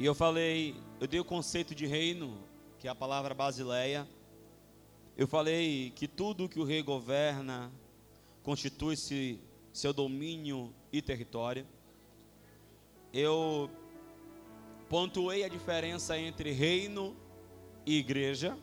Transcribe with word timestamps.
E 0.00 0.04
eu 0.06 0.14
falei, 0.14 0.74
eu 0.98 1.06
dei 1.06 1.20
o 1.20 1.24
conceito 1.26 1.74
de 1.74 1.84
reino, 1.84 2.42
que 2.78 2.88
é 2.88 2.90
a 2.90 2.94
palavra 2.94 3.34
basileia. 3.34 4.08
Eu 5.14 5.28
falei 5.28 5.90
que 5.90 6.08
tudo 6.08 6.48
que 6.48 6.58
o 6.58 6.64
rei 6.64 6.82
governa 6.82 7.70
constitui-se 8.42 9.38
seu 9.74 9.92
domínio 9.92 10.72
e 10.90 11.02
território. 11.02 11.66
Eu 13.12 13.70
pontuei 14.88 15.44
a 15.44 15.48
diferença 15.50 16.18
entre 16.18 16.50
reino 16.50 17.14
e 17.84 17.98
igreja. 17.98 18.56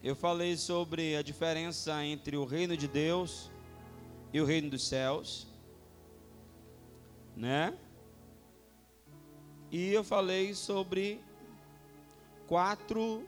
Eu 0.00 0.14
falei 0.14 0.56
sobre 0.56 1.16
a 1.16 1.22
diferença 1.22 2.04
entre 2.04 2.36
o 2.36 2.44
reino 2.44 2.76
de 2.76 2.86
Deus 2.86 3.50
e 4.32 4.40
o 4.40 4.44
reino 4.44 4.70
dos 4.70 4.86
céus, 4.86 5.48
né? 7.36 7.76
E 9.70 9.92
eu 9.92 10.02
falei 10.02 10.52
sobre 10.52 11.20
quatro 12.48 13.24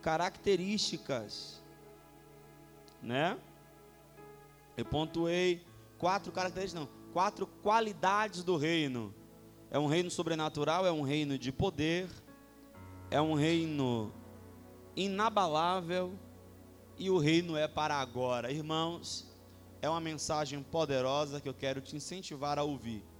características, 0.00 1.62
né? 3.02 3.38
Eu 4.76 4.86
pontuei 4.86 5.62
quatro 5.98 6.32
características, 6.32 6.88
não, 6.88 7.12
quatro 7.12 7.46
qualidades 7.46 8.42
do 8.42 8.56
reino. 8.56 9.14
É 9.70 9.78
um 9.78 9.86
reino 9.86 10.10
sobrenatural, 10.10 10.86
é 10.86 10.92
um 10.92 11.02
reino 11.02 11.38
de 11.38 11.52
poder, 11.52 12.08
é 13.10 13.20
um 13.20 13.34
reino 13.34 14.12
inabalável 14.96 16.18
e 16.98 17.10
o 17.10 17.18
reino 17.18 17.56
é 17.56 17.68
para 17.68 17.96
agora. 17.96 18.50
Irmãos, 18.50 19.30
é 19.82 19.88
uma 19.88 20.00
mensagem 20.00 20.62
poderosa 20.62 21.40
que 21.40 21.48
eu 21.48 21.54
quero 21.54 21.80
te 21.80 21.96
incentivar 21.96 22.58
a 22.58 22.62
ouvir. 22.62 23.11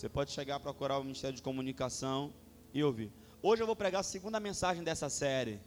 Você 0.00 0.08
pode 0.08 0.30
chegar 0.30 0.56
a 0.56 0.60
procurar 0.60 0.96
o 0.96 1.02
Ministério 1.02 1.36
de 1.36 1.42
Comunicação 1.42 2.32
e 2.72 2.82
ouvir. 2.82 3.12
Hoje 3.42 3.62
eu 3.62 3.66
vou 3.66 3.76
pregar 3.76 4.00
a 4.00 4.02
segunda 4.02 4.40
mensagem 4.40 4.82
dessa 4.82 5.10
série. 5.10 5.60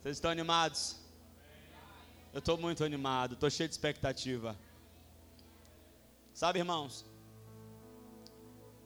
Vocês 0.00 0.18
estão 0.18 0.30
animados? 0.30 1.00
Eu 2.32 2.38
estou 2.38 2.56
muito 2.56 2.84
animado, 2.84 3.34
estou 3.34 3.50
cheio 3.50 3.68
de 3.68 3.74
expectativa. 3.74 4.56
Sabe, 6.32 6.60
irmãos? 6.60 7.04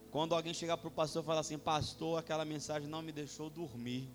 Quando 0.09 0.33
alguém 0.33 0.51
chegar 0.51 0.77
para 0.77 0.87
o 0.87 0.91
pastor 0.91 1.21
e 1.21 1.25
falar 1.27 1.41
assim, 1.41 1.59
pastor, 1.59 2.17
aquela 2.17 2.43
mensagem 2.43 2.89
não 2.89 3.03
me 3.03 3.11
deixou 3.11 3.51
dormir. 3.51 4.09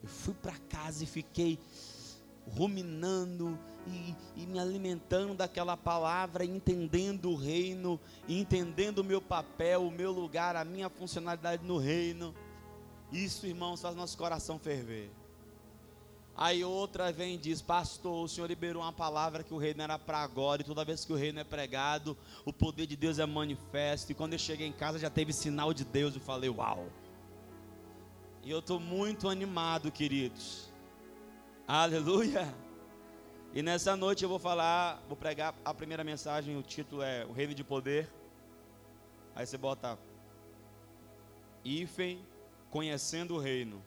Eu 0.00 0.08
fui 0.08 0.34
para 0.34 0.56
casa 0.70 1.02
e 1.02 1.08
fiquei 1.08 1.58
ruminando 2.46 3.58
e, 3.88 4.42
e, 4.42 4.46
me 4.46 4.58
alimentando 4.58 5.34
daquela 5.34 5.76
palavra, 5.76 6.44
entendendo 6.44 7.30
o 7.30 7.36
reino, 7.36 7.98
entendendo 8.28 8.98
o 8.98 9.04
meu 9.04 9.20
papel, 9.20 9.86
o 9.86 9.90
meu 9.90 10.12
lugar, 10.12 10.56
a 10.56 10.64
minha 10.64 10.88
funcionalidade 10.88 11.64
no 11.64 11.78
reino. 11.78 12.34
Isso, 13.10 13.46
irmãos, 13.46 13.80
faz 13.80 13.96
nosso 13.96 14.16
coração 14.16 14.58
ferver. 14.58 15.10
Aí 16.36 16.62
outra 16.62 17.10
vem 17.10 17.34
e 17.34 17.38
diz: 17.38 17.60
Pastor, 17.60 18.24
o 18.24 18.28
Senhor 18.28 18.46
liberou 18.46 18.82
uma 18.82 18.92
palavra 18.92 19.42
que 19.42 19.52
o 19.52 19.58
reino 19.58 19.82
era 19.82 19.98
para 19.98 20.18
agora, 20.18 20.62
e 20.62 20.64
toda 20.64 20.84
vez 20.84 21.04
que 21.04 21.12
o 21.12 21.16
reino 21.16 21.40
é 21.40 21.44
pregado, 21.44 22.16
o 22.44 22.52
poder 22.52 22.86
de 22.86 22.96
Deus 22.96 23.18
é 23.18 23.26
manifesto. 23.26 24.12
E 24.12 24.14
quando 24.14 24.34
eu 24.34 24.38
cheguei 24.38 24.66
em 24.66 24.72
casa 24.72 25.00
já 25.00 25.10
teve 25.10 25.32
sinal 25.32 25.74
de 25.74 25.84
Deus. 25.84 26.14
Eu 26.14 26.20
falei: 26.20 26.48
Uau! 26.48 26.86
E 28.44 28.50
eu 28.50 28.60
estou 28.60 28.78
muito 28.78 29.28
animado, 29.28 29.90
queridos. 29.90 30.72
Aleluia! 31.66 32.54
E 33.54 33.62
nessa 33.62 33.96
noite 33.96 34.22
eu 34.22 34.28
vou 34.28 34.38
falar, 34.38 35.02
vou 35.08 35.16
pregar 35.16 35.54
a 35.64 35.72
primeira 35.72 36.04
mensagem, 36.04 36.56
o 36.56 36.62
título 36.62 37.02
é 37.02 37.24
O 37.24 37.32
Reino 37.32 37.54
de 37.54 37.64
Poder. 37.64 38.08
Aí 39.34 39.46
você 39.46 39.56
bota 39.56 39.98
Ifen 41.64 42.24
conhecendo 42.70 43.34
o 43.34 43.38
reino. 43.38 43.82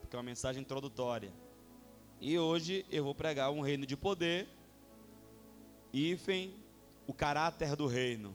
Porque 0.00 0.16
é 0.16 0.18
uma 0.18 0.22
mensagem 0.22 0.62
introdutória. 0.62 1.32
E 2.20 2.38
hoje 2.38 2.86
eu 2.90 3.04
vou 3.04 3.14
pregar 3.14 3.50
um 3.50 3.60
reino 3.60 3.84
de 3.84 3.96
poder. 3.96 4.48
Ifen, 5.92 6.54
o 7.06 7.12
caráter 7.12 7.76
do 7.76 7.86
reino. 7.86 8.34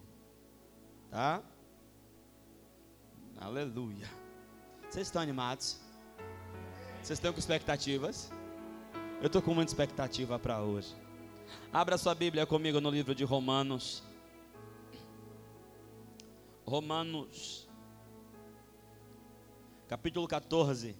Tá? 1.09 1.41
Aleluia. 3.39 4.07
Vocês 4.89 5.07
estão 5.07 5.21
animados? 5.21 5.79
Vocês 7.01 7.17
estão 7.17 7.33
com 7.33 7.39
expectativas? 7.39 8.31
Eu 9.21 9.27
estou 9.27 9.39
com 9.39 9.53
muita 9.53 9.69
expectativa 9.69 10.39
para 10.39 10.63
hoje. 10.63 10.95
Abra 11.71 11.95
sua 11.95 12.15
Bíblia 12.15 12.43
comigo 12.47 12.81
no 12.81 12.89
livro 12.89 13.13
de 13.13 13.23
Romanos. 13.23 14.01
Romanos, 16.65 17.69
capítulo 19.87 20.27
14. 20.27 20.95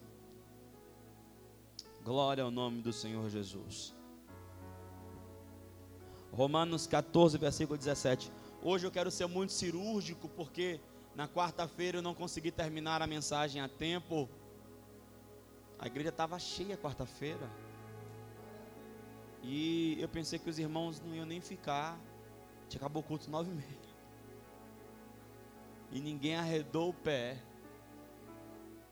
Glória 2.04 2.44
ao 2.44 2.52
nome 2.52 2.84
do 2.84 2.94
Senhor 2.94 3.28
Jesus. 3.28 3.92
Romanos 6.32 6.86
14, 6.86 7.40
versículo 7.40 7.76
17. 7.76 8.32
Hoje 8.62 8.86
eu 8.86 8.92
quero 8.92 9.10
ser 9.10 9.26
muito 9.26 9.52
cirúrgico, 9.52 10.30
porque 10.30 10.80
na 11.16 11.28
quarta-feira 11.28 11.98
eu 11.98 12.04
não 12.04 12.14
consegui 12.14 12.52
terminar 12.52 13.02
a 13.02 13.08
mensagem 13.08 13.60
a 13.64 13.68
tempo. 13.68 14.30
A 15.80 15.88
igreja 15.88 16.10
estava 16.10 16.38
cheia 16.38 16.78
quarta-feira. 16.78 17.50
E 19.44 19.98
eu 20.00 20.08
pensei 20.08 20.38
que 20.38 20.50
os 20.50 20.60
irmãos 20.60 21.00
não 21.00 21.16
iam 21.16 21.26
nem 21.26 21.42
ficar. 21.42 22.00
Tinha 22.70 22.80
acabou 22.80 23.02
o 23.02 23.06
culto 23.06 23.30
nove 23.30 23.52
e 23.52 23.56
meia. 23.56 23.82
E 25.92 26.00
ninguém 26.00 26.36
arredou 26.36 26.90
o 26.90 26.94
pé. 26.94 27.38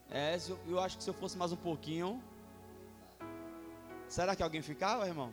É, 0.09 0.37
eu, 0.49 0.59
eu 0.67 0.79
acho 0.79 0.97
que 0.97 1.03
se 1.03 1.09
eu 1.09 1.13
fosse 1.13 1.37
mais 1.37 1.51
um 1.51 1.57
pouquinho. 1.57 2.21
Será 4.07 4.35
que 4.35 4.41
alguém 4.41 4.61
ficava, 4.61 5.07
irmão? 5.07 5.31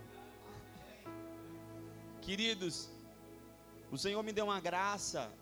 Queridos, 2.21 2.91
o 3.91 3.97
Senhor 3.97 4.22
me 4.22 4.33
deu 4.33 4.44
uma 4.44 4.60
graça 4.60 5.33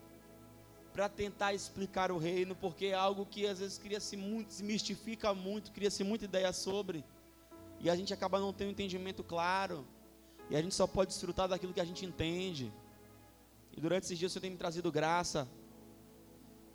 para 0.93 1.09
tentar 1.09 1.53
explicar 1.53 2.13
o 2.13 2.19
reino, 2.19 2.55
porque 2.55 2.87
é 2.87 2.95
algo 2.95 3.27
que 3.27 3.47
às 3.47 3.59
vezes 3.59 3.77
cria-se 3.79 4.17
muito, 4.17 4.53
se 4.53 4.63
mistifica 4.63 5.35
muito, 5.35 5.73
cria-se 5.73 6.05
muita 6.05 6.27
ideia 6.27 6.53
sobre, 6.53 7.05
e 7.85 7.91
a 7.91 7.95
gente 7.95 8.15
acaba 8.15 8.41
não 8.41 8.51
tendo 8.51 8.69
um 8.69 8.71
entendimento 8.71 9.23
claro, 9.23 9.87
e 10.49 10.57
a 10.57 10.63
gente 10.63 10.75
só 10.75 10.87
pode 10.87 11.11
desfrutar 11.13 11.47
daquilo 11.47 11.75
que 11.75 11.83
a 11.83 11.85
gente 11.85 12.07
entende. 12.07 12.73
E 13.77 13.79
durante 13.79 14.05
esses 14.05 14.19
dias 14.19 14.33
o 14.33 14.33
Senhor 14.33 14.41
tem 14.41 14.51
me 14.51 14.57
trazido 14.57 14.91
graça, 14.91 15.47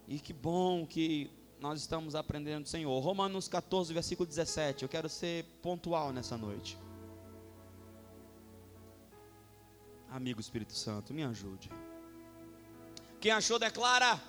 e 0.07 0.19
que 0.19 0.31
bom 0.31 0.85
que 0.85 1.31
nós 1.59 1.79
estamos 1.79 2.13
aprendendo 2.13 2.63
do 2.63 2.69
Senhor. 2.69 2.99
Romanos 2.99 3.47
14, 3.47 3.91
versículo 3.91 4.27
17. 4.27 4.83
Eu 4.83 4.89
quero 4.89 5.09
ser 5.09 5.45
pontual 5.63 6.13
nessa 6.13 6.37
noite. 6.37 6.77
Amigo 10.11 10.39
Espírito 10.39 10.73
Santo, 10.73 11.11
me 11.11 11.23
ajude. 11.23 11.71
Quem 13.19 13.31
achou, 13.31 13.57
declara. 13.57 14.21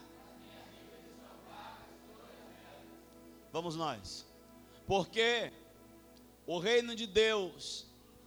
Vamos 3.52 3.76
nós. 3.76 4.26
Porque 4.86 5.52
o 6.52 6.58
reino 6.58 6.96
de 6.96 7.06
Deus 7.06 7.86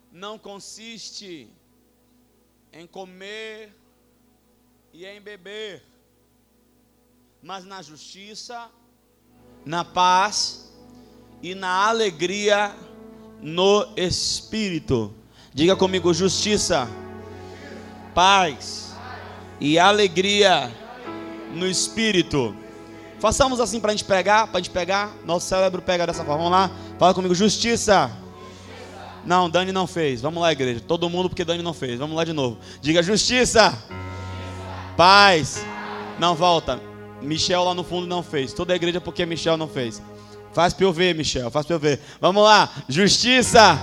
não 0.10 0.40
consiste 0.40 1.50
em 2.72 2.88
comer 2.88 3.76
e 4.94 5.06
em 5.06 5.20
beber, 5.20 5.84
mas 7.42 7.66
na 7.66 7.82
justiça, 7.82 8.70
na 9.66 9.84
paz 9.84 10.72
e 11.42 11.54
na 11.54 11.90
alegria 11.90 12.74
no 13.42 13.94
espírito. 13.98 15.14
Diga 15.54 15.76
comigo: 15.76 16.14
justiça, 16.14 16.88
paz 18.16 18.96
e 19.60 19.78
alegria 19.78 20.72
no 21.54 21.68
espírito. 21.68 22.56
Façamos 23.20 23.60
assim 23.60 23.82
para 23.82 23.92
a 23.92 23.96
gente 23.96 24.06
pegar, 24.06 24.48
para 24.48 24.60
a 24.60 24.62
gente 24.62 24.72
pegar. 24.72 25.14
Nosso 25.26 25.46
cérebro 25.48 25.82
pega 25.82 26.08
dessa 26.08 26.24
forma. 26.24 26.44
Vamos 26.44 26.52
lá, 26.52 26.72
fala 26.98 27.14
comigo: 27.14 27.34
justiça. 27.36 28.12
Não, 29.26 29.50
Dani 29.50 29.72
não 29.72 29.88
fez. 29.88 30.22
Vamos 30.22 30.42
lá, 30.42 30.52
igreja. 30.52 30.82
Todo 30.82 31.10
mundo 31.10 31.30
porque 31.30 31.46
Dani 31.46 31.64
não 31.64 31.74
fez. 31.74 31.98
Vamos 31.98 32.16
lá 32.16 32.26
de 32.26 32.34
novo. 32.34 32.58
Diga 32.82 33.02
justiça. 33.02 33.72
justiça. 33.72 34.04
Paz. 34.98 35.66
Não 36.20 36.36
volta. 36.36 36.80
Michel 37.22 37.64
lá 37.64 37.74
no 37.74 37.84
fundo 37.84 38.06
não 38.06 38.22
fez. 38.22 38.54
Toda 38.54 38.74
a 38.74 38.76
igreja 38.76 39.00
porque 39.00 39.26
Michel 39.26 39.58
não 39.58 39.68
fez. 39.68 40.02
Faz 40.52 40.74
para 40.74 40.86
eu 40.86 40.94
ver, 40.94 41.16
Michel. 41.16 41.50
Faz 41.50 41.66
para 41.66 41.76
eu 41.76 41.80
ver. 41.80 42.00
Vamos 42.20 42.44
lá. 42.44 42.70
Justiça. 42.88 43.80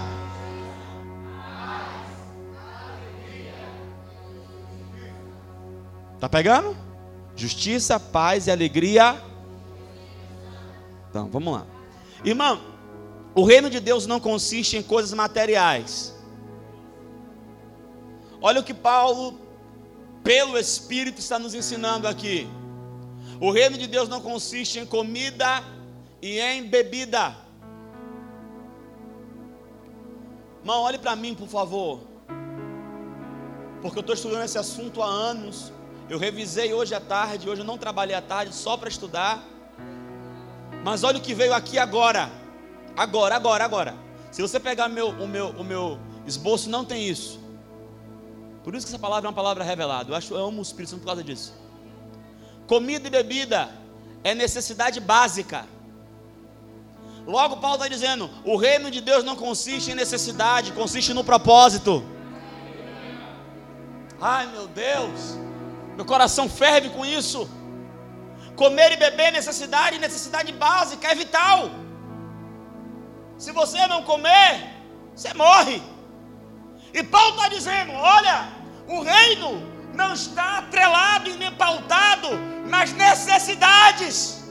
Tá 6.21 6.29
pegando? 6.29 6.77
Justiça, 7.35 7.99
paz 7.99 8.47
e 8.47 8.51
alegria. 8.51 9.17
Então, 11.09 11.29
vamos 11.31 11.55
lá. 11.55 11.67
Irmão, 12.23 12.61
o 13.35 13.45
reino 13.45 13.71
de 13.71 13.81
Deus 13.81 14.07
não 14.07 14.21
consiste 14.21 14.77
em 14.77 14.83
coisas 14.83 15.13
materiais. 15.13 16.15
Olha 18.41 18.61
o 18.61 18.65
que 18.65 18.75
Paulo 18.75 19.39
pelo 20.23 20.59
Espírito, 20.59 21.19
está 21.19 21.39
nos 21.39 21.55
ensinando 21.55 22.07
aqui. 22.07 22.49
O 23.41 23.51
reino 23.51 23.79
de 23.79 23.87
Deus 23.87 24.09
não 24.09 24.21
consiste 24.21 24.79
em 24.79 24.87
comida 24.87 25.63
e 26.21 26.39
em 26.39 26.65
bebida. 26.65 27.35
Irmão, 30.61 30.83
olhe 30.83 30.99
para 30.99 31.17
mim, 31.17 31.35
por 31.35 31.49
favor. 31.49 32.01
Porque 33.81 33.99
eu 33.99 34.03
estou 34.03 34.15
estudando 34.15 34.45
esse 34.45 34.59
assunto 34.59 35.03
há 35.03 35.07
anos. 35.07 35.73
Eu 36.09 36.19
revisei 36.19 36.73
hoje 36.75 36.95
à 36.95 37.01
tarde, 37.01 37.49
hoje 37.49 37.63
eu 37.63 37.67
não 37.67 37.79
trabalhei 37.79 38.15
à 38.15 38.21
tarde 38.21 38.55
só 38.55 38.77
para 38.77 38.91
estudar. 38.91 39.43
Mas 40.85 41.03
olha 41.03 41.19
o 41.19 41.23
que 41.23 41.35
veio 41.35 41.55
aqui 41.55 41.79
agora. 41.79 42.31
Agora, 42.97 43.37
agora, 43.37 43.65
agora. 43.65 43.95
Se 44.31 44.43
você 44.43 44.61
pegar 44.61 44.89
meu, 44.89 45.09
o, 45.09 45.27
meu, 45.27 45.49
o 45.51 45.65
meu 45.65 45.99
esboço, 46.27 46.71
não 46.71 46.85
tem 46.85 47.09
isso. 47.09 47.41
Por 48.63 48.75
isso 48.75 48.87
que 48.87 48.93
essa 48.93 48.99
palavra 48.99 49.27
é 49.27 49.29
uma 49.29 49.35
palavra 49.35 49.65
revelada. 49.65 50.11
Eu, 50.11 50.17
acho, 50.17 50.35
eu 50.35 50.47
amo 50.47 50.59
o 50.59 50.63
Espírito 50.63 50.91
Santo 50.91 51.01
por 51.01 51.07
causa 51.07 51.25
disso. 51.25 51.55
Comida 52.67 53.09
e 53.09 53.11
bebida 53.11 53.69
é 54.23 54.35
necessidade 54.35 55.01
básica. 55.01 55.67
Logo, 57.27 57.57
Paulo 57.57 57.77
está 57.77 57.89
dizendo: 57.89 58.31
o 58.45 58.57
reino 58.57 58.91
de 58.91 59.01
Deus 59.01 59.25
não 59.25 59.37
consiste 59.37 59.91
em 59.91 59.95
necessidade, 59.95 60.73
consiste 60.73 61.13
no 61.13 61.25
propósito. 61.25 62.05
Ai 64.21 64.47
meu 64.49 64.67
Deus, 64.69 65.39
meu 65.97 66.05
coração 66.05 66.49
ferve 66.49 66.91
com 66.91 67.05
isso. 67.05 67.49
Comer 68.55 68.93
e 68.93 68.97
beber 68.97 69.29
é 69.29 69.31
necessidade, 69.33 69.99
necessidade 69.99 70.53
básica, 70.53 71.09
é 71.09 71.15
vital. 71.15 71.71
Se 73.41 73.53
você 73.53 73.87
não 73.87 74.03
comer, 74.03 74.69
você 75.17 75.33
morre. 75.33 75.83
E 76.93 77.03
Paulo 77.03 77.37
está 77.37 77.49
dizendo: 77.49 77.91
olha, 77.95 78.49
o 78.87 79.01
reino 79.01 79.63
não 79.95 80.13
está 80.13 80.59
atrelado 80.59 81.31
e 81.31 81.37
nem 81.39 81.51
pautado 81.53 82.29
nas 82.67 82.93
necessidades. 82.93 84.45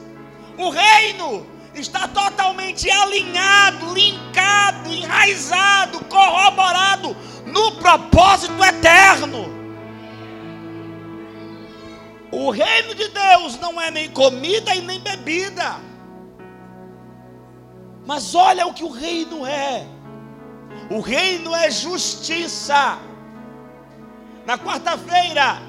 O 0.58 0.70
reino 0.70 1.46
está 1.72 2.08
totalmente 2.08 2.90
alinhado, 2.90 3.94
linkado, 3.94 4.92
enraizado, 4.92 6.04
corroborado 6.06 7.16
no 7.46 7.76
propósito 7.76 8.60
eterno. 8.64 9.48
O 12.32 12.50
reino 12.50 12.92
de 12.96 13.06
Deus 13.06 13.56
não 13.60 13.80
é 13.80 13.92
nem 13.92 14.10
comida 14.10 14.74
e 14.74 14.80
nem 14.80 14.98
bebida. 14.98 15.89
Mas 18.10 18.34
olha 18.34 18.66
o 18.66 18.74
que 18.74 18.82
o 18.82 18.90
reino 18.90 19.46
é. 19.46 19.86
O 20.90 20.98
reino 20.98 21.54
é 21.54 21.70
justiça. 21.70 22.98
Na 24.44 24.58
quarta-feira, 24.58 25.62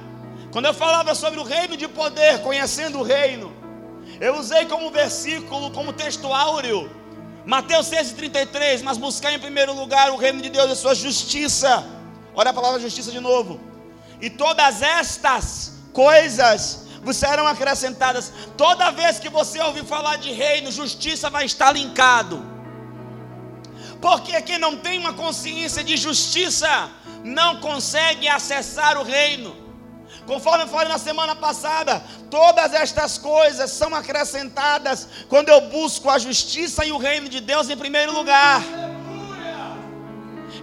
quando 0.52 0.66
eu 0.66 0.74
falava 0.74 1.14
sobre 1.14 1.40
o 1.40 1.44
reino 1.44 1.78
de 1.78 1.88
poder, 1.88 2.42
conhecendo 2.42 2.98
o 2.98 3.04
reino, 3.04 3.54
eu 4.20 4.40
usei 4.40 4.66
como 4.66 4.90
versículo, 4.90 5.70
como 5.70 5.94
texto 5.94 6.34
áureo, 6.34 6.90
Mateus 7.46 7.92
6,33, 7.92 8.82
mas 8.82 8.98
buscar 8.98 9.32
em 9.32 9.38
primeiro 9.38 9.76
lugar 9.76 10.10
o 10.10 10.18
reino 10.18 10.42
de 10.42 10.50
Deus 10.50 10.70
e 10.70 10.72
a 10.72 10.76
sua 10.84 10.96
justiça. 10.96 11.86
Olha 12.34 12.50
a 12.50 12.54
palavra 12.56 12.80
justiça 12.80 13.12
de 13.12 13.20
novo. 13.20 13.60
E 14.20 14.32
todas 14.32 14.82
estas 14.82 15.74
coisas 15.94 16.88
vos 17.04 17.18
serão 17.18 17.48
acrescentadas. 17.48 18.32
Toda 18.58 18.92
vez 18.92 19.20
que 19.20 19.30
você 19.30 19.60
ouvir 19.62 19.86
falar 19.86 20.18
de 20.18 20.32
reino, 20.32 20.72
justiça 20.72 21.30
vai 21.30 21.46
estar 21.46 21.72
linkado. 21.72 22.44
Porque 24.00 24.42
quem 24.42 24.58
não 24.58 24.78
tem 24.78 25.00
uma 25.00 25.14
consciência 25.14 25.84
de 25.84 25.96
justiça 25.96 26.90
não 27.24 27.60
consegue 27.60 28.28
acessar 28.28 28.98
o 28.98 29.04
reino. 29.04 29.56
Conforme 30.26 30.64
eu 30.64 30.68
falei 30.68 30.88
na 30.88 30.98
semana 30.98 31.36
passada, 31.36 32.04
todas 32.30 32.74
estas 32.74 33.18
coisas 33.18 33.72
são 33.72 33.94
acrescentadas 33.94 35.08
quando 35.28 35.50
eu 35.50 35.62
busco 35.70 36.10
a 36.10 36.18
justiça 36.20 36.86
e 36.86 36.92
o 36.92 36.98
reino 36.98 37.28
de 37.28 37.40
Deus 37.40 37.70
em 37.70 37.78
primeiro 37.78 38.14
lugar. 38.14 38.62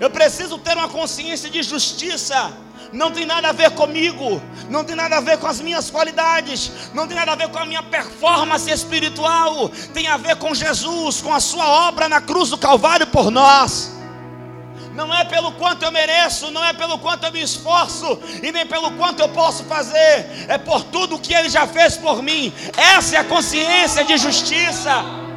Eu 0.00 0.10
preciso 0.10 0.58
ter 0.58 0.76
uma 0.76 0.88
consciência 0.88 1.50
de 1.50 1.62
justiça 1.62 2.52
não 2.92 3.10
tem 3.10 3.26
nada 3.26 3.48
a 3.48 3.52
ver 3.52 3.70
comigo, 3.70 4.42
não 4.68 4.84
tem 4.84 4.96
nada 4.96 5.16
a 5.16 5.20
ver 5.20 5.38
com 5.38 5.46
as 5.46 5.60
minhas 5.60 5.90
qualidades, 5.90 6.70
não 6.94 7.06
tem 7.06 7.16
nada 7.16 7.32
a 7.32 7.36
ver 7.36 7.48
com 7.48 7.58
a 7.58 7.66
minha 7.66 7.82
performance 7.82 8.70
espiritual, 8.70 9.68
tem 9.92 10.06
a 10.08 10.16
ver 10.16 10.36
com 10.36 10.54
Jesus, 10.54 11.20
com 11.20 11.32
a 11.32 11.40
sua 11.40 11.66
obra 11.88 12.08
na 12.08 12.20
cruz 12.20 12.50
do 12.50 12.58
Calvário 12.58 13.06
por 13.06 13.30
nós. 13.30 13.96
Não 14.94 15.14
é 15.14 15.24
pelo 15.24 15.52
quanto 15.52 15.84
eu 15.84 15.92
mereço, 15.92 16.50
não 16.50 16.64
é 16.64 16.72
pelo 16.72 16.98
quanto 16.98 17.24
eu 17.24 17.32
me 17.32 17.40
esforço, 17.40 18.18
e 18.42 18.50
nem 18.50 18.66
pelo 18.66 18.90
quanto 18.92 19.20
eu 19.20 19.28
posso 19.28 19.62
fazer, 19.64 20.46
é 20.48 20.58
por 20.58 20.82
tudo 20.84 21.20
que 21.20 21.32
Ele 21.32 21.48
já 21.48 21.66
fez 21.68 21.96
por 21.96 22.20
mim. 22.20 22.52
Essa 22.76 23.16
é 23.16 23.18
a 23.20 23.24
consciência 23.24 24.04
de 24.04 24.16
justiça. 24.16 25.27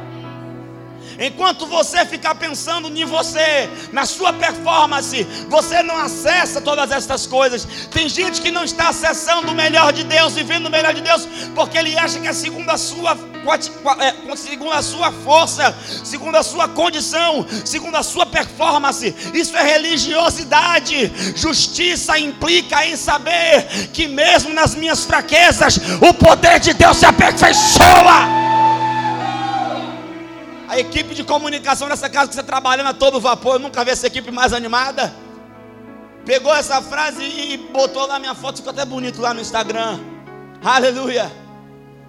Enquanto 1.18 1.66
você 1.66 2.04
ficar 2.04 2.34
pensando 2.34 2.88
em 2.88 3.04
você, 3.04 3.68
na 3.92 4.06
sua 4.06 4.32
performance, 4.32 5.24
você 5.48 5.82
não 5.82 5.96
acessa 5.96 6.60
todas 6.60 6.90
essas 6.90 7.26
coisas. 7.26 7.66
Tem 7.90 8.08
gente 8.08 8.40
que 8.40 8.50
não 8.50 8.64
está 8.64 8.88
acessando 8.88 9.50
o 9.50 9.54
melhor 9.54 9.92
de 9.92 10.04
Deus, 10.04 10.34
vivendo 10.34 10.66
o 10.66 10.70
melhor 10.70 10.94
de 10.94 11.00
Deus, 11.00 11.26
porque 11.54 11.78
ele 11.78 11.98
acha 11.98 12.18
que 12.18 12.28
é 12.28 12.32
segundo 12.32 12.70
a 12.70 12.78
sua 12.78 13.16
é, 13.98 14.36
segundo 14.36 14.70
a 14.70 14.82
sua 14.82 15.10
força, 15.10 15.74
segundo 16.04 16.36
a 16.36 16.42
sua 16.42 16.68
condição, 16.68 17.44
segundo 17.64 17.96
a 17.96 18.02
sua 18.02 18.24
performance. 18.24 19.14
Isso 19.34 19.56
é 19.56 19.62
religiosidade. 19.62 21.12
Justiça 21.34 22.18
implica 22.18 22.86
em 22.86 22.96
saber 22.96 23.90
que 23.92 24.06
mesmo 24.06 24.52
nas 24.52 24.74
minhas 24.74 25.04
fraquezas, 25.04 25.78
o 26.00 26.14
poder 26.14 26.60
de 26.60 26.72
Deus 26.72 26.98
se 26.98 27.06
aperfeiçoa. 27.06 28.41
A 30.72 30.78
equipe 30.78 31.14
de 31.14 31.22
comunicação 31.22 31.86
nessa 31.86 32.08
casa 32.08 32.30
que 32.30 32.34
você 32.34 32.42
trabalhando 32.42 32.86
a 32.86 32.94
todo 32.94 33.20
vapor, 33.20 33.56
eu 33.56 33.58
nunca 33.58 33.84
vi 33.84 33.90
essa 33.90 34.06
equipe 34.06 34.30
mais 34.30 34.54
animada. 34.54 35.12
Pegou 36.24 36.54
essa 36.54 36.80
frase 36.80 37.22
e 37.22 37.58
botou 37.58 38.06
lá 38.06 38.18
minha 38.18 38.34
foto, 38.34 38.56
ficou 38.56 38.70
até 38.70 38.82
bonito 38.82 39.20
lá 39.20 39.34
no 39.34 39.40
Instagram. 39.42 40.00
Aleluia. 40.64 41.30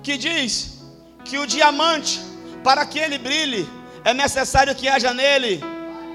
Que 0.02 0.18
diz 0.18 0.80
que 1.26 1.38
o 1.38 1.46
diamante, 1.46 2.22
para 2.64 2.86
que 2.86 2.98
ele 2.98 3.18
brilhe, 3.18 3.70
é 4.06 4.14
necessário 4.14 4.74
que 4.74 4.88
haja 4.88 5.14
nele 5.14 5.62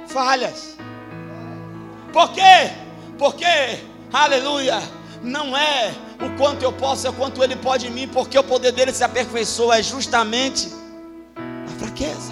falhas. 0.07 0.79
Por 2.15 2.33
quê? 2.33 2.71
Porque, 3.19 3.79
aleluia, 4.11 4.81
não 5.23 5.55
é 5.55 5.93
o 6.19 6.35
quanto 6.39 6.63
eu 6.63 6.73
posso, 6.73 7.07
é 7.07 7.11
o 7.11 7.13
quanto 7.13 7.45
ele 7.45 7.57
pode 7.57 7.89
em 7.89 7.91
mim, 7.91 8.09
porque 8.09 8.39
o 8.39 8.43
poder 8.43 8.73
dele 8.73 8.95
se 8.95 9.05
aperfeiçoa 9.05 9.81
é 9.81 9.83
justamente 9.83 10.73
a 11.37 11.79
fraqueza. 11.79 12.28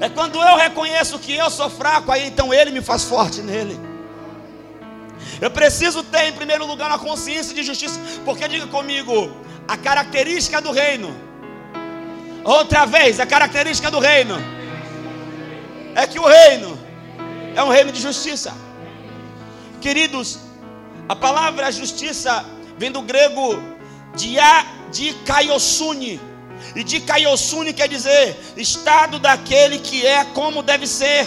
É 0.00 0.08
quando 0.08 0.36
eu 0.40 0.56
reconheço 0.56 1.18
que 1.18 1.34
eu 1.34 1.50
sou 1.50 1.70
fraco, 1.70 2.12
aí 2.12 2.26
então 2.26 2.52
Ele 2.52 2.70
me 2.70 2.82
faz 2.82 3.04
forte 3.04 3.40
nele. 3.40 3.78
Eu 5.40 5.50
preciso 5.50 6.02
ter 6.02 6.28
em 6.28 6.32
primeiro 6.32 6.66
lugar 6.66 6.88
uma 6.88 6.98
consciência 6.98 7.54
de 7.54 7.62
justiça, 7.62 7.98
porque 8.24 8.46
diga 8.48 8.66
comigo, 8.66 9.30
a 9.66 9.76
característica 9.76 10.60
do 10.60 10.70
reino. 10.70 11.14
Outra 12.44 12.86
vez, 12.86 13.18
a 13.18 13.26
característica 13.26 13.90
do 13.90 13.98
reino 13.98 14.36
é 15.94 16.06
que 16.06 16.18
o 16.18 16.26
reino 16.26 16.78
é 17.54 17.62
um 17.62 17.70
reino 17.70 17.90
de 17.90 18.00
justiça. 18.00 18.54
Queridos, 19.80 20.38
a 21.08 21.16
palavra 21.16 21.72
justiça 21.72 22.44
vem 22.78 22.92
do 22.92 23.02
grego 23.02 23.62
dia 24.14 24.64
de 24.92 25.12
kaiosune 25.24 26.20
e 26.74 26.84
de 26.84 27.00
Kaiosune 27.00 27.72
quer 27.72 27.88
dizer 27.88 28.36
estado 28.56 29.18
daquele 29.18 29.78
que 29.78 30.06
é 30.06 30.24
como 30.24 30.62
deve 30.62 30.86
ser, 30.86 31.26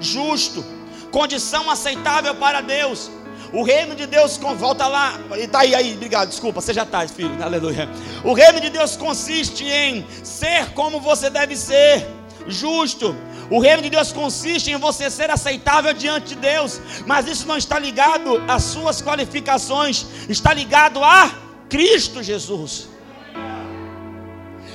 justo, 0.00 0.64
condição 1.10 1.70
aceitável 1.70 2.34
para 2.34 2.60
Deus. 2.60 3.10
O 3.52 3.62
reino 3.62 3.94
de 3.94 4.06
Deus, 4.06 4.38
volta 4.38 4.86
lá, 4.86 5.20
está 5.36 5.60
aí, 5.60 5.74
aí, 5.74 5.94
obrigado, 5.94 6.30
desculpa, 6.30 6.62
você 6.62 6.72
já 6.72 6.84
está, 6.84 7.06
filho, 7.06 7.36
aleluia. 7.42 7.86
O 8.24 8.32
reino 8.32 8.58
de 8.58 8.70
Deus 8.70 8.96
consiste 8.96 9.64
em 9.64 10.06
ser 10.24 10.70
como 10.70 10.98
você 10.98 11.28
deve 11.28 11.54
ser, 11.54 12.08
justo. 12.46 13.14
O 13.50 13.60
reino 13.60 13.82
de 13.82 13.90
Deus 13.90 14.10
consiste 14.10 14.70
em 14.70 14.76
você 14.76 15.10
ser 15.10 15.30
aceitável 15.30 15.92
diante 15.92 16.28
de 16.28 16.36
Deus, 16.36 16.80
mas 17.06 17.26
isso 17.26 17.46
não 17.46 17.58
está 17.58 17.78
ligado 17.78 18.42
às 18.48 18.62
suas 18.62 19.02
qualificações, 19.02 20.06
está 20.30 20.54
ligado 20.54 21.04
a 21.04 21.30
Cristo 21.68 22.22
Jesus. 22.22 22.88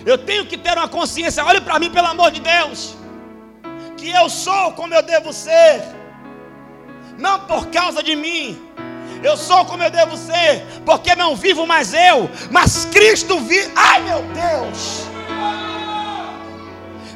Eu 0.07 0.17
tenho 0.17 0.45
que 0.45 0.57
ter 0.57 0.77
uma 0.77 0.87
consciência, 0.87 1.43
olhe 1.43 1.59
para 1.59 1.77
mim, 1.77 1.89
pelo 1.89 2.07
amor 2.07 2.31
de 2.31 2.39
Deus, 2.39 2.95
que 3.97 4.09
eu 4.09 4.29
sou 4.29 4.71
como 4.71 4.93
eu 4.93 5.03
devo 5.03 5.33
ser, 5.33 5.83
não 7.17 7.41
por 7.41 7.67
causa 7.67 8.01
de 8.01 8.15
mim, 8.15 8.57
eu 9.21 9.35
sou 9.35 9.65
como 9.65 9.83
eu 9.83 9.91
devo 9.91 10.15
ser, 10.15 10.65
porque 10.85 11.13
não 11.13 11.35
vivo 11.35 11.67
mais 11.67 11.93
eu, 11.93 12.29
mas 12.49 12.85
Cristo 12.85 13.37
vive. 13.41 13.69
Ai 13.75 14.01
meu 14.03 14.21
Deus! 14.43 15.01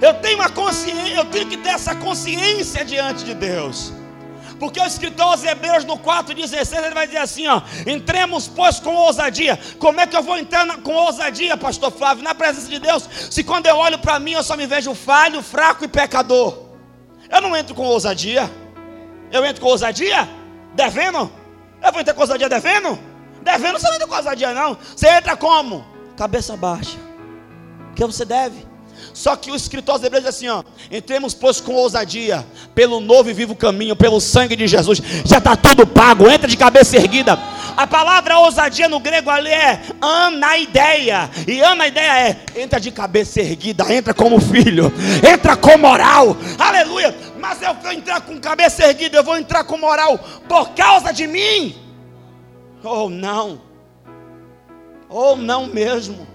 Eu 0.02 0.16
tenho 0.16 0.40
uma 0.40 0.50
consciência, 0.50 1.16
eu 1.16 1.26
tenho 1.26 1.48
que 1.48 1.56
ter 1.56 1.70
essa 1.70 1.96
consciência 1.96 2.84
diante 2.84 3.24
de 3.24 3.34
Deus. 3.34 3.94
Porque 4.62 4.80
o 4.80 4.86
escritor 4.86 5.26
aos 5.26 5.44
Hebreus 5.44 5.84
no 5.86 5.98
4,16 5.98 6.86
ele 6.86 6.94
vai 6.94 7.08
dizer 7.08 7.18
assim: 7.18 7.48
ó, 7.48 7.64
entremos, 7.88 8.48
pois, 8.48 8.80
com 8.80 8.94
ousadia. 8.94 9.60
Como 9.80 10.00
é 10.00 10.06
que 10.06 10.16
eu 10.16 10.22
vou 10.22 10.38
entrar 10.38 10.68
na, 10.68 10.78
com 10.78 10.94
ousadia, 10.94 11.58
pastor 11.58 11.92
Flávio, 11.92 12.24
na 12.24 12.36
presença 12.36 12.70
de 12.70 12.78
Deus, 12.78 13.10
se 13.32 13.44
quando 13.44 13.66
eu 13.66 13.76
olho 13.76 13.98
para 13.98 14.20
mim 14.20 14.34
eu 14.34 14.44
só 14.44 14.56
me 14.56 14.68
vejo 14.68 14.94
falho, 14.94 15.42
fraco 15.42 15.84
e 15.84 15.88
pecador? 15.88 16.60
Eu 17.28 17.42
não 17.42 17.58
entro 17.58 17.74
com 17.74 17.82
ousadia. 17.82 18.48
Eu 19.32 19.44
entro 19.44 19.64
com 19.64 19.68
ousadia? 19.68 20.30
Devendo? 20.76 21.32
Eu 21.84 21.92
vou 21.92 22.00
entrar 22.00 22.14
com 22.14 22.22
ousadia 22.22 22.48
devendo? 22.48 23.00
Devendo 23.42 23.80
você 23.80 23.88
não 23.88 23.96
entra 23.96 24.08
com 24.08 24.16
ousadia, 24.16 24.54
não. 24.54 24.78
Você 24.96 25.08
entra 25.08 25.36
como? 25.36 25.84
Cabeça 26.16 26.56
baixa. 26.56 27.00
Porque 27.88 28.06
você 28.06 28.24
deve. 28.24 28.71
Só 29.22 29.36
que 29.36 29.52
o 29.52 29.56
escritor 29.56 29.94
aos 29.94 30.04
Hebreus 30.04 30.24
diz 30.24 30.36
assim: 30.36 30.48
ó, 30.48 30.64
entremos, 30.90 31.36
pois, 31.36 31.62
com 31.62 31.76
ousadia, 31.76 32.44
pelo 32.74 33.00
novo 33.00 33.30
e 33.30 33.34
vivo 33.34 33.56
caminho, 33.56 33.96
pelo 33.96 34.20
sangue 34.20 34.56
de 34.56 34.66
Jesus, 34.66 35.00
já 35.24 35.38
está 35.38 35.56
tudo 35.56 35.86
pago, 35.86 36.28
entra 36.28 36.48
de 36.48 36.58
cabeça 36.58 36.98
erguida. 36.98 37.38
A 37.78 37.86
palavra 37.86 38.40
ousadia 38.40 38.90
no 38.90 39.00
grego 39.00 39.30
ali 39.30 39.52
é 39.52 39.80
anaideia, 40.02 41.30
e 41.48 41.62
anaideia 41.62 42.30
é 42.30 42.46
entra 42.56 42.80
de 42.80 42.90
cabeça 42.90 43.42
erguida, 43.42 43.94
entra 43.94 44.12
como 44.12 44.42
filho, 44.42 44.92
entra 45.32 45.56
com 45.56 45.78
moral, 45.78 46.36
aleluia. 46.58 47.16
Mas 47.40 47.62
eu 47.62 47.76
vou 47.76 47.92
entrar 47.92 48.22
com 48.22 48.40
cabeça 48.40 48.88
erguida, 48.88 49.18
eu 49.18 49.24
vou 49.24 49.38
entrar 49.38 49.64
com 49.66 49.78
moral 49.78 50.18
por 50.50 50.72
causa 50.72 51.14
de 51.14 51.28
mim. 51.28 51.76
Oh, 52.84 53.08
não, 53.08 53.62
ou 55.08 55.34
oh, 55.34 55.36
não 55.36 55.68
mesmo. 55.68 56.31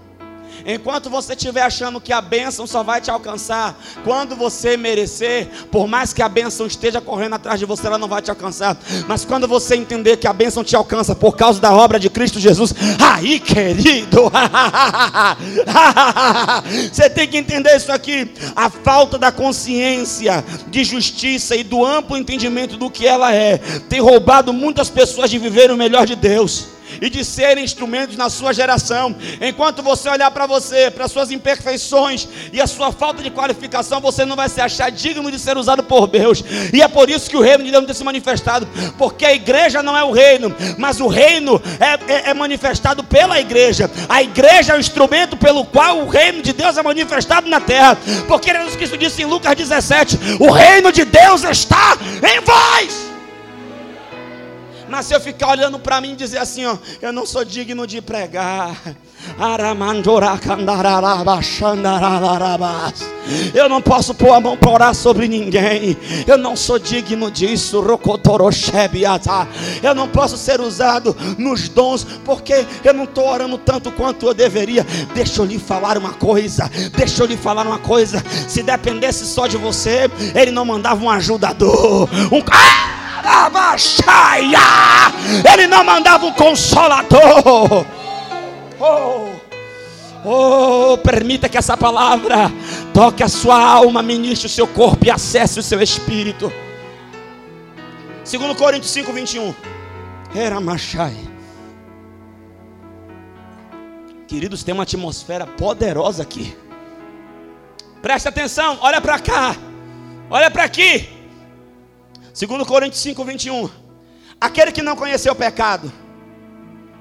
Enquanto 0.65 1.11
você 1.11 1.35
estiver 1.35 1.63
achando 1.63 2.01
que 2.01 2.13
a 2.13 2.21
bênção 2.21 2.67
só 2.67 2.83
vai 2.83 3.01
te 3.01 3.11
alcançar 3.11 3.79
quando 4.05 4.35
você 4.37 4.77
merecer, 4.77 5.49
por 5.71 5.87
mais 5.87 6.13
que 6.13 6.23
a 6.23 6.29
bênção 6.29 6.67
esteja 6.67 7.01
correndo 7.01 7.35
atrás 7.35 7.59
de 7.59 7.67
você, 7.67 7.87
ela 7.87 7.99
não 7.99 8.09
vai 8.09 8.23
te 8.23 8.31
alcançar. 8.31 8.77
Mas 9.07 9.25
quando 9.25 9.49
você 9.49 9.77
entender 9.77 10.17
que 10.17 10.27
a 10.27 10.33
bênção 10.33 10.65
te 10.65 10.77
alcança 10.77 11.15
por 11.15 11.37
causa 11.37 11.61
da 11.61 11.73
obra 11.73 11.99
de 11.99 12.09
Cristo 12.09 12.39
Jesus, 12.41 12.73
aí, 12.99 13.41
querido, 13.41 14.31
você 16.93 17.11
tem 17.11 17.27
que 17.27 17.37
entender 17.37 17.77
isso 17.77 17.93
aqui. 17.93 18.31
A 18.55 18.71
falta 18.71 19.19
da 19.19 19.33
consciência 19.33 20.45
de 20.69 20.85
justiça 20.85 21.57
e 21.57 21.63
do 21.63 21.85
amplo 21.85 22.17
entendimento 22.17 22.77
do 22.77 22.91
que 22.91 23.07
ela 23.07 23.35
é, 23.35 23.59
tem 23.89 24.01
roubado 24.01 24.53
muitas 24.53 24.89
pessoas 24.89 25.31
de 25.31 25.39
viver 25.39 25.71
o 25.71 25.77
melhor 25.77 26.07
de 26.07 26.17
Deus 26.17 26.76
e 27.01 27.09
de 27.09 27.25
serem 27.25 27.65
instrumentos 27.65 28.17
na 28.17 28.31
sua 28.31 28.53
geração. 28.53 29.15
Enquanto 29.41 29.83
você 29.83 30.09
olhar 30.09 30.31
para 30.31 30.47
você, 30.47 30.91
para 30.91 31.09
suas 31.09 31.31
imperfeições 31.31 32.29
e 32.53 32.61
a 32.61 32.67
sua 32.67 32.93
falta 32.93 33.23
de 33.23 33.31
qualificação, 33.31 34.01
você 34.01 34.25
não 34.25 34.37
vai 34.37 34.49
se 34.49 34.61
achar 34.61 34.91
digno 34.91 35.31
de 35.31 35.39
ser 35.39 35.57
usado 35.57 35.83
por 35.83 36.07
Deus. 36.07 36.43
E 36.73 36.83
é 36.83 36.89
por 36.89 37.11
isso 37.11 37.31
que 37.31 37.37
o 37.37 37.41
reino 37.41 37.65
de 37.65 37.71
Deus 37.71 37.83
não 37.83 37.87
tem 37.87 37.95
se 37.95 38.05
manifestado, 38.05 38.67
porque 38.99 39.25
a 39.25 39.33
igreja 39.33 39.83
não 39.83 39.97
é 39.97 40.05
o 40.05 40.13
reino, 40.13 40.55
mas 40.79 41.01
o 41.01 41.07
reino 41.07 41.61
é, 41.81 42.13
é, 42.13 42.31
é 42.31 42.35
manifestado 42.35 43.03
pela 43.05 43.41
igreja. 43.41 43.91
A 44.09 44.23
igreja 44.23 44.73
é 44.73 44.77
o 44.77 44.81
instrumento 44.81 45.37
pelo 45.37 45.65
qual 45.65 45.99
o 45.99 46.09
reino 46.09 46.43
de 46.43 46.53
Deus 46.53 46.77
é 46.77 46.83
manifestado 46.83 47.49
na 47.49 47.61
terra. 47.61 47.97
Porque 48.27 48.53
Jesus 48.53 48.77
Cristo 48.77 48.97
disse 48.97 49.23
em 49.23 49.27
Lucas 49.27 49.55
17: 49.57 50.19
O 50.41 50.51
reino 50.51 50.93
de 50.93 51.05
Deus 51.05 51.45
está 51.45 51.97
em 52.23 52.41
vós. 52.41 53.06
Mas 54.89 55.07
se 55.07 55.15
eu 55.15 55.21
ficar 55.21 55.49
olhando 55.49 55.79
para 55.79 56.01
mim 56.01 56.13
e 56.13 56.17
dizer 56.17 56.39
assim, 56.39 56.65
ó, 56.65 56.77
eu 57.03 57.13
não 57.13 57.27
sou 57.27 57.45
digno 57.45 57.87
de 57.87 58.01
pregar. 58.01 58.77
Eu 63.53 63.69
não 63.69 63.83
posso 63.83 64.15
pôr 64.15 64.33
a 64.33 64.41
mão 64.41 64.57
para 64.57 64.71
orar 64.71 64.95
sobre 64.95 65.27
ninguém. 65.27 65.97
Eu 66.27 66.39
não 66.39 66.55
sou 66.55 66.79
digno 66.79 67.31
disso. 67.31 67.83
Eu 69.83 69.95
não 69.95 70.09
posso 70.09 70.37
ser 70.37 70.61
usado 70.61 71.17
nos 71.37 71.69
dons, 71.69 72.07
porque 72.25 72.65
eu 72.85 72.95
não 72.95 73.05
estou 73.05 73.29
orando 73.29 73.59
tanto 73.59 73.91
quanto 73.91 74.27
eu 74.27 74.35
deveria. 74.35 74.87
Deixa 75.13 75.43
eu 75.43 75.45
lhe 75.45 75.59
falar 75.59 75.99
uma 75.99 76.13
coisa. 76.13 76.71
Deixa 76.97 77.23
eu 77.23 77.27
lhe 77.27 77.37
falar 77.37 77.67
uma 77.67 77.79
coisa. 77.79 78.23
Se 78.49 78.63
dependesse 78.63 79.27
só 79.27 79.47
de 79.47 79.57
você, 79.57 80.09
ele 80.35 80.53
não 80.53 80.65
mandava 80.65 81.05
um 81.05 81.11
ajudador. 81.11 82.09
Um. 82.33 82.43
Ah! 82.51 83.06
Ele 85.53 85.67
não 85.67 85.85
mandava 85.85 86.27
um 86.27 86.33
consolador. 86.33 87.85
Oh, 88.79 89.31
oh, 90.25 90.99
permita 90.99 91.49
que 91.49 91.57
essa 91.57 91.77
palavra 91.77 92.53
toque 92.93 93.23
a 93.23 93.29
sua 93.29 93.59
alma, 93.59 94.03
ministre 94.03 94.47
o 94.47 94.51
seu 94.51 94.67
corpo 94.67 95.07
e 95.07 95.11
acesse 95.11 95.59
o 95.59 95.63
seu 95.63 95.81
espírito. 95.83 96.53
Segundo 98.23 98.55
Coríntios 98.55 98.93
5, 98.93 99.13
21. 99.13 99.55
Era 100.35 100.61
Machai. 100.61 101.17
Queridos, 104.27 104.65
tem 104.65 104.75
uma 104.75 104.83
atmosfera 104.83 105.47
poderosa 105.47 106.23
aqui. 106.23 106.57
Presta 108.03 108.29
atenção, 108.29 108.79
olha 108.83 109.01
para 109.01 109.19
cá. 109.19 109.57
Olha 110.29 110.51
para 110.51 110.65
aqui. 110.65 111.16
Segundo 112.37 112.67
Coríntios 112.67 113.01
5, 113.01 113.25
21. 113.25 113.71
Aquele 114.39 114.71
que 114.71 114.83
não 114.83 114.95
conheceu 114.95 115.33
o 115.33 115.35
pecado. 115.35 115.91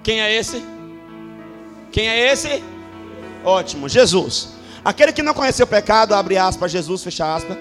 Quem 0.01 0.21
é 0.21 0.33
esse? 0.33 0.63
Quem 1.91 2.07
é 2.07 2.31
esse? 2.31 2.63
Ótimo, 3.43 3.89
Jesus. 3.89 4.53
Aquele 4.81 5.11
que 5.11 5.21
não 5.21 5.33
conheceu 5.33 5.65
o 5.65 5.67
pecado, 5.67 6.15
abre 6.15 6.37
aspas, 6.37 6.71
Jesus, 6.71 7.03
fecha 7.03 7.35
aspas. 7.35 7.57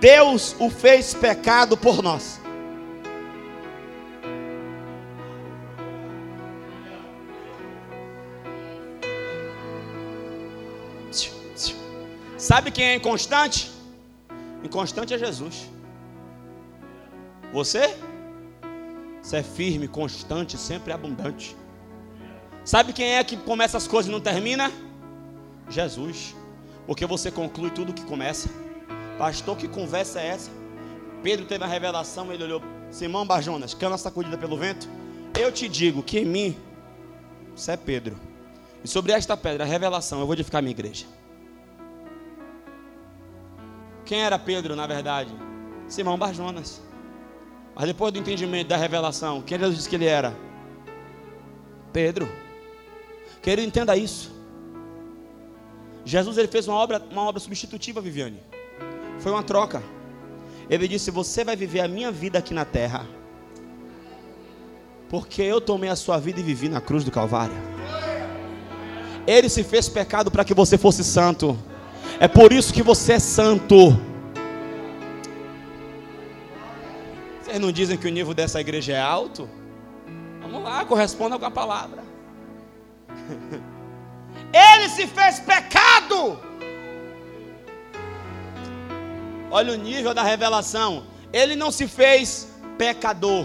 Deus 0.00 0.56
o 0.58 0.70
fez 0.70 1.12
pecado 1.12 1.76
por 1.76 2.02
nós. 2.02 2.40
Sabe 12.38 12.70
quem 12.70 12.86
é 12.86 12.94
inconstante? 12.94 13.70
Inconstante 14.64 15.12
é 15.12 15.18
Jesus. 15.18 15.68
Você? 17.52 17.96
Você 19.22 19.38
é 19.38 19.42
firme, 19.42 19.88
constante, 19.88 20.56
sempre 20.56 20.92
abundante. 20.92 21.56
Sabe 22.64 22.92
quem 22.92 23.14
é 23.16 23.24
que 23.24 23.36
começa 23.36 23.76
as 23.76 23.86
coisas 23.86 24.08
e 24.08 24.12
não 24.12 24.20
termina? 24.20 24.70
Jesus. 25.68 26.34
Porque 26.86 27.06
você 27.06 27.30
conclui 27.30 27.70
tudo 27.70 27.92
que 27.92 28.04
começa. 28.04 28.48
Pastor, 29.18 29.56
que 29.56 29.68
conversa 29.68 30.20
é 30.20 30.28
essa? 30.28 30.50
Pedro 31.22 31.44
teve 31.46 31.62
a 31.62 31.66
revelação, 31.66 32.32
ele 32.32 32.44
olhou, 32.44 32.62
Simão 32.90 33.26
Barjonas, 33.26 33.74
cana 33.74 33.98
sacudida 33.98 34.38
pelo 34.38 34.56
vento. 34.56 34.88
Eu 35.38 35.52
te 35.52 35.68
digo 35.68 36.02
que 36.02 36.20
em 36.20 36.24
mim, 36.24 36.56
você 37.54 37.72
é 37.72 37.76
Pedro. 37.76 38.16
E 38.82 38.88
sobre 38.88 39.12
esta 39.12 39.36
pedra, 39.36 39.64
a 39.64 39.66
revelação, 39.66 40.20
eu 40.20 40.26
vou 40.26 40.34
edificar 40.34 40.62
minha 40.62 40.70
igreja. 40.70 41.06
Quem 44.06 44.22
era 44.22 44.38
Pedro, 44.38 44.74
na 44.74 44.86
verdade? 44.86 45.30
Simão 45.86 46.16
Barjonas. 46.16 46.80
Mas 47.80 47.86
depois 47.86 48.12
do 48.12 48.18
entendimento 48.18 48.68
da 48.68 48.76
revelação, 48.76 49.40
quem 49.40 49.56
Deus 49.56 49.74
disse 49.74 49.88
que 49.88 49.96
ele 49.96 50.04
era? 50.04 50.36
Pedro. 51.90 52.28
Querido, 53.40 53.66
entenda 53.66 53.96
isso. 53.96 54.30
Jesus 56.04 56.36
ele 56.36 56.46
fez 56.46 56.68
uma 56.68 56.76
obra, 56.76 57.02
uma 57.10 57.22
obra 57.22 57.40
substitutiva, 57.40 57.98
Viviane. 58.02 58.38
Foi 59.20 59.32
uma 59.32 59.42
troca. 59.42 59.82
Ele 60.68 60.86
disse: 60.86 61.10
Você 61.10 61.42
vai 61.42 61.56
viver 61.56 61.80
a 61.80 61.88
minha 61.88 62.12
vida 62.12 62.38
aqui 62.38 62.52
na 62.52 62.66
terra. 62.66 63.06
Porque 65.08 65.40
eu 65.40 65.58
tomei 65.58 65.88
a 65.88 65.96
sua 65.96 66.18
vida 66.18 66.38
e 66.38 66.42
vivi 66.42 66.68
na 66.68 66.82
cruz 66.82 67.02
do 67.02 67.10
Calvário. 67.10 67.56
Ele 69.26 69.48
se 69.48 69.64
fez 69.64 69.88
pecado 69.88 70.30
para 70.30 70.44
que 70.44 70.52
você 70.52 70.76
fosse 70.76 71.02
santo. 71.02 71.58
É 72.18 72.28
por 72.28 72.52
isso 72.52 72.74
que 72.74 72.82
você 72.82 73.14
é 73.14 73.18
santo. 73.18 73.98
Vocês 77.50 77.60
não 77.60 77.72
dizem 77.72 77.96
que 77.96 78.06
o 78.06 78.10
nível 78.12 78.32
dessa 78.32 78.60
igreja 78.60 78.92
é 78.92 79.00
alto? 79.00 79.50
Vamos 80.40 80.62
lá, 80.62 80.84
corresponda 80.84 81.36
com 81.36 81.44
a 81.44 81.50
palavra. 81.50 82.04
Ele 84.54 84.88
se 84.88 85.04
fez 85.08 85.40
pecado. 85.40 86.38
Olha 89.50 89.72
o 89.72 89.76
nível 89.76 90.14
da 90.14 90.22
revelação. 90.22 91.02
Ele 91.32 91.56
não 91.56 91.72
se 91.72 91.88
fez 91.88 92.46
pecador. 92.78 93.44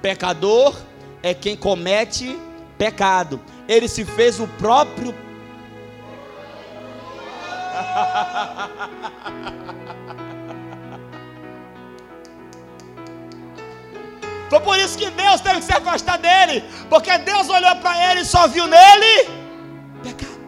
Pecador 0.00 0.74
é 1.22 1.34
quem 1.34 1.54
comete 1.54 2.34
pecado. 2.78 3.38
Ele 3.68 3.88
se 3.88 4.06
fez 4.06 4.40
o 4.40 4.48
próprio. 4.48 5.14
Foi 14.48 14.60
por 14.60 14.78
isso 14.78 14.96
que 14.96 15.10
Deus 15.10 15.40
teve 15.40 15.56
que 15.56 15.64
se 15.64 15.72
afastar 15.72 16.18
dele. 16.18 16.64
Porque 16.88 17.16
Deus 17.18 17.48
olhou 17.48 17.76
para 17.76 18.10
ele 18.10 18.20
e 18.22 18.24
só 18.24 18.48
viu 18.48 18.66
nele 18.66 19.28
pecado. 20.02 20.38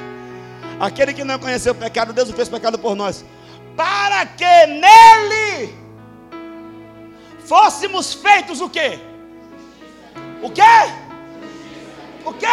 Aquele 0.80 1.12
que 1.12 1.24
não 1.24 1.38
conheceu 1.38 1.72
o 1.72 1.76
pecado, 1.76 2.12
Deus 2.12 2.30
o 2.30 2.32
fez 2.32 2.48
pecado 2.48 2.78
por 2.78 2.94
nós. 2.94 3.24
para 3.76 4.26
que 4.26 4.66
nele 4.66 5.74
fôssemos 7.46 8.14
feitos 8.14 8.60
o 8.60 8.68
quê? 8.68 8.98
O 10.42 10.50
quê? 10.50 10.62
O 12.24 12.32
quê? 12.32 12.46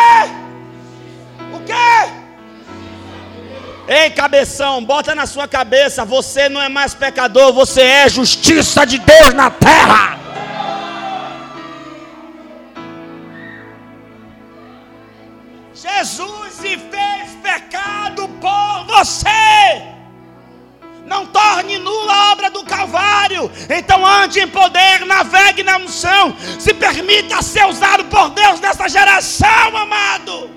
Ei, 3.87 4.09
cabeção, 4.09 4.83
bota 4.83 5.15
na 5.15 5.25
sua 5.25 5.47
cabeça, 5.47 6.03
você 6.03 6.49
não 6.49 6.61
é 6.61 6.67
mais 6.67 6.93
pecador, 6.93 7.53
você 7.53 7.81
é 7.81 8.09
justiça 8.09 8.85
de 8.85 8.97
Deus 8.97 9.33
na 9.33 9.49
terra. 9.49 10.19
Jesus 15.73 16.51
se 16.51 16.77
fez 16.77 17.31
pecado 17.41 18.27
por 18.41 18.85
você. 18.87 19.95
Não 21.05 21.25
torne 21.27 21.77
nula 21.77 22.13
a 22.13 22.31
obra 22.33 22.49
do 22.49 22.65
Calvário. 22.65 23.49
Então 23.69 24.05
ande 24.05 24.41
em 24.41 24.49
poder, 24.49 25.05
navegue 25.05 25.63
na 25.63 25.77
unção. 25.77 26.35
Se 26.59 26.73
permita 26.73 27.41
ser 27.41 27.65
usado 27.65 28.03
por 28.05 28.31
Deus 28.31 28.59
nessa 28.59 28.89
geração, 28.89 29.77
amado. 29.77 30.56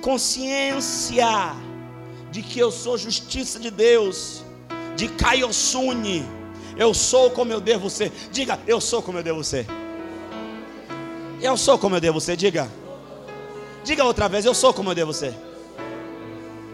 Consciência 0.00 1.54
de 2.30 2.42
que 2.42 2.58
eu 2.58 2.70
sou 2.70 2.96
justiça 2.96 3.58
de 3.58 3.70
Deus, 3.70 4.44
de 4.96 5.08
Kaiosune, 5.08 6.24
eu 6.76 6.94
sou 6.94 7.30
como 7.30 7.52
eu 7.52 7.60
devo 7.60 7.90
ser. 7.90 8.12
Diga, 8.32 8.58
eu 8.66 8.80
sou 8.80 9.02
como 9.02 9.18
eu 9.18 9.22
devo 9.22 9.44
ser. 9.44 9.66
Eu 11.40 11.56
sou 11.56 11.78
como 11.78 11.96
eu 11.96 12.00
devo 12.00 12.20
ser, 12.20 12.36
diga. 12.36 12.70
Diga 13.84 14.04
outra 14.04 14.28
vez, 14.28 14.44
eu 14.44 14.54
sou 14.54 14.72
como 14.72 14.90
eu 14.90 14.94
devo 14.94 15.12
ser. 15.12 15.34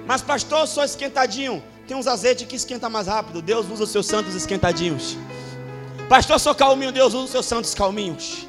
Mas 0.06 0.22
pastor, 0.22 0.60
eu 0.60 0.66
sou 0.66 0.84
esquentadinho. 0.84 1.62
Tem 1.86 1.96
uns 1.96 2.06
azeites 2.06 2.46
que 2.46 2.56
esquenta 2.56 2.88
mais 2.88 3.06
rápido. 3.06 3.40
Deus 3.42 3.66
usa 3.70 3.84
os 3.84 3.90
seus 3.90 4.06
santos 4.06 4.34
esquentadinhos. 4.34 5.16
Pastor, 6.08 6.36
eu 6.36 6.40
sou 6.40 6.54
calminho. 6.54 6.92
Deus 6.92 7.14
usa 7.14 7.24
os 7.24 7.30
seus 7.30 7.46
santos 7.46 7.74
calminhos. 7.74 8.46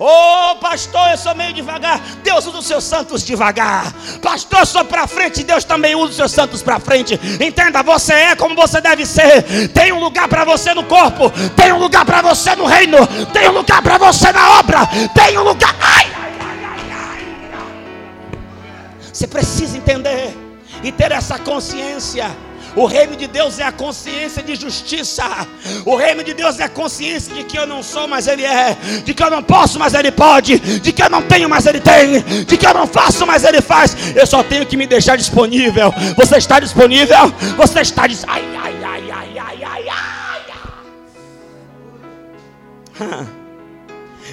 Oh, 0.00 0.54
pastor, 0.60 1.10
eu 1.10 1.16
sou 1.16 1.34
meio 1.34 1.52
devagar. 1.52 2.00
Deus 2.22 2.46
usa 2.46 2.58
os 2.58 2.66
seus 2.66 2.84
santos 2.84 3.24
devagar. 3.24 3.92
Pastor, 4.22 4.60
eu 4.60 4.66
sou 4.66 4.84
para 4.84 5.08
frente. 5.08 5.42
Deus 5.42 5.64
também 5.64 5.96
usa 5.96 6.10
os 6.10 6.16
seus 6.16 6.30
santos 6.30 6.62
para 6.62 6.78
frente. 6.78 7.18
Entenda, 7.44 7.82
você 7.82 8.12
é 8.12 8.36
como 8.36 8.54
você 8.54 8.80
deve 8.80 9.04
ser. 9.04 9.68
Tem 9.74 9.90
um 9.92 9.98
lugar 9.98 10.28
para 10.28 10.44
você 10.44 10.72
no 10.72 10.84
corpo. 10.84 11.32
Tem 11.56 11.72
um 11.72 11.78
lugar 11.78 12.04
para 12.04 12.22
você 12.22 12.54
no 12.54 12.64
reino. 12.64 12.98
Tem 13.32 13.48
um 13.48 13.52
lugar 13.52 13.82
para 13.82 13.98
você 13.98 14.30
na 14.30 14.58
obra. 14.58 14.86
Tem 15.14 15.36
um 15.36 15.42
lugar. 15.42 15.74
Ai. 15.80 16.06
Você 19.12 19.26
precisa 19.26 19.76
entender 19.76 20.32
e 20.80 20.92
ter 20.92 21.10
essa 21.10 21.40
consciência 21.40 22.30
o 22.78 22.86
reino 22.86 23.16
de 23.16 23.26
Deus 23.26 23.58
é 23.58 23.64
a 23.64 23.72
consciência 23.72 24.40
de 24.40 24.54
justiça. 24.54 25.24
O 25.84 25.96
reino 25.96 26.22
de 26.22 26.32
Deus 26.32 26.60
é 26.60 26.64
a 26.64 26.68
consciência 26.68 27.34
de 27.34 27.42
que 27.42 27.58
eu 27.58 27.66
não 27.66 27.82
sou, 27.82 28.06
mas 28.06 28.28
Ele 28.28 28.44
é. 28.44 28.76
De 29.04 29.12
que 29.12 29.22
eu 29.22 29.30
não 29.30 29.42
posso, 29.42 29.80
mas 29.80 29.94
Ele 29.94 30.12
pode. 30.12 30.58
De 30.58 30.92
que 30.92 31.02
eu 31.02 31.10
não 31.10 31.20
tenho, 31.22 31.48
mas 31.48 31.66
Ele 31.66 31.80
tem. 31.80 32.20
De 32.44 32.56
que 32.56 32.64
eu 32.64 32.72
não 32.72 32.86
faço, 32.86 33.26
mas 33.26 33.42
Ele 33.42 33.60
faz. 33.60 33.96
Eu 34.14 34.26
só 34.26 34.44
tenho 34.44 34.64
que 34.64 34.76
me 34.76 34.86
deixar 34.86 35.16
disponível. 35.16 35.92
Você 36.16 36.36
está 36.36 36.60
disponível? 36.60 37.32
Você 37.56 37.80
está 37.80 38.06
disponível? 38.06 38.60
Ai, 38.62 38.74
ai, 38.84 39.10
ai, 39.10 39.10
ai, 39.10 39.38
ai, 39.38 39.64
ai, 39.64 39.84
ai. 43.00 43.26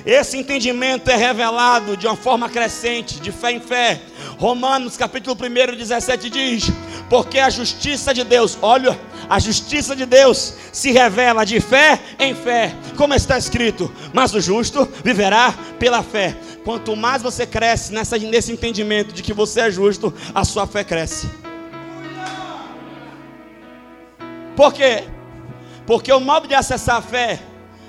Esse 0.05 0.37
entendimento 0.37 1.09
é 1.09 1.15
revelado 1.15 1.97
de 1.97 2.05
uma 2.05 2.15
forma 2.15 2.47
crescente, 2.47 3.19
de 3.19 3.31
fé 3.31 3.53
em 3.53 3.59
fé. 3.59 3.99
Romanos 4.37 4.97
capítulo 4.97 5.35
1, 5.35 5.75
17 5.75 6.29
diz: 6.29 6.71
Porque 7.09 7.39
a 7.39 7.49
justiça 7.49 8.13
de 8.13 8.23
Deus, 8.23 8.57
olha, 8.61 8.99
a 9.29 9.39
justiça 9.39 9.95
de 9.95 10.05
Deus 10.05 10.55
se 10.71 10.91
revela 10.91 11.45
de 11.45 11.59
fé 11.59 11.99
em 12.19 12.33
fé, 12.33 12.75
como 12.97 13.13
está 13.13 13.37
escrito: 13.37 13.91
Mas 14.13 14.33
o 14.33 14.41
justo 14.41 14.87
viverá 15.03 15.53
pela 15.77 16.01
fé. 16.01 16.35
Quanto 16.63 16.95
mais 16.95 17.21
você 17.21 17.45
cresce 17.45 17.93
nessa, 17.93 18.17
nesse 18.17 18.51
entendimento 18.51 19.13
de 19.13 19.21
que 19.21 19.33
você 19.33 19.61
é 19.61 19.71
justo, 19.71 20.11
a 20.33 20.43
sua 20.43 20.65
fé 20.65 20.83
cresce. 20.83 21.29
Por 24.55 24.73
quê? 24.73 25.03
Porque 25.85 26.11
o 26.11 26.19
modo 26.19 26.47
de 26.47 26.55
acessar 26.55 26.97
a 26.97 27.01
fé 27.01 27.39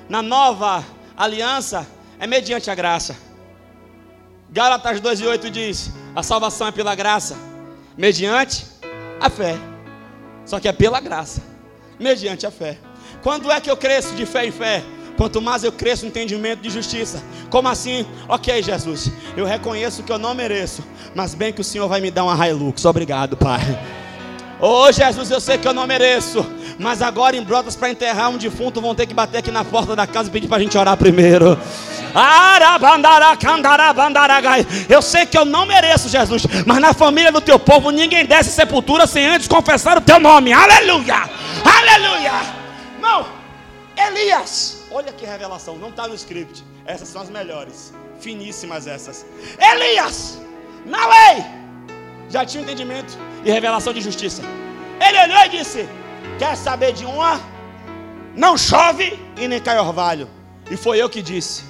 na 0.09 0.21
nova 0.21 0.85
aliança 1.17 1.87
é 2.19 2.27
mediante 2.27 2.71
a 2.71 2.75
graça. 2.75 3.17
Gálatas 4.51 5.01
2 5.01 5.21
e 5.21 5.27
8 5.27 5.51
diz: 5.51 5.91
a 6.15 6.23
salvação 6.23 6.67
é 6.67 6.73
pela 6.73 6.95
graça, 6.95 7.37
mediante 7.97 8.76
a 9.21 9.31
fé. 9.31 9.57
Só 10.45 10.61
que 10.61 10.69
é 10.69 10.73
pela 10.73 11.01
graça, 11.01 11.43
mediante 11.99 12.47
a 12.47 12.51
fé. 12.51 12.79
Quando 13.23 13.51
é 13.51 13.61
que 13.61 13.71
eu 13.71 13.77
cresço 13.77 14.15
de 14.15 14.25
fé 14.25 14.47
em 14.47 14.51
fé? 14.51 14.83
Quanto 15.17 15.41
mais 15.41 15.65
eu 15.65 15.73
cresço 15.73 16.05
no 16.05 16.11
entendimento 16.11 16.61
de 16.61 16.69
justiça. 16.69 17.23
Como 17.49 17.69
assim? 17.69 18.07
Ok, 18.29 18.63
Jesus, 18.63 19.11
eu 19.37 19.47
reconheço 19.47 20.03
que 20.03 20.13
eu 20.13 20.19
não 20.19 20.35
mereço, 20.35 20.85
mas 21.15 21.35
bem 21.35 21.53
que 21.53 21.61
o 21.61 21.65
Senhor 21.65 21.89
vai 21.89 22.01
me 22.01 22.11
dar 22.11 22.25
uma 22.25 22.49
Hilux. 22.49 22.85
Obrigado, 22.85 23.37
Pai. 23.37 23.61
Oh 24.61 24.91
Jesus, 24.91 25.31
eu 25.31 25.41
sei 25.41 25.59
que 25.59 25.69
eu 25.69 25.75
não 25.75 25.87
mereço, 25.87 26.45
mas 26.79 27.01
agora 27.01 27.37
em 27.37 27.43
brotas 27.43 27.75
para 27.75 27.91
enterrar 27.91 28.31
um 28.31 28.37
defunto 28.37 28.81
vão 28.81 28.95
ter 28.95 29.07
que 29.07 29.15
bater 29.15 29.39
aqui 29.39 29.51
na 29.51 29.65
porta 29.65 29.97
da 29.97 30.07
casa 30.07 30.29
e 30.29 30.33
pedir 30.33 30.49
para 30.49 30.59
a 30.59 30.61
gente 30.61 30.77
orar 30.77 30.97
primeiro. 30.97 31.59
Eu 34.89 35.03
sei 35.03 35.27
que 35.27 35.37
eu 35.37 35.45
não 35.45 35.67
mereço, 35.67 36.09
Jesus, 36.09 36.45
mas 36.65 36.79
na 36.79 36.93
família 36.93 37.33
do 37.33 37.41
teu 37.41 37.59
povo 37.59 37.91
ninguém 37.91 38.25
desce 38.25 38.51
sepultura 38.51 39.07
sem 39.07 39.27
antes 39.27 39.49
confessar 39.49 39.99
o 39.99 40.01
teu 40.01 40.19
nome. 40.19 40.53
Aleluia! 40.53 41.29
Aleluia! 41.65 42.33
Não, 43.01 43.27
Elias, 43.97 44.85
olha 44.91 45.13
que 45.13 45.25
revelação, 45.27 45.77
não 45.77 45.89
está 45.89 46.07
no 46.09 46.15
script. 46.15 46.65
Essas 46.87 47.09
são 47.09 47.23
as 47.23 47.31
melhores, 47.31 47.93
finíssimas 48.21 48.87
essas. 48.87 49.27
Elias, 49.59 50.39
na 50.85 51.07
lei, 51.07 51.45
já 52.31 52.45
tinha 52.45 52.63
entendimento 52.63 53.19
e 53.45 53.51
revelação 53.51 53.93
de 53.93 54.01
justiça. 54.01 54.43
Ele 55.01 55.19
olhou 55.23 55.45
e 55.45 55.49
disse: 55.49 55.89
Quer 56.39 56.57
saber 56.57 56.93
de 56.93 57.05
uma? 57.05 57.41
Não 58.35 58.57
chove 58.57 59.19
e 59.37 59.49
nem 59.49 59.61
cai 59.61 59.79
orvalho. 59.79 60.29
E 60.71 60.77
foi 60.77 61.01
eu 61.01 61.09
que 61.09 61.23
disse. 61.23 61.65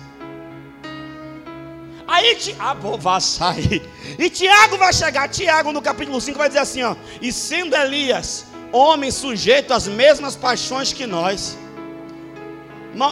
Aí 2.09 2.35
Tiago 2.37 2.97
vai 2.97 3.21
sair. 3.21 3.83
E 4.19 4.31
Tiago 4.31 4.77
vai 4.79 4.92
chegar. 4.92 5.29
Tiago 5.29 5.73
no 5.73 5.83
capítulo 5.83 6.21
5 6.21 6.38
vai 6.38 6.49
dizer 6.49 6.61
assim: 6.61 6.83
ó, 6.83 6.95
E 7.21 7.33
sendo 7.33 7.77
Elias 7.77 8.47
homem 8.73 9.11
sujeito 9.11 9.73
às 9.73 9.87
mesmas 9.87 10.37
paixões 10.37 10.92
que 10.92 11.07
nós. 11.07 11.59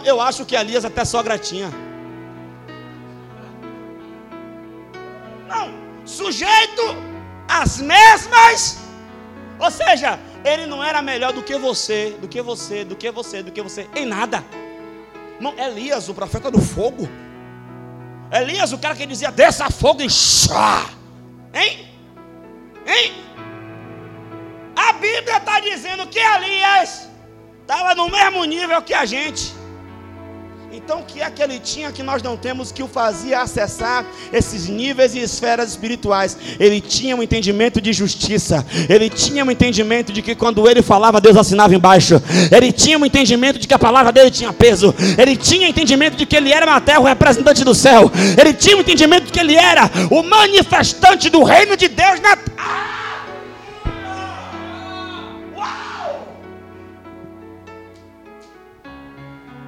Eu 0.05 0.21
acho 0.21 0.45
que 0.45 0.57
Elias 0.57 0.85
até 0.85 1.05
sogra 1.05 1.39
tinha. 1.39 1.71
Não, 5.49 5.73
sujeito 6.05 6.83
às 7.49 7.79
mesmas. 7.79 8.79
Ou 9.59 9.71
seja, 9.71 10.19
ele 10.45 10.67
não 10.67 10.85
era 10.85 11.01
melhor 11.01 11.33
do 11.33 11.43
que 11.43 11.57
você, 11.57 12.11
do 12.21 12.29
que 12.29 12.43
você, 12.43 12.85
do 12.85 12.95
que 12.95 13.11
você, 13.11 13.43
do 13.43 13.51
que 13.51 13.63
você, 13.63 13.89
em 13.97 14.05
nada. 14.05 14.45
Não, 15.41 15.59
Elias, 15.59 16.09
o 16.09 16.15
profeta 16.15 16.51
do 16.51 16.61
fogo. 16.61 17.09
Elias, 18.31 18.73
o 18.73 18.79
cara 18.79 18.95
que 18.95 19.07
dizia: 19.07 19.33
desça 19.33 19.71
fogo 19.71 20.03
e 20.03 20.11
chá. 20.11 20.91
Hein? 21.55 21.89
Hein? 22.87 23.15
A 24.77 24.93
Bíblia 24.93 25.39
está 25.39 25.61
dizendo 25.61 26.07
que 26.09 26.19
Elias 26.19 27.09
estava 27.63 27.95
no 27.95 28.11
mesmo 28.11 28.45
nível 28.45 28.83
que 28.83 28.93
a 28.93 29.07
gente. 29.07 29.54
Então, 30.77 30.99
o 30.99 31.05
que 31.05 31.23
é 31.23 31.31
que 31.31 31.41
ele 31.41 31.61
tinha 31.61 31.93
que 31.93 32.03
nós 32.03 32.21
não 32.21 32.37
temos 32.37 32.73
que 32.73 32.83
o 32.83 32.89
fazia 32.89 33.41
acessar 33.41 34.05
esses 34.33 34.67
níveis 34.67 35.15
e 35.15 35.21
esferas 35.21 35.71
espirituais? 35.71 36.37
Ele 36.59 36.81
tinha 36.81 37.15
um 37.15 37.23
entendimento 37.23 37.81
de 37.81 37.93
justiça, 37.93 38.67
ele 38.89 39.09
tinha 39.09 39.45
um 39.45 39.51
entendimento 39.53 40.13
de 40.13 40.21
que 40.21 40.35
quando 40.35 40.69
ele 40.69 40.83
falava, 40.83 41.21
Deus 41.21 41.37
assinava 41.37 41.77
embaixo, 41.77 42.21
ele 42.51 42.73
tinha 42.73 42.99
um 42.99 43.07
entendimento 43.07 43.57
de 43.61 43.69
que 43.69 43.75
a 43.75 43.79
palavra 43.79 44.11
dele 44.11 44.33
tinha 44.33 44.53
peso, 44.53 44.93
ele 45.17 45.37
tinha 45.37 45.69
entendimento 45.69 46.17
de 46.17 46.27
que 46.27 46.35
ele 46.35 46.53
era 46.53 46.67
na 46.67 46.81
terra 46.81 46.99
o 46.99 47.05
representante 47.05 47.63
do 47.63 47.73
céu, 47.73 48.11
ele 48.37 48.53
tinha 48.53 48.77
um 48.77 48.81
entendimento 48.81 49.27
de 49.27 49.33
que 49.33 49.39
ele 49.39 49.55
era 49.55 49.89
o 50.11 50.25
manifestante 50.25 51.31
do 51.31 51.45
reino 51.45 51.77
de 51.77 51.87
Deus 51.87 52.19
na 52.19 52.37
terra. 52.37 52.94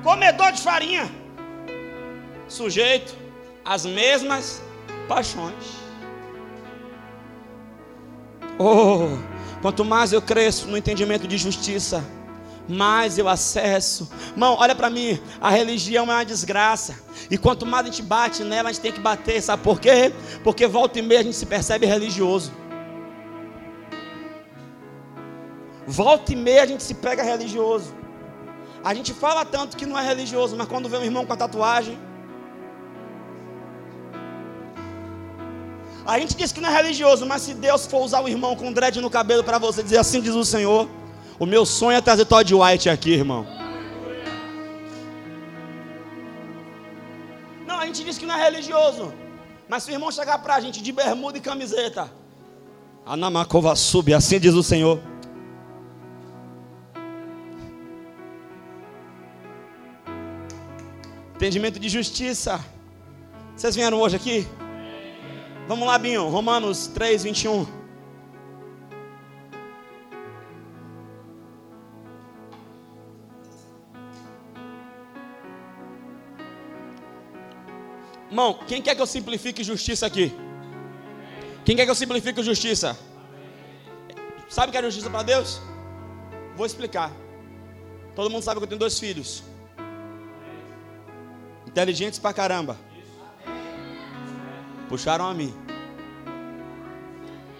Comedor 0.07 0.53
de 0.53 0.63
farinha, 0.63 1.11
sujeito 2.47 3.13
às 3.65 3.85
mesmas 3.85 4.63
paixões. 5.09 5.65
Oh, 8.57 9.19
quanto 9.61 9.85
mais 9.85 10.13
eu 10.13 10.23
cresço 10.23 10.69
no 10.69 10.77
entendimento 10.77 11.27
de 11.27 11.37
justiça, 11.37 12.05
mais 12.69 13.19
eu 13.19 13.29
acesso. 13.29 14.09
Irmão, 14.31 14.55
olha 14.61 14.77
para 14.77 14.89
mim, 14.89 15.21
a 15.41 15.51
religião 15.51 16.05
é 16.05 16.15
uma 16.15 16.25
desgraça. 16.25 16.95
E 17.29 17.37
quanto 17.37 17.67
mais 17.67 17.85
a 17.85 17.91
gente 17.91 18.03
bate 18.03 18.45
nela, 18.45 18.69
a 18.69 18.73
gente 18.73 18.83
tem 18.83 18.93
que 18.93 19.01
bater, 19.01 19.43
sabe 19.43 19.65
por 19.65 19.81
quê? 19.81 20.13
Porque 20.45 20.69
volta 20.69 21.01
e 21.01 21.03
meia 21.03 21.19
a 21.19 21.25
gente 21.25 21.37
se 21.37 21.47
percebe 21.47 21.85
religioso. 21.85 22.53
Volta 25.85 26.33
e 26.33 26.37
meia 26.37 26.63
a 26.63 26.67
gente 26.67 26.85
se 26.85 26.95
pega 26.95 27.25
religioso. 27.25 28.06
A 28.89 28.95
gente 28.95 29.13
fala 29.13 29.45
tanto 29.45 29.77
que 29.77 29.85
não 29.85 29.99
é 29.99 30.07
religioso, 30.07 30.57
mas 30.57 30.69
quando 30.69 30.89
vê 30.89 30.97
um 30.97 31.03
irmão 31.03 31.27
com 31.27 31.33
a 31.33 31.37
tatuagem, 31.37 31.99
a 36.07 36.21
gente 36.21 36.37
diz 36.37 36.53
que 36.53 36.61
não 36.61 36.71
é 36.71 36.73
religioso, 36.73 37.27
mas 37.27 37.43
se 37.43 37.53
Deus 37.53 37.85
for 37.85 38.01
usar 38.05 38.21
o 38.21 38.29
irmão 38.29 38.55
com 38.55 38.73
dread 38.73 39.01
no 39.01 39.11
cabelo 39.11 39.43
para 39.43 39.59
você 39.59 39.83
dizer 39.83 39.99
assim 39.99 40.21
diz 40.21 40.37
o 40.37 40.45
Senhor, 40.45 40.89
o 41.37 41.45
meu 41.45 41.67
sonho 41.67 41.99
é 41.99 42.01
trazer 42.01 42.27
Todd 42.27 42.55
White 42.55 42.89
aqui, 42.89 43.11
irmão. 43.11 43.45
Não, 47.67 47.81
a 47.81 47.87
gente 47.87 48.05
diz 48.05 48.17
que 48.17 48.25
não 48.25 48.37
é 48.37 48.45
religioso, 48.45 49.13
mas 49.69 49.83
se 49.83 49.91
o 49.91 49.95
irmão 49.95 50.13
chegar 50.13 50.39
para 50.39 50.55
a 50.55 50.61
gente 50.61 50.81
de 50.81 50.93
bermuda 50.93 51.37
e 51.39 51.41
camiseta, 51.41 52.09
Anamakova 53.05 53.75
sube, 53.75 54.15
assim 54.15 54.39
diz 54.39 54.55
o 54.55 54.63
Senhor. 54.63 55.01
Entendimento 61.37 61.79
de 61.79 61.91
justiça. 61.91 62.65
Vocês 63.55 63.77
vieram 63.77 64.01
hoje 64.01 64.17
aqui? 64.17 64.49
Vamos 65.69 65.87
lá, 65.87 65.99
Binho. 65.99 66.29
Romanos 66.31 66.87
3, 66.87 67.25
21. 67.25 67.67
Irmão, 78.31 78.59
quem 78.67 78.81
quer 78.81 78.95
que 78.95 79.03
eu 79.03 79.07
simplifique 79.07 79.63
justiça 79.63 80.07
aqui? 80.07 80.35
Quem 81.67 81.77
quer 81.77 81.85
que 81.85 81.91
eu 81.91 81.95
simplifique 81.95 82.43
justiça? 82.43 82.99
Sabe 84.49 84.71
o 84.71 84.73
que 84.73 84.79
é 84.79 84.83
justiça 84.85 85.11
para 85.11 85.23
Deus? 85.23 85.61
Vou 86.57 86.65
explicar. 86.65 87.13
Todo 88.15 88.31
mundo 88.31 88.43
sabe 88.43 88.59
que 88.59 88.65
eu 88.65 88.69
tenho 88.69 88.79
dois 88.79 88.99
filhos. 88.99 89.45
Inteligentes 91.77 92.19
pra 92.19 92.33
caramba. 92.33 92.75
Puxaram 94.89 95.27
a 95.27 95.35
mim. 95.35 95.55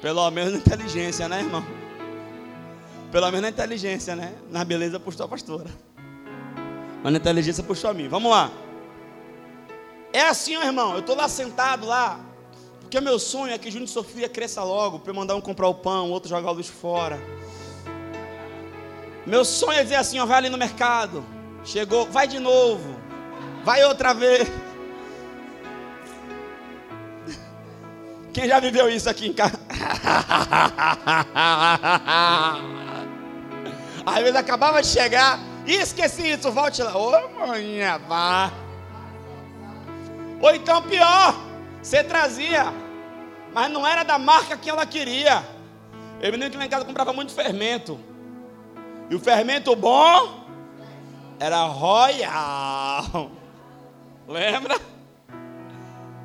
Pelo 0.01 0.31
menos 0.31 0.55
na 0.55 0.59
inteligência, 0.59 1.29
né, 1.29 1.41
irmão? 1.41 1.63
Pelo 3.13 3.27
menos 3.27 3.43
na 3.43 3.51
inteligência, 3.51 4.17
né? 4.17 4.35
Na 4.49 4.65
beleza 4.65 4.99
puxou 4.99 5.27
a 5.27 5.29
pastora. 5.29 5.69
Mas 7.03 7.13
na 7.13 7.19
inteligência 7.19 7.63
puxou 7.63 7.91
a 7.91 7.93
mim. 7.93 8.09
Vamos 8.09 8.31
lá. 8.31 8.51
É 10.15 10.23
assim, 10.23 10.55
irmão. 10.55 10.95
Eu 10.95 11.01
estou 11.01 11.15
lá 11.15 11.29
sentado 11.29 11.85
lá. 11.85 12.19
Porque 12.81 12.99
meu 13.03 13.19
sonho 13.19 13.53
é 13.53 13.59
que 13.59 13.71
Júnior 13.71 13.87
e 13.87 13.93
Sofia 13.93 14.31
cresça 14.31 14.65
logo. 14.65 14.99
Para 14.99 15.11
eu 15.11 15.15
mandar 15.15 15.37
um 15.37 15.43
comprar 15.43 15.69
o 15.69 15.75
pão, 15.75 16.11
outro 16.11 16.31
jogar 16.31 16.53
o 16.53 16.55
lixo 16.55 16.73
fora. 16.73 17.21
Meu 19.27 19.45
sonho 19.45 19.79
é 19.79 19.83
dizer 19.83 19.97
assim: 19.97 20.19
ó, 20.19 20.25
vai 20.25 20.39
ali 20.39 20.49
no 20.49 20.57
mercado. 20.57 21.23
Chegou, 21.63 22.07
vai 22.07 22.27
de 22.27 22.39
novo. 22.39 23.05
Vai 23.67 23.83
outra 23.85 24.15
vez. 24.15 24.49
Quem 28.33 28.47
já 28.47 28.61
viveu 28.61 28.89
isso 28.89 29.11
aqui 29.11 29.27
em 29.27 29.33
casa? 29.33 29.59
Às 34.07 34.19
vezes 34.19 34.37
acabava 34.37 34.81
de 34.81 34.87
chegar 34.87 35.41
e 35.67 35.73
esqueci 35.73 36.31
isso, 36.31 36.53
volte 36.53 36.81
lá. 36.81 36.97
Ô, 36.97 37.11
manhã, 37.45 38.01
vá. 38.07 38.53
Ou 40.41 40.55
então 40.55 40.81
pior, 40.83 41.35
você 41.83 42.05
trazia, 42.05 42.73
mas 43.53 43.69
não 43.69 43.85
era 43.85 44.05
da 44.05 44.17
marca 44.17 44.57
que 44.57 44.71
ela 44.71 44.87
queria. 44.87 45.45
Eu 46.21 46.31
me 46.31 46.37
lembro 46.37 46.53
que 46.53 46.59
lá 46.59 46.67
em 46.67 46.71
casa 46.71 46.85
comprava 46.85 47.13
muito 47.13 47.33
fermento. 47.35 47.99
E 49.11 49.17
o 49.17 49.19
fermento 49.19 49.75
bom 49.75 50.47
era 51.41 51.65
Royal. 51.65 53.33
Lembra? 54.29 54.81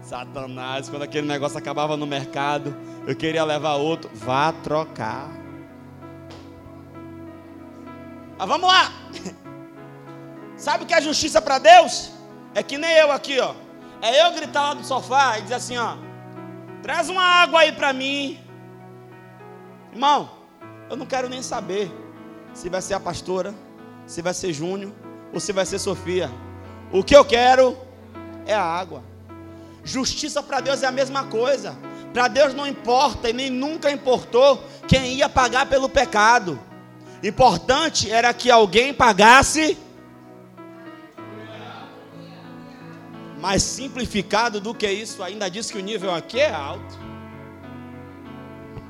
Satanás, 0.02 0.90
quando 0.90 1.04
aquele 1.04 1.28
negócio 1.28 1.58
acabava 1.58 1.96
no 1.96 2.06
mercado, 2.06 2.76
eu 3.08 3.16
queria 3.16 3.44
levar 3.44 3.76
outro, 3.76 4.10
vá 4.14 4.52
trocar. 4.52 5.30
Mas 8.38 8.48
vamos 8.48 8.68
lá. 8.68 8.92
Sabe 10.58 10.84
o 10.84 10.88
que 10.88 10.94
é 10.94 11.02
justiça 11.02 11.42
para 11.42 11.60
Deus? 11.60 12.12
É 12.54 12.64
que 12.64 12.78
nem 12.78 12.92
eu 12.98 13.12
aqui, 13.12 13.40
ó. 13.40 13.54
É 14.02 14.26
eu 14.26 14.34
gritar 14.34 14.62
lá 14.62 14.74
do 14.74 14.84
sofá 14.84 15.38
e 15.38 15.44
dizer 15.44 15.56
assim, 15.56 15.78
ó, 15.78 15.96
traz 16.82 17.08
uma 17.08 17.24
água 17.24 17.62
aí 17.62 17.72
para 17.72 17.94
mim. 17.94 18.40
Irmão, 19.94 20.30
eu 20.90 20.98
não 20.98 21.06
quero 21.06 21.30
nem 21.30 21.42
saber 21.42 21.92
se 22.54 22.68
vai 22.68 22.82
ser 22.82 22.96
a 22.96 23.00
pastora, 23.00 23.54
se 24.08 24.22
vai 24.22 24.34
ser 24.34 24.52
Júnior 24.52 24.92
ou 25.32 25.40
se 25.40 25.54
vai 25.54 25.66
ser 25.66 25.80
Sofia. 25.80 26.30
O 26.92 27.04
que 27.04 27.16
eu 27.16 27.24
quero 27.24 27.78
é 28.46 28.54
a 28.54 28.64
água. 28.64 29.04
Justiça 29.84 30.44
para 30.44 30.60
Deus 30.60 30.84
é 30.84 30.88
a 30.88 30.92
mesma 30.92 31.26
coisa. 31.26 31.76
Para 32.14 32.28
Deus 32.28 32.54
não 32.54 32.68
importa 32.68 33.30
e 33.30 33.34
nem 33.34 33.50
nunca 33.50 33.92
importou 33.92 34.64
quem 34.88 35.14
ia 35.16 35.30
pagar 35.30 35.66
pelo 35.68 35.90
pecado. 35.90 36.60
Importante 37.24 38.12
era 38.12 38.34
que 38.34 38.50
alguém 38.50 38.94
pagasse. 38.94 39.78
Mais 43.40 43.64
simplificado 43.64 44.60
do 44.60 44.74
que 44.74 44.90
isso, 44.90 45.24
ainda 45.24 45.50
diz 45.50 45.72
que 45.72 45.78
o 45.78 45.82
nível 45.82 46.14
aqui 46.14 46.40
é 46.40 46.52
alto. 46.52 47.00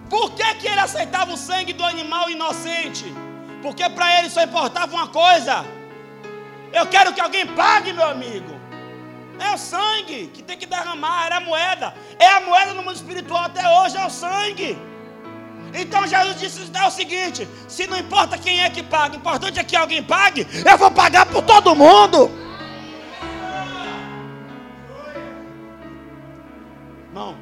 Por 0.09 0.31
que, 0.31 0.55
que 0.55 0.67
ele 0.67 0.79
aceitava 0.79 1.31
o 1.31 1.37
sangue 1.37 1.71
do 1.71 1.85
animal 1.85 2.29
inocente? 2.29 3.05
Porque 3.61 3.89
para 3.89 4.19
ele 4.19 4.29
só 4.29 4.43
importava 4.43 4.93
uma 4.93 5.07
coisa. 5.07 5.63
Eu 6.73 6.85
quero 6.87 7.13
que 7.13 7.21
alguém 7.21 7.47
pague, 7.47 7.93
meu 7.93 8.05
amigo. 8.05 8.60
É 9.41 9.53
o 9.55 9.57
sangue 9.57 10.27
que 10.33 10.43
tem 10.43 10.57
que 10.57 10.67
derramar, 10.67 11.25
era 11.25 11.37
a 11.37 11.41
moeda. 11.41 11.93
É 12.19 12.27
a 12.27 12.41
moeda 12.41 12.73
no 12.75 12.83
mundo 12.83 12.95
espiritual 12.95 13.45
até 13.45 13.67
hoje, 13.67 13.97
é 13.97 14.05
o 14.05 14.09
sangue. 14.09 14.77
Então 15.73 16.05
Jesus 16.05 16.39
disse 16.39 16.71
é 16.73 16.87
o 16.87 16.91
seguinte: 16.91 17.47
se 17.67 17.87
não 17.87 17.97
importa 17.97 18.37
quem 18.37 18.61
é 18.61 18.69
que 18.69 18.83
paga, 18.83 19.15
o 19.15 19.17
importante 19.17 19.59
é 19.59 19.63
que 19.63 19.75
alguém 19.75 20.03
pague, 20.03 20.45
eu 20.69 20.77
vou 20.77 20.91
pagar 20.91 21.25
por 21.25 21.41
todo 21.41 21.75
mundo. 21.75 22.29
Não, 27.13 27.35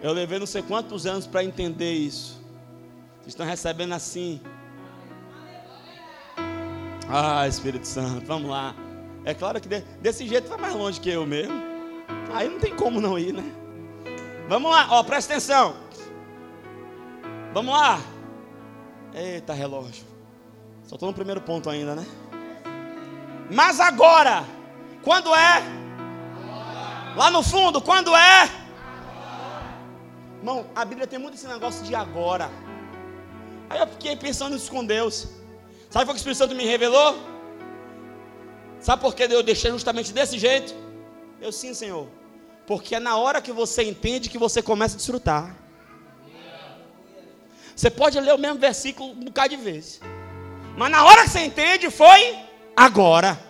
eu 0.00 0.12
levei 0.12 0.38
não 0.38 0.46
sei 0.46 0.62
quantos 0.62 1.04
anos 1.04 1.26
para 1.26 1.42
entender 1.42 1.92
isso. 1.92 2.40
Vocês 3.16 3.28
estão 3.28 3.46
recebendo 3.46 3.92
assim. 3.92 4.40
Ah, 7.08 7.46
Espírito 7.48 7.86
Santo, 7.86 8.26
vamos 8.26 8.50
lá. 8.50 8.74
É 9.24 9.32
claro 9.32 9.60
que 9.60 9.68
desse 10.00 10.26
jeito 10.26 10.48
vai 10.48 10.58
mais 10.58 10.74
longe 10.74 11.00
que 11.00 11.10
eu 11.10 11.24
mesmo. 11.24 11.54
Aí 12.32 12.48
não 12.48 12.58
tem 12.58 12.76
como 12.76 13.00
não 13.00 13.18
ir, 13.18 13.32
né? 13.32 13.44
Vamos 14.48 14.70
lá, 14.70 14.88
ó, 14.90 15.02
presta 15.02 15.32
atenção. 15.32 15.74
Vamos 17.54 17.72
lá. 17.72 17.98
Eita, 19.14 19.54
relógio. 19.54 20.04
Só 20.84 20.96
estou 20.96 21.08
no 21.08 21.14
primeiro 21.14 21.40
ponto 21.40 21.70
ainda, 21.70 21.94
né? 21.94 22.06
Mas 23.50 23.80
agora, 23.80 24.44
quando 25.02 25.34
é? 25.34 25.62
Lá 27.16 27.30
no 27.30 27.42
fundo, 27.42 27.80
quando 27.80 28.14
é? 28.14 28.50
Irmão, 30.38 30.66
a 30.74 30.84
Bíblia 30.84 31.06
tem 31.06 31.18
muito 31.18 31.36
esse 31.36 31.46
negócio 31.46 31.84
de 31.86 31.94
agora. 31.94 32.50
Aí 33.70 33.78
eu 33.80 33.86
fiquei 33.86 34.14
pensando 34.16 34.56
isso 34.56 34.70
com 34.70 34.84
Deus. 34.84 35.28
Sabe 35.88 36.04
o 36.04 36.08
que 36.08 36.14
o 36.14 36.16
Espírito 36.16 36.38
Santo 36.38 36.54
me 36.54 36.66
revelou? 36.66 37.33
Sabe 38.84 39.00
por 39.00 39.14
que 39.14 39.22
eu 39.22 39.42
deixei 39.42 39.70
justamente 39.70 40.12
desse 40.12 40.38
jeito? 40.38 40.74
Eu 41.40 41.50
sim, 41.50 41.72
Senhor. 41.72 42.06
Porque 42.66 42.94
é 42.94 43.00
na 43.00 43.16
hora 43.16 43.40
que 43.40 43.50
você 43.50 43.82
entende 43.82 44.28
que 44.28 44.36
você 44.36 44.60
começa 44.60 44.94
a 44.94 44.98
desfrutar. 44.98 45.56
Você 47.74 47.88
pode 47.88 48.20
ler 48.20 48.34
o 48.34 48.38
mesmo 48.38 48.58
versículo 48.58 49.12
um 49.12 49.24
bocado 49.24 49.56
de 49.56 49.56
vezes. 49.56 50.02
Mas 50.76 50.90
na 50.90 51.02
hora 51.02 51.22
que 51.22 51.30
você 51.30 51.40
entende, 51.46 51.90
foi 51.90 52.38
agora. 52.76 53.40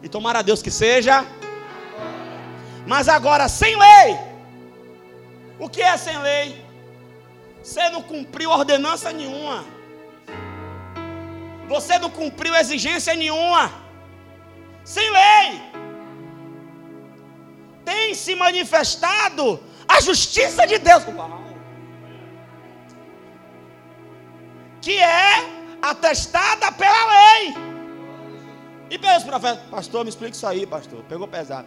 E 0.00 0.08
tomara 0.08 0.38
a 0.38 0.42
Deus 0.42 0.62
que 0.62 0.70
seja. 0.70 1.26
Mas 2.86 3.08
agora, 3.08 3.48
sem 3.48 3.76
lei. 3.76 4.16
O 5.58 5.68
que 5.68 5.82
é 5.82 5.96
sem 5.96 6.16
lei? 6.22 6.64
Você 7.64 7.90
não 7.90 8.00
cumpriu 8.00 8.48
ordenança 8.48 9.12
nenhuma. 9.12 9.64
Você 11.68 11.98
não 11.98 12.10
cumpriu 12.10 12.54
exigência 12.54 13.14
nenhuma. 13.14 13.72
Sem 14.84 15.08
lei. 15.10 15.60
Tem 17.84 18.14
se 18.14 18.34
manifestado 18.34 19.60
a 19.88 20.00
justiça 20.00 20.66
de 20.66 20.78
Deus. 20.78 21.04
Que 24.80 24.98
é 24.98 25.56
atestada 25.82 26.70
pela 26.72 27.02
lei. 27.06 27.54
E 28.88 28.98
pelos 28.98 29.24
profetas, 29.24 29.64
pastor, 29.68 30.04
me 30.04 30.10
explica 30.10 30.36
isso 30.36 30.46
aí, 30.46 30.64
pastor. 30.66 31.02
Pegou 31.08 31.26
pesado. 31.26 31.66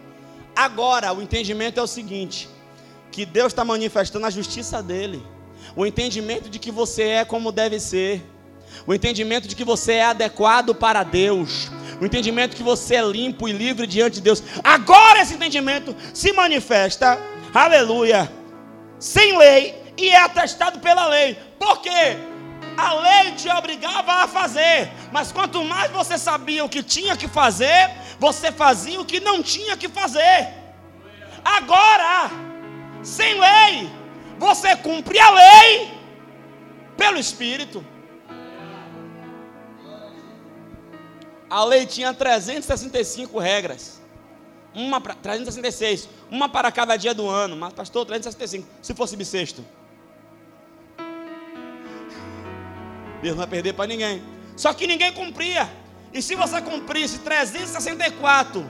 Agora, 0.56 1.12
o 1.12 1.22
entendimento 1.22 1.78
é 1.78 1.82
o 1.82 1.86
seguinte: 1.86 2.48
que 3.10 3.26
Deus 3.26 3.48
está 3.48 3.64
manifestando 3.64 4.26
a 4.26 4.30
justiça 4.30 4.82
dele, 4.82 5.22
o 5.76 5.84
entendimento 5.84 6.48
de 6.48 6.58
que 6.58 6.70
você 6.70 7.02
é 7.02 7.24
como 7.24 7.52
deve 7.52 7.78
ser, 7.78 8.24
o 8.90 8.94
entendimento 8.94 9.46
de 9.46 9.54
que 9.54 9.62
você 9.62 9.92
é 9.92 10.04
adequado 10.06 10.74
para 10.74 11.04
Deus, 11.04 11.70
o 12.00 12.04
entendimento 12.04 12.56
que 12.56 12.62
você 12.64 12.96
é 12.96 13.02
limpo 13.02 13.48
e 13.48 13.52
livre 13.52 13.86
diante 13.86 14.14
de 14.14 14.20
Deus. 14.20 14.42
Agora 14.64 15.20
esse 15.20 15.34
entendimento 15.34 15.94
se 16.12 16.32
manifesta, 16.32 17.16
aleluia, 17.54 18.28
sem 18.98 19.38
lei 19.38 19.80
e 19.96 20.08
é 20.08 20.20
atestado 20.20 20.80
pela 20.80 21.06
lei. 21.06 21.38
Por 21.56 21.80
quê? 21.80 22.16
A 22.76 22.94
lei 22.94 23.30
te 23.36 23.48
obrigava 23.48 24.24
a 24.24 24.26
fazer, 24.26 24.90
mas 25.12 25.30
quanto 25.30 25.62
mais 25.62 25.88
você 25.92 26.18
sabia 26.18 26.64
o 26.64 26.68
que 26.68 26.82
tinha 26.82 27.16
que 27.16 27.28
fazer, 27.28 27.92
você 28.18 28.50
fazia 28.50 29.00
o 29.00 29.04
que 29.04 29.20
não 29.20 29.40
tinha 29.40 29.76
que 29.76 29.88
fazer. 29.88 30.48
Agora, 31.44 32.28
sem 33.04 33.38
lei, 33.38 33.88
você 34.36 34.74
cumpre 34.74 35.20
a 35.20 35.30
lei 35.30 35.92
pelo 36.96 37.20
Espírito. 37.20 37.86
A 41.50 41.64
lei 41.64 41.84
tinha 41.84 42.14
365 42.14 43.36
regras. 43.40 44.00
Uma 44.72 45.00
para 45.00 45.14
366, 45.14 46.08
uma 46.30 46.48
para 46.48 46.70
cada 46.70 46.96
dia 46.96 47.12
do 47.12 47.28
ano, 47.28 47.56
mas 47.56 47.72
pastor 47.72 48.06
365, 48.06 48.68
se 48.80 48.94
fosse 48.94 49.16
bissexto. 49.16 49.64
Deus 53.20 53.34
não 53.34 53.38
vai 53.38 53.48
perder 53.48 53.72
para 53.72 53.88
ninguém. 53.88 54.22
Só 54.56 54.72
que 54.72 54.86
ninguém 54.86 55.12
cumpria. 55.12 55.68
E 56.12 56.22
se 56.22 56.36
você 56.36 56.62
cumprisse 56.62 57.18
364 57.18 58.64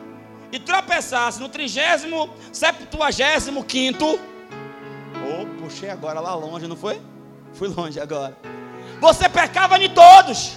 e 0.51 0.59
tropeçasse 0.59 1.39
no 1.39 1.51
trigésimo, 1.51 2.31
septuagésimo 2.51 3.63
quinto, 3.63 4.07
oh, 4.07 5.63
puxei 5.63 5.91
agora 5.91 6.19
lá 6.19 6.35
longe, 6.35 6.67
não 6.67 6.77
foi? 6.77 7.01
Fui 7.53 7.69
longe 7.69 8.01
agora. 8.01 8.37
Você 9.01 9.29
pecava 9.29 9.79
de 9.79 9.91
todos. 9.91 10.57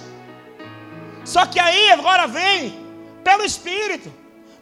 Só 1.24 1.46
que 1.46 1.58
aí 1.58 1.90
agora 1.90 2.26
vem 2.26 2.78
pelo 3.22 3.44
Espírito. 3.44 4.12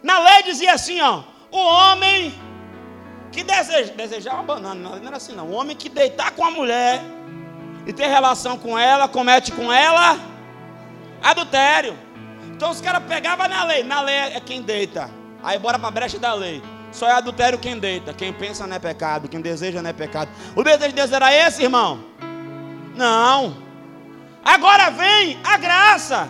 Na 0.01 0.19
lei 0.19 0.43
dizia 0.43 0.73
assim, 0.73 1.01
ó, 1.01 1.23
o 1.51 1.57
homem 1.57 2.33
que 3.31 3.43
deseja, 3.43 3.93
desejar 3.93 4.35
uma 4.35 4.43
banana, 4.43 4.97
não 4.99 5.07
era 5.07 5.17
assim 5.17 5.33
não. 5.33 5.47
O 5.47 5.53
homem 5.53 5.75
que 5.75 5.89
deitar 5.89 6.31
com 6.31 6.45
a 6.45 6.51
mulher 6.51 7.01
e 7.85 7.91
ter 7.91 8.07
relação 8.07 8.57
com 8.57 8.77
ela, 8.77 9.07
comete 9.07 9.51
com 9.51 9.71
ela 9.71 10.17
adultério. 11.21 11.97
Então 12.49 12.69
os 12.69 12.79
caras 12.79 13.03
pegavam 13.07 13.47
na 13.47 13.63
lei, 13.63 13.83
na 13.83 14.01
lei 14.01 14.15
é 14.15 14.39
quem 14.39 14.61
deita. 14.61 15.09
Aí 15.41 15.57
bora 15.57 15.77
para 15.79 15.87
a 15.87 15.91
brecha 15.91 16.19
da 16.19 16.33
lei. 16.33 16.61
Só 16.91 17.07
é 17.07 17.13
adultério 17.13 17.57
quem 17.57 17.79
deita. 17.79 18.13
Quem 18.13 18.31
pensa 18.31 18.67
não 18.67 18.75
é 18.75 18.79
pecado, 18.79 19.27
quem 19.27 19.41
deseja 19.41 19.81
não 19.81 19.89
é 19.89 19.93
pecado. 19.93 20.29
O 20.55 20.63
desejo 20.63 20.89
de 20.89 20.95
Deus 20.95 21.11
era 21.11 21.33
esse, 21.33 21.63
irmão? 21.63 22.03
Não. 22.95 23.57
Agora 24.45 24.91
vem 24.91 25.39
a 25.43 25.57
graça. 25.57 26.29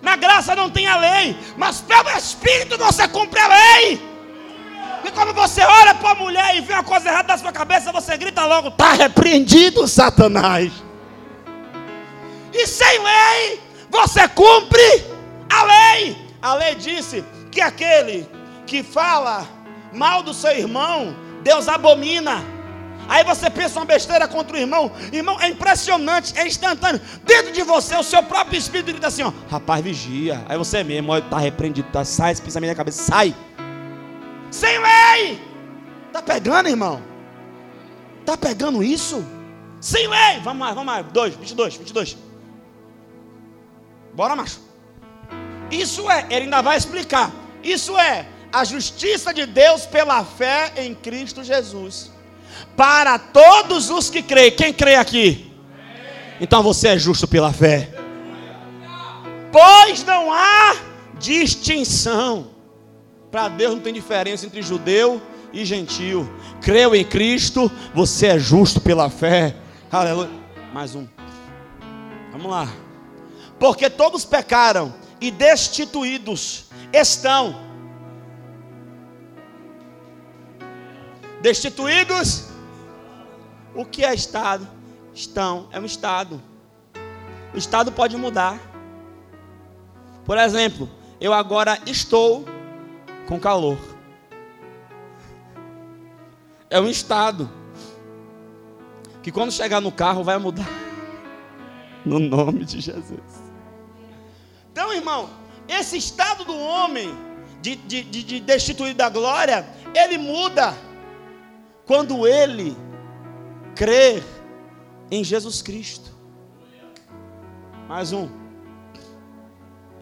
Na 0.00 0.16
graça 0.16 0.54
não 0.54 0.70
tem 0.70 0.86
a 0.86 0.96
lei, 0.96 1.36
mas 1.56 1.80
pelo 1.80 2.08
Espírito 2.10 2.78
você 2.78 3.08
cumpre 3.08 3.40
a 3.40 3.48
lei. 3.48 4.08
E 5.04 5.10
quando 5.10 5.32
você 5.32 5.62
olha 5.62 5.94
para 5.94 6.10
a 6.10 6.14
mulher 6.14 6.56
e 6.56 6.60
vê 6.60 6.72
uma 6.74 6.84
coisa 6.84 7.08
errada 7.08 7.28
na 7.28 7.38
sua 7.38 7.52
cabeça, 7.52 7.92
você 7.92 8.16
grita 8.16 8.44
logo: 8.44 8.68
está 8.68 8.92
repreendido, 8.92 9.86
Satanás. 9.88 10.72
E 12.52 12.66
sem 12.66 12.98
lei, 12.98 13.60
você 13.90 14.26
cumpre 14.28 15.04
a 15.50 15.62
lei. 15.64 16.16
A 16.40 16.54
lei 16.54 16.74
disse 16.74 17.24
que 17.50 17.60
aquele 17.60 18.28
que 18.66 18.82
fala 18.82 19.46
mal 19.92 20.22
do 20.22 20.32
seu 20.32 20.52
irmão, 20.52 21.16
Deus 21.42 21.68
abomina. 21.68 22.57
Aí 23.08 23.24
você 23.24 23.48
pensa 23.48 23.78
uma 23.78 23.86
besteira 23.86 24.28
contra 24.28 24.54
o 24.54 24.60
irmão, 24.60 24.92
irmão, 25.10 25.40
é 25.40 25.48
impressionante, 25.48 26.38
é 26.38 26.46
instantâneo. 26.46 27.00
Dentro 27.24 27.52
de 27.52 27.62
você, 27.62 27.96
o 27.96 28.02
seu 28.02 28.22
próprio 28.22 28.58
espírito 28.58 28.88
grita 28.88 29.06
assim: 29.06 29.22
ó, 29.22 29.32
rapaz, 29.50 29.82
vigia. 29.82 30.44
Aí 30.46 30.58
você 30.58 30.84
mesmo, 30.84 31.16
está 31.16 31.38
repreendido, 31.38 31.88
tá, 31.90 32.04
sai 32.04 32.32
esse 32.32 32.42
pensamento 32.42 32.70
da 32.70 32.76
cabeça, 32.76 33.02
sai. 33.02 33.34
Sem 34.50 34.78
lei, 34.78 35.40
tá 36.12 36.20
pegando, 36.20 36.68
irmão? 36.68 37.02
Tá 38.26 38.36
pegando 38.36 38.82
isso? 38.82 39.24
Sem 39.80 40.06
lei, 40.06 40.40
vamos 40.42 40.66
lá, 40.66 40.74
vamos 40.74 40.92
lá, 40.92 41.00
2, 41.00 41.34
22, 41.36 41.76
22. 41.76 42.16
Bora, 44.12 44.36
macho. 44.36 44.60
Isso 45.70 46.10
é, 46.10 46.26
ele 46.28 46.44
ainda 46.44 46.60
vai 46.60 46.76
explicar. 46.76 47.30
Isso 47.62 47.96
é 47.98 48.26
a 48.52 48.64
justiça 48.64 49.32
de 49.32 49.46
Deus 49.46 49.86
pela 49.86 50.22
fé 50.24 50.72
em 50.76 50.94
Cristo 50.94 51.42
Jesus. 51.42 52.10
Para 52.78 53.18
todos 53.18 53.90
os 53.90 54.08
que 54.08 54.22
creem. 54.22 54.52
Quem 54.52 54.72
crê 54.72 54.94
aqui? 54.94 55.52
Então 56.40 56.62
você 56.62 56.88
é 56.88 56.98
justo 56.98 57.28
pela 57.28 57.52
fé. 57.52 57.92
Pois 59.52 60.02
não 60.04 60.32
há 60.32 60.76
distinção. 61.18 62.52
Para 63.30 63.48
Deus 63.48 63.74
não 63.74 63.82
tem 63.82 63.92
diferença 63.92 64.46
entre 64.46 64.62
judeu 64.62 65.20
e 65.52 65.62
gentil. 65.62 66.26
Creu 66.62 66.94
em 66.94 67.04
Cristo, 67.04 67.70
você 67.94 68.28
é 68.28 68.38
justo 68.38 68.80
pela 68.80 69.10
fé. 69.10 69.54
Aleluia. 69.92 70.30
Mais 70.72 70.94
um. 70.94 71.06
Vamos 72.32 72.50
lá 72.50 72.68
porque 73.58 73.90
todos 73.90 74.24
pecaram 74.24 74.94
e 75.20 75.30
destituídos 75.30 76.66
estão. 76.92 77.66
Destituídos, 81.42 82.46
o 83.78 83.84
que 83.84 84.04
é 84.04 84.12
Estado? 84.12 84.66
Estão, 85.14 85.68
é 85.70 85.78
um 85.78 85.84
Estado. 85.84 86.42
O 87.54 87.56
Estado 87.56 87.92
pode 87.92 88.16
mudar. 88.16 88.58
Por 90.24 90.36
exemplo, 90.36 90.90
eu 91.20 91.32
agora 91.32 91.78
estou 91.86 92.44
com 93.28 93.38
calor. 93.38 93.78
É 96.68 96.80
um 96.80 96.88
Estado 96.88 97.48
que 99.22 99.30
quando 99.30 99.52
chegar 99.52 99.80
no 99.80 99.92
carro 99.92 100.24
vai 100.24 100.38
mudar. 100.38 100.68
No 102.04 102.18
nome 102.18 102.64
de 102.64 102.80
Jesus. 102.80 103.20
Então, 104.72 104.92
irmão, 104.92 105.30
esse 105.68 105.96
estado 105.96 106.44
do 106.44 106.56
homem, 106.56 107.14
de, 107.62 107.76
de, 107.76 108.02
de, 108.02 108.24
de 108.24 108.40
destituído 108.40 108.98
da 108.98 109.08
glória, 109.08 109.64
ele 109.94 110.18
muda 110.18 110.76
quando 111.86 112.26
ele 112.26 112.76
crer 113.78 114.24
em 115.08 115.22
Jesus 115.22 115.62
Cristo. 115.62 116.10
Mais 117.88 118.12
um. 118.12 118.28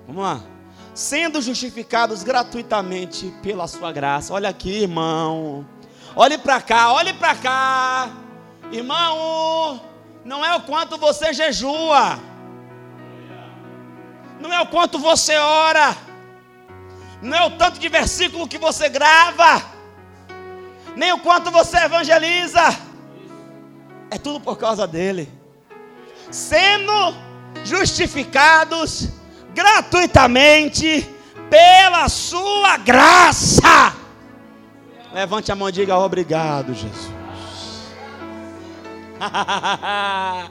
Vamos 0.06 0.22
lá. 0.22 0.40
Sendo 0.94 1.42
justificados 1.42 2.22
gratuitamente 2.22 3.32
pela 3.42 3.68
sua 3.68 3.92
graça. 3.92 4.32
Olha 4.32 4.48
aqui, 4.48 4.82
irmão. 4.82 5.66
Olhe 6.16 6.38
para 6.38 6.60
cá, 6.60 6.92
olhe 6.92 7.12
para 7.12 7.34
cá. 7.34 8.10
Irmão, 8.72 9.80
não 10.24 10.42
é 10.44 10.56
o 10.56 10.62
quanto 10.62 10.96
você 10.96 11.34
jejua 11.34 12.18
não 14.40 14.52
é 14.52 14.60
o 14.60 14.66
quanto 14.66 14.98
você 14.98 15.36
ora, 15.36 15.96
não 17.22 17.36
é 17.36 17.46
o 17.46 17.50
tanto 17.52 17.78
de 17.78 17.88
versículo 17.88 18.48
que 18.48 18.58
você 18.58 18.88
grava, 18.88 19.62
nem 20.94 21.12
o 21.12 21.18
quanto 21.18 21.50
você 21.50 21.78
evangeliza, 21.78 22.62
é 24.10 24.18
tudo 24.18 24.40
por 24.40 24.56
causa 24.56 24.86
dele. 24.86 25.28
Sendo 26.30 27.14
justificados 27.64 29.08
gratuitamente 29.54 31.08
pela 31.48 32.08
sua 32.08 32.76
graça. 32.78 33.94
Levante 35.12 35.50
a 35.50 35.54
mão 35.54 35.68
e 35.68 35.72
diga 35.72 35.96
obrigado, 35.96 36.74
Jesus. 36.74 37.10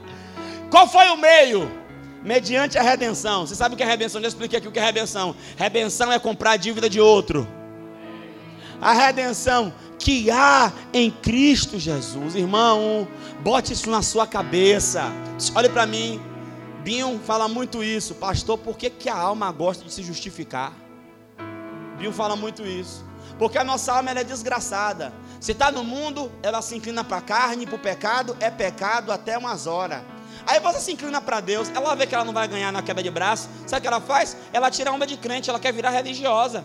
Qual 0.70 0.88
foi 0.88 1.08
o 1.10 1.16
meio? 1.16 1.86
mediante 2.26 2.76
a 2.76 2.82
redenção. 2.82 3.46
Você 3.46 3.54
sabe 3.54 3.74
o 3.74 3.78
que 3.78 3.84
é 3.84 3.86
redenção? 3.86 4.20
Já 4.20 4.26
expliquei 4.26 4.58
aqui 4.58 4.66
o 4.66 4.72
que 4.72 4.80
é 4.80 4.84
redenção. 4.84 5.34
Redenção 5.56 6.10
é 6.10 6.18
comprar 6.18 6.52
a 6.52 6.56
dívida 6.56 6.90
de 6.90 7.00
outro. 7.00 7.46
A 8.80 8.92
redenção 8.92 9.72
que 9.98 10.30
há 10.30 10.72
em 10.92 11.10
Cristo 11.10 11.78
Jesus. 11.78 12.34
Irmão, 12.34 13.08
bote 13.42 13.72
isso 13.72 13.90
na 13.90 14.02
sua 14.02 14.26
cabeça. 14.26 15.04
Olhe 15.54 15.68
para 15.68 15.86
mim. 15.86 16.20
Binho 16.82 17.18
fala 17.24 17.48
muito 17.48 17.82
isso. 17.82 18.14
Pastor, 18.14 18.58
por 18.58 18.76
que, 18.76 18.90
que 18.90 19.08
a 19.08 19.16
alma 19.16 19.50
gosta 19.50 19.84
de 19.84 19.92
se 19.92 20.02
justificar? 20.02 20.72
Binho 21.98 22.12
fala 22.12 22.36
muito 22.36 22.64
isso. 22.64 23.04
Porque 23.38 23.58
a 23.58 23.64
nossa 23.64 23.92
alma 23.92 24.10
é 24.10 24.24
desgraçada. 24.24 25.12
Se 25.40 25.52
está 25.52 25.70
no 25.70 25.82
mundo, 25.82 26.30
ela 26.42 26.62
se 26.62 26.76
inclina 26.76 27.02
para 27.02 27.18
a 27.18 27.20
carne, 27.20 27.66
para 27.66 27.76
o 27.76 27.78
pecado, 27.78 28.36
é 28.40 28.50
pecado 28.50 29.12
até 29.12 29.36
umas 29.36 29.66
horas. 29.66 30.02
Aí 30.46 30.60
você 30.60 30.80
se 30.80 30.92
inclina 30.92 31.20
para 31.20 31.40
Deus, 31.40 31.70
ela 31.74 31.94
vê 31.94 32.06
que 32.06 32.14
ela 32.14 32.24
não 32.24 32.32
vai 32.32 32.46
ganhar 32.46 32.70
na 32.70 32.82
queda 32.82 33.02
de 33.02 33.10
braço. 33.10 33.48
Sabe 33.66 33.80
o 33.80 33.82
que 33.82 33.88
ela 33.88 34.00
faz? 34.00 34.36
Ela 34.52 34.70
tira 34.70 34.90
a 34.90 34.92
onda 34.92 35.06
de 35.06 35.16
crente, 35.16 35.50
ela 35.50 35.58
quer 35.58 35.72
virar 35.72 35.90
religiosa. 35.90 36.64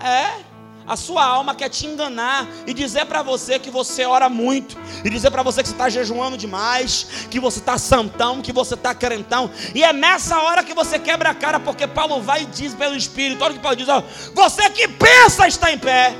É. 0.00 0.59
A 0.90 0.96
sua 0.96 1.24
alma 1.24 1.54
quer 1.54 1.68
te 1.68 1.86
enganar 1.86 2.48
e 2.66 2.74
dizer 2.74 3.06
para 3.06 3.22
você 3.22 3.60
que 3.60 3.70
você 3.70 4.04
ora 4.04 4.28
muito, 4.28 4.76
e 5.04 5.08
dizer 5.08 5.30
para 5.30 5.40
você 5.40 5.62
que 5.62 5.68
você 5.68 5.74
está 5.74 5.88
jejuando 5.88 6.36
demais, 6.36 7.28
que 7.30 7.38
você 7.38 7.60
está 7.60 7.78
santão, 7.78 8.42
que 8.42 8.52
você 8.52 8.74
está 8.74 8.92
crentão, 8.92 9.48
e 9.72 9.84
é 9.84 9.92
nessa 9.92 10.40
hora 10.42 10.64
que 10.64 10.74
você 10.74 10.98
quebra 10.98 11.30
a 11.30 11.34
cara, 11.34 11.60
porque 11.60 11.86
Paulo 11.86 12.20
vai 12.20 12.42
e 12.42 12.46
diz 12.46 12.74
pelo 12.74 12.96
Espírito: 12.96 13.44
olha 13.44 13.52
o 13.52 13.54
que 13.54 13.62
Paulo 13.62 13.76
diz, 13.76 13.88
ó, 13.88 14.02
você 14.34 14.68
que 14.70 14.88
pensa 14.88 15.46
está 15.46 15.70
em 15.70 15.78
pé, 15.78 16.12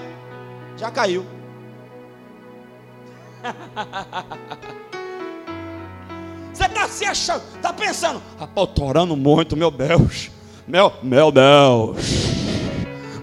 já 0.76 0.88
caiu. 0.88 1.26
Você 6.52 6.66
está 6.66 6.88
se 6.88 7.04
achando, 7.06 7.42
está 7.54 7.72
pensando, 7.72 8.22
rapaz, 8.38 8.68
estou 8.68 8.86
orando 8.86 9.16
muito, 9.16 9.56
meu 9.56 9.70
Deus, 9.70 10.30
meu, 10.68 10.92
meu 11.02 11.32
Deus, 11.32 12.29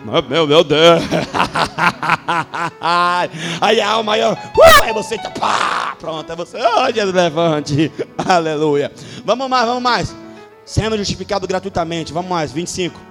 meu, 0.07 0.23
meu, 0.23 0.47
meu 0.47 0.63
Deus. 0.63 1.03
aí 3.59 3.81
a 3.81 3.89
alma, 3.89 4.13
aí, 4.13 4.21
aí 4.83 4.93
você 4.93 5.17
tá, 5.17 5.29
pá, 5.31 5.95
pronto, 5.99 6.29
aí 6.29 6.35
você, 6.35 6.57
oh, 6.57 6.93
Jesus, 6.93 7.13
levante, 7.13 7.91
aleluia. 8.17 8.91
Vamos 9.25 9.49
mais, 9.49 9.65
vamos 9.65 9.83
mais. 9.83 10.15
Sendo 10.65 10.97
justificado 10.97 11.45
gratuitamente, 11.47 12.13
vamos 12.13 12.29
mais, 12.29 12.51
25 12.51 13.07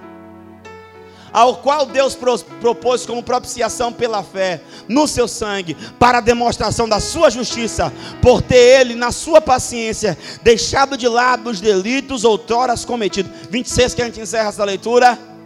ao 1.33 1.57
qual 1.57 1.85
Deus 1.85 2.17
propôs 2.59 3.05
como 3.05 3.21
propiciação 3.21 3.93
pela 3.93 4.23
fé 4.23 4.59
no 4.87 5.07
seu 5.07 5.27
sangue, 5.27 5.75
para 5.99 6.17
a 6.17 6.21
demonstração 6.21 6.89
da 6.89 6.99
sua 6.99 7.29
justiça, 7.29 7.93
por 8.23 8.41
ter 8.41 8.79
ele, 8.79 8.95
na 8.95 9.11
sua 9.11 9.39
paciência, 9.39 10.17
deixado 10.41 10.97
de 10.97 11.07
lado 11.07 11.51
os 11.51 11.61
delitos 11.61 12.23
outroras 12.23 12.83
cometidos. 12.85 13.31
26 13.51 13.93
que 13.93 14.01
a 14.01 14.05
gente 14.05 14.19
encerra 14.19 14.49
essa 14.49 14.63
leitura. 14.63 15.36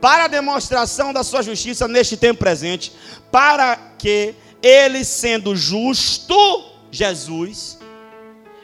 Para 0.00 0.24
a 0.24 0.28
demonstração 0.28 1.12
da 1.12 1.24
sua 1.24 1.42
justiça 1.42 1.88
neste 1.88 2.16
tempo 2.16 2.38
presente, 2.38 2.92
para 3.30 3.76
que 3.98 4.34
ele, 4.62 5.04
sendo 5.04 5.56
justo, 5.56 6.36
Jesus, 6.90 7.78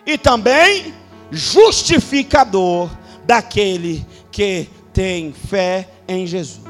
e 0.07 0.16
também 0.16 0.94
justificador 1.31 2.90
daquele 3.25 4.07
que 4.31 4.68
tem 4.92 5.33
fé 5.33 5.88
em 6.07 6.27
Jesus. 6.27 6.62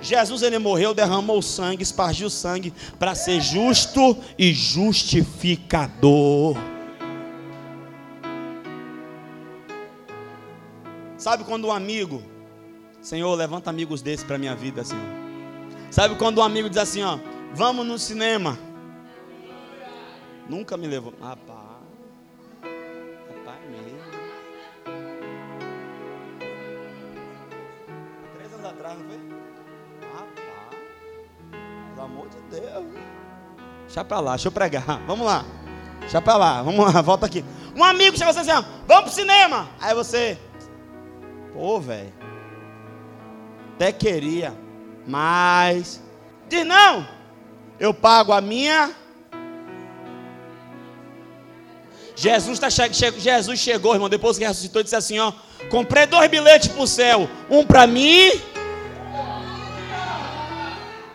Jesus 0.00 0.42
ele 0.42 0.58
morreu, 0.58 0.94
derramou 0.94 1.42
sangue, 1.42 1.82
espargiu 1.82 2.30
sangue 2.30 2.72
para 2.98 3.14
ser 3.14 3.40
justo 3.40 4.16
e 4.38 4.54
justificador. 4.54 6.56
Sabe 11.16 11.44
quando 11.44 11.66
um 11.66 11.72
amigo, 11.72 12.22
Senhor, 13.00 13.34
levanta 13.34 13.70
amigos 13.70 14.02
desses 14.02 14.24
para 14.24 14.38
minha 14.38 14.54
vida, 14.54 14.84
Senhor. 14.84 15.04
Sabe 15.90 16.16
quando 16.16 16.38
um 16.38 16.42
amigo 16.42 16.68
diz 16.68 16.78
assim, 16.78 17.02
ó, 17.02 17.18
vamos 17.54 17.86
no 17.86 17.98
cinema. 17.98 18.58
Nunca 20.48 20.76
me 20.76 20.86
levou. 20.86 21.14
Rapaz. 21.20 21.68
atrás, 28.68 28.98
não 28.98 29.06
foi? 29.06 29.18
Rapaz, 30.12 30.76
pelo 31.94 32.06
amor 32.06 32.28
de 32.28 32.40
Deus. 32.50 32.84
Deixa 33.86 34.04
pra 34.04 34.20
lá, 34.20 34.30
deixa 34.32 34.48
eu 34.48 34.52
pregar. 34.52 34.84
Vamos 35.06 35.26
lá. 35.26 35.44
Deixa 36.00 36.22
pra 36.22 36.36
lá, 36.36 36.62
vamos 36.62 36.94
lá, 36.94 37.02
volta 37.02 37.26
aqui. 37.26 37.44
Um 37.76 37.84
amigo 37.84 38.16
chega 38.16 38.32
você 38.32 38.38
assim, 38.38 38.66
vamos 38.86 39.04
pro 39.04 39.12
cinema. 39.12 39.68
Aí 39.78 39.94
você, 39.94 40.38
pô, 41.52 41.78
velho. 41.78 42.17
Até 43.78 43.92
queria, 43.92 44.52
mas. 45.06 46.02
Diz 46.48 46.66
não, 46.66 47.06
eu 47.78 47.94
pago 47.94 48.32
a 48.32 48.40
minha. 48.40 48.90
Jesus, 52.16 52.58
tá, 52.58 52.68
Jesus 52.68 53.60
chegou, 53.60 53.94
irmão, 53.94 54.08
depois 54.08 54.36
que 54.36 54.44
ressuscitou, 54.44 54.82
disse 54.82 54.96
assim: 54.96 55.20
ó, 55.20 55.32
comprei 55.70 56.06
dois 56.06 56.28
bilhetes 56.28 56.66
para 56.66 56.82
o 56.82 56.88
céu, 56.88 57.30
um 57.48 57.64
para 57.64 57.86
mim 57.86 58.32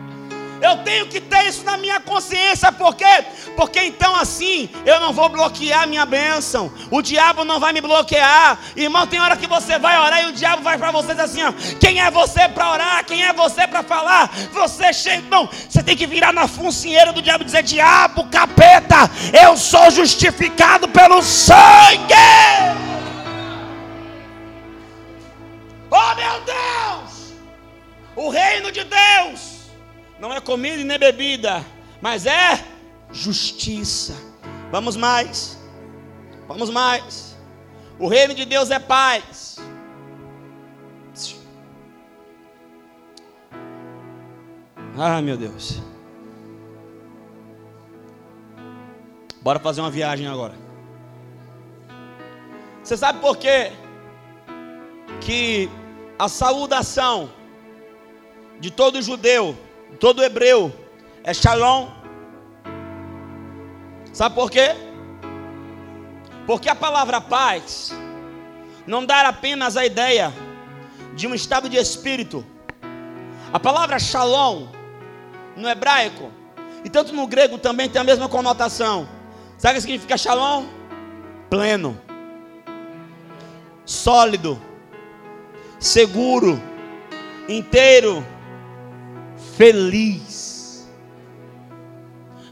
eu 0.61 0.79
tenho 0.79 1.07
que 1.07 1.21
ter 1.21 1.47
isso 1.47 1.65
na 1.65 1.77
minha 1.77 2.01
consciência, 2.01 2.71
por 2.71 2.95
quê? 2.95 3.25
Porque 3.57 3.81
então 3.81 4.15
assim 4.17 4.69
eu 4.85 5.01
não 5.01 5.13
vou 5.13 5.29
bloquear 5.29 5.89
minha 5.89 6.05
bênção, 6.05 6.73
o 6.91 7.01
diabo 7.01 7.45
não 7.45 7.59
vai 7.59 7.73
me 7.73 7.81
bloquear. 7.81 8.59
Irmão, 8.77 9.07
tem 9.07 9.21
hora 9.21 9.37
que 9.37 9.47
você 9.47 9.79
vai 9.79 9.99
orar 9.99 10.23
e 10.23 10.27
o 10.27 10.33
diabo 10.33 10.63
vai 10.63 10.77
para 10.77 10.91
vocês 10.91 11.19
assim: 11.19 11.43
ó, 11.43 11.53
quem 11.79 12.01
é 12.01 12.11
você 12.11 12.49
para 12.49 12.73
orar? 12.73 13.05
Quem 13.05 13.25
é 13.25 13.33
você 13.33 13.67
para 13.67 13.83
falar? 13.83 14.31
Você 14.53 14.93
chega, 14.93 15.23
não, 15.31 15.47
você 15.47 15.83
tem 15.83 15.97
que 15.97 16.07
virar 16.07 16.33
na 16.33 16.47
funcinheira 16.47 17.13
do 17.13 17.23
diabo 17.23 17.43
e 17.43 17.47
dizer: 17.47 17.63
diabo, 17.63 18.25
capeta, 18.25 19.11
eu 19.43 19.57
sou 19.57 19.91
justificado 19.91 20.89
pelo 20.89 21.23
sangue. 21.23 22.15
Oh 25.91 26.15
meu 26.15 26.41
Deus! 26.43 27.35
O 28.15 28.29
reino 28.29 28.71
de 28.71 28.85
Deus 28.85 29.60
não 30.21 30.33
é 30.33 30.41
comida 30.41 30.81
e 30.81 30.85
nem 30.85 30.99
bebida, 30.99 31.65
mas 32.01 32.27
é 32.27 32.65
justiça. 33.11 34.15
Vamos 34.71 34.95
mais. 34.95 35.59
Vamos 36.47 36.71
mais. 36.71 37.37
O 37.99 38.07
reino 38.07 38.35
de 38.35 38.45
Deus 38.45 38.71
é 38.71 38.79
paz. 38.79 39.59
Ah, 44.97 45.23
meu 45.23 45.37
Deus. 45.37 45.81
Bora 49.41 49.59
fazer 49.59 49.81
uma 49.81 49.91
viagem 49.91 50.27
agora. 50.27 50.55
Você 52.83 52.97
sabe 52.97 53.21
por 53.21 53.39
quê? 53.39 53.73
Que 55.21 55.71
a 56.19 56.29
saudação 56.29 57.31
de 58.59 58.71
todo 58.71 59.01
judeu, 59.01 59.57
todo 59.99 60.23
hebreu, 60.23 60.73
é 61.25 61.35
shalom. 61.35 61.89
Sabe 64.13 64.35
por 64.35 64.51
quê? 64.51 64.75
Porque 66.47 66.69
a 66.69 66.75
palavra 66.75 67.21
paz 67.21 67.93
não 68.87 69.05
dá 69.05 69.29
apenas 69.29 69.77
a 69.77 69.87
ideia 69.87 70.33
de 71.15 71.27
um 71.27 71.35
estado 71.35 71.69
de 71.69 71.77
espírito. 71.77 72.45
A 73.53 73.59
palavra 73.59 73.99
shalom 73.99 74.69
no 75.57 75.69
hebraico 75.69 76.31
e 76.85 76.91
tanto 76.91 77.13
no 77.13 77.27
grego 77.27 77.59
também 77.59 77.89
tem 77.89 78.01
a 78.01 78.05
mesma 78.05 78.29
conotação. 78.29 79.09
Sabe 79.59 79.75
o 79.75 79.77
que 79.77 79.83
significa 79.83 80.17
shalom? 80.17 80.67
Pleno, 81.51 82.01
sólido, 83.85 84.61
seguro, 85.79 86.61
inteiro 87.49 88.25
feliz. 89.61 90.89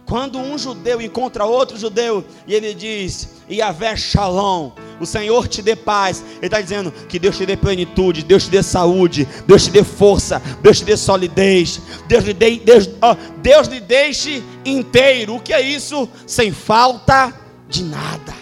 Quando 0.05 0.39
um 0.39 0.59
judeu 0.59 1.01
encontra 1.01 1.47
outro 1.47 1.79
judeu 1.79 2.23
e 2.47 2.55
ele 2.55 2.75
diz, 2.75 3.31
Yahvé 3.51 3.97
Shalom, 3.97 4.73
o 5.01 5.07
Senhor 5.07 5.49
te 5.49 5.63
dê 5.63 5.75
paz. 5.75 6.23
Ele 6.37 6.47
está 6.47 6.61
dizendo 6.61 6.93
que 6.93 7.19
Deus 7.19 7.39
te 7.39 7.47
dê 7.47 7.57
plenitude, 7.57 8.23
Deus 8.23 8.45
te 8.45 8.51
dê 8.51 8.63
saúde, 8.63 9.27
Deus 9.47 9.65
te 9.65 9.71
dê 9.71 9.83
força, 9.83 10.43
Deus 10.61 10.81
te 10.81 10.85
dê 10.85 10.99
solidez, 10.99 11.81
Deus 12.07 12.25
lhe, 12.25 12.35
dê, 12.35 12.59
Deus, 12.59 12.91
Deus 13.39 13.69
lhe 13.69 13.81
deixe 13.81 14.43
inteiro. 14.63 15.37
O 15.37 15.41
que 15.41 15.55
é 15.55 15.63
isso? 15.63 16.07
Sem 16.27 16.53
falta 16.53 17.33
de 17.67 17.85
nada. 17.85 18.35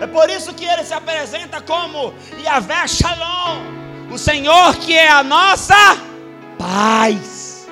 É 0.00 0.06
por 0.06 0.30
isso 0.30 0.54
que 0.54 0.64
ele 0.64 0.84
se 0.84 0.94
apresenta 0.94 1.60
como 1.60 2.14
Yahvé 2.42 2.86
Shalom, 2.88 3.60
o 4.10 4.16
Senhor 4.16 4.74
que 4.76 4.94
é 4.94 5.10
a 5.10 5.22
nossa 5.22 6.07
paz. 6.58 7.66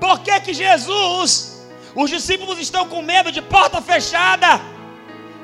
Por 0.00 0.18
que 0.20 0.40
que 0.40 0.52
Jesus, 0.52 1.62
os 1.94 2.10
discípulos 2.10 2.58
estão 2.58 2.88
com 2.88 3.00
medo 3.00 3.30
de 3.30 3.40
porta 3.40 3.80
fechada? 3.80 4.60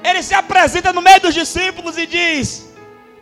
Ele 0.02 0.22
se 0.22 0.34
apresenta 0.34 0.92
no 0.92 1.00
meio 1.00 1.20
dos 1.20 1.32
discípulos 1.32 1.96
e 1.96 2.06
diz: 2.06 2.68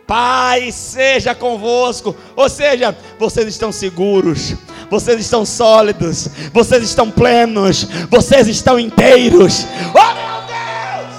Pai 0.06 0.72
seja 0.72 1.34
convosco. 1.34 2.16
Ou 2.34 2.48
seja, 2.48 2.96
vocês 3.18 3.46
estão 3.48 3.70
seguros, 3.70 4.54
vocês 4.90 5.20
estão 5.20 5.44
sólidos, 5.44 6.28
vocês 6.52 6.82
estão 6.84 7.10
plenos, 7.10 7.84
vocês 8.08 8.48
estão 8.48 8.78
inteiros. 8.78 9.66
Oh 9.94 10.14
meu 10.14 10.36
Deus! 10.46 11.14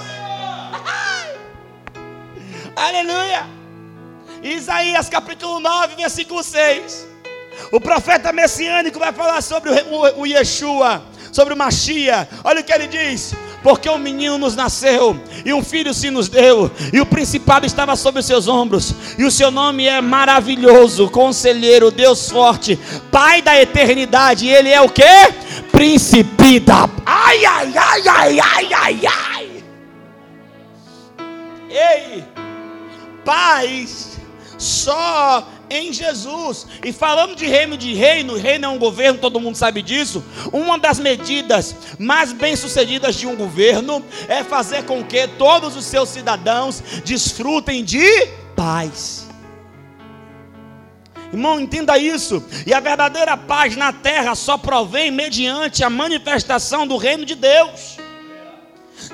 Aleluia! 2.76 3.46
Isaías 4.42 5.08
capítulo 5.08 5.60
9, 5.60 5.96
versículo 5.96 6.42
6. 6.42 7.07
O 7.70 7.80
profeta 7.80 8.32
messiânico 8.32 8.98
vai 8.98 9.12
falar 9.12 9.42
sobre 9.42 9.70
o, 10.16 10.26
Yeshua, 10.26 11.02
sobre 11.32 11.54
o 11.54 11.56
Machia. 11.56 12.28
Olha 12.44 12.60
o 12.60 12.64
que 12.64 12.72
ele 12.72 12.86
diz: 12.86 13.34
porque 13.62 13.88
um 13.88 13.98
menino 13.98 14.38
nos 14.38 14.54
nasceu, 14.54 15.20
e 15.44 15.52
um 15.52 15.62
filho 15.62 15.92
se 15.92 16.10
nos 16.10 16.28
deu, 16.28 16.70
e 16.92 17.00
o 17.00 17.06
principado 17.06 17.66
estava 17.66 17.96
sobre 17.96 18.20
os 18.20 18.26
seus 18.26 18.48
ombros, 18.48 18.94
e 19.18 19.24
o 19.24 19.30
seu 19.30 19.50
nome 19.50 19.86
é 19.86 20.00
maravilhoso, 20.00 21.10
conselheiro, 21.10 21.90
Deus 21.90 22.30
forte, 22.30 22.78
Pai 23.10 23.42
da 23.42 23.60
eternidade, 23.60 24.46
e 24.46 24.50
ele 24.50 24.70
é 24.70 24.80
o 24.80 24.88
que? 24.88 25.02
Príncipe 25.72 26.60
da. 26.60 26.88
Ai, 27.04 27.44
ai, 27.44 27.72
ai, 27.76 28.08
ai, 28.08 28.40
ai, 28.40 28.68
ai, 28.74 29.00
ai. 29.06 29.48
Ei, 31.70 32.24
paz 33.24 34.18
só 34.56 35.46
em 35.70 35.92
Jesus. 35.92 36.66
E 36.84 36.92
falando 36.92 37.34
de 37.34 37.46
reino 37.46 37.76
de 37.76 37.94
reino, 37.94 38.36
reino 38.36 38.66
é 38.66 38.68
um 38.68 38.78
governo, 38.78 39.18
todo 39.18 39.40
mundo 39.40 39.56
sabe 39.56 39.82
disso. 39.82 40.24
Uma 40.52 40.78
das 40.78 40.98
medidas 40.98 41.74
mais 41.98 42.32
bem-sucedidas 42.32 43.16
de 43.16 43.26
um 43.26 43.36
governo 43.36 44.04
é 44.28 44.42
fazer 44.42 44.84
com 44.84 45.04
que 45.04 45.26
todos 45.28 45.76
os 45.76 45.84
seus 45.84 46.08
cidadãos 46.08 46.82
desfrutem 47.04 47.84
de 47.84 48.26
paz. 48.56 49.28
Irmão, 51.32 51.60
entenda 51.60 51.98
isso. 51.98 52.42
E 52.66 52.72
a 52.72 52.80
verdadeira 52.80 53.36
paz 53.36 53.76
na 53.76 53.92
terra 53.92 54.34
só 54.34 54.56
provém 54.56 55.10
mediante 55.10 55.84
a 55.84 55.90
manifestação 55.90 56.86
do 56.86 56.96
reino 56.96 57.24
de 57.24 57.34
Deus. 57.34 57.98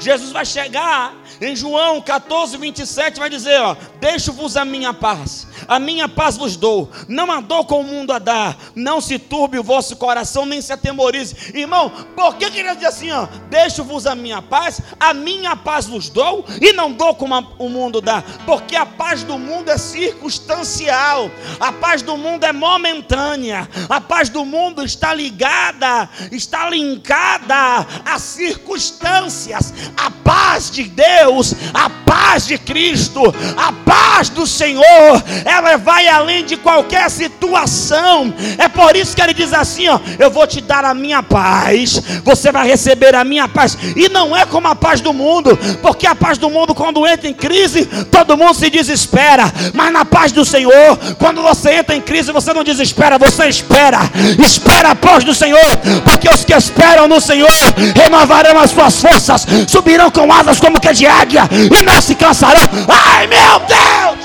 Jesus 0.01 0.33
vai 0.33 0.45
chegar 0.45 1.15
em 1.41 1.55
João 1.55 2.01
14, 2.01 2.57
27, 2.57 3.19
vai 3.19 3.31
dizer: 3.31 3.61
ó, 3.61 3.77
Deixo-vos 4.01 4.57
a 4.57 4.65
minha 4.65 4.93
paz, 4.93 5.47
a 5.67 5.79
minha 5.79 6.09
paz 6.09 6.37
vos 6.37 6.57
dou, 6.57 6.91
não 7.09 7.31
a 7.31 7.41
dou 7.41 7.65
com 7.65 7.81
o 7.81 7.85
mundo 7.85 8.13
a 8.13 8.19
dar, 8.19 8.57
não 8.75 9.01
se 9.01 9.19
turbe 9.19 9.59
o 9.59 9.63
vosso 9.63 9.97
coração, 9.97 10.47
nem 10.47 10.61
se 10.61 10.73
atemorize. 10.73 11.53
Irmão, 11.55 11.91
por 12.15 12.37
que 12.37 12.45
ele 12.45 12.75
diz 12.77 12.85
assim: 12.85 13.11
ó, 13.11 13.27
Deixo-vos 13.49 14.07
a 14.07 14.15
minha 14.15 14.43
paz, 14.43 14.81
a 14.99 15.15
minha 15.15 15.57
paz 15.57 15.87
vos 15.87 16.09
dou, 16.09 16.45
e 16.61 16.73
não 16.73 16.93
dou 16.93 17.15
como 17.15 17.35
o 17.59 17.69
mundo 17.69 18.01
dá? 18.01 18.23
Porque 18.45 18.77
a 18.77 18.87
paz 18.87 19.23
do 19.23 19.39
mundo 19.39 19.71
é 19.71 19.79
circunstancial, 19.79 21.31
a 21.59 21.73
paz 21.73 22.03
do 22.03 22.17
mundo 22.17 22.45
é 22.45 22.53
momentânea, 22.53 23.69
a 23.89 24.01
paz 24.01 24.29
do 24.29 24.45
mundo 24.45 24.85
está 24.85 25.15
ligada, 25.15 26.09
está 26.31 26.69
linkada 26.69 27.87
às 28.05 28.23
circunstâncias, 28.23 29.74
a 29.97 30.11
paz 30.11 30.71
de 30.71 30.85
Deus, 30.85 31.55
a 31.73 31.89
paz 31.91 32.47
de 32.47 32.59
Cristo, 32.59 33.23
a 33.57 33.73
paz 33.73 34.29
do 34.29 34.47
Senhor, 34.47 35.23
ela 35.45 35.77
vai 35.77 36.09
além 36.09 36.45
de 36.45 36.57
qualquer 36.57 37.11
situação. 37.11 38.33
É 38.59 38.69
por 38.69 38.97
isso 38.97 39.15
que 39.15 39.23
ele 39.23 39.35
diz 39.35 39.53
assim: 39.53 39.89
ó, 39.89 40.01
eu 40.19 40.31
vou 40.31 40.47
te 40.47 40.61
dar 40.61 40.85
a 40.85 40.95
minha 40.95 41.23
paz, 41.23 42.01
você 42.25 42.51
vai 42.51 42.67
receber 42.67 43.15
a 43.15 43.25
minha 43.25 43.49
paz. 43.49 43.77
E 43.97 44.09
não 44.09 44.37
é 44.37 44.47
como 44.47 44.69
a 44.69 44.75
paz 44.75 45.01
do 45.01 45.13
mundo, 45.13 45.57
porque 45.83 46.07
a 46.07 46.15
paz 46.15 46.39
do 46.39 46.51
mundo, 46.51 46.75
quando 46.75 47.07
entra 47.07 47.29
em 47.29 47.35
crise, 47.35 47.87
todo 48.11 48.37
mundo 48.37 48.55
se 48.55 48.71
desespera. 48.71 49.53
Mas 49.73 49.93
na 49.93 50.05
paz 50.05 50.33
do 50.33 50.45
Senhor, 50.45 50.99
quando 51.19 51.43
você 51.43 51.75
entra 51.75 51.95
em 51.95 52.01
crise, 52.01 52.33
você 52.33 52.53
não 52.53 52.65
desespera, 52.65 53.19
você 53.19 53.47
espera. 53.47 53.99
Espera 54.45 54.91
a 54.91 54.95
paz 54.95 55.25
do 55.25 55.35
Senhor, 55.35 55.77
porque 56.05 56.29
os 56.29 56.45
que 56.45 56.55
esperam 56.55 57.09
no 57.09 57.21
Senhor 57.21 57.51
renovarão 57.95 58.59
as 58.59 58.71
suas 58.71 59.01
forças, 59.01 59.47
subirão 59.71 60.11
com 60.11 60.33
asas 60.33 60.61
como 60.61 60.81
que 60.81 60.93
de 60.93 61.07
águia 61.07 61.49
e 61.51 61.85
não 61.85 62.01
se 62.01 62.15
cansarão. 62.15 62.63
Ai 62.89 63.27
meu 63.27 63.61
Deus! 63.61 64.25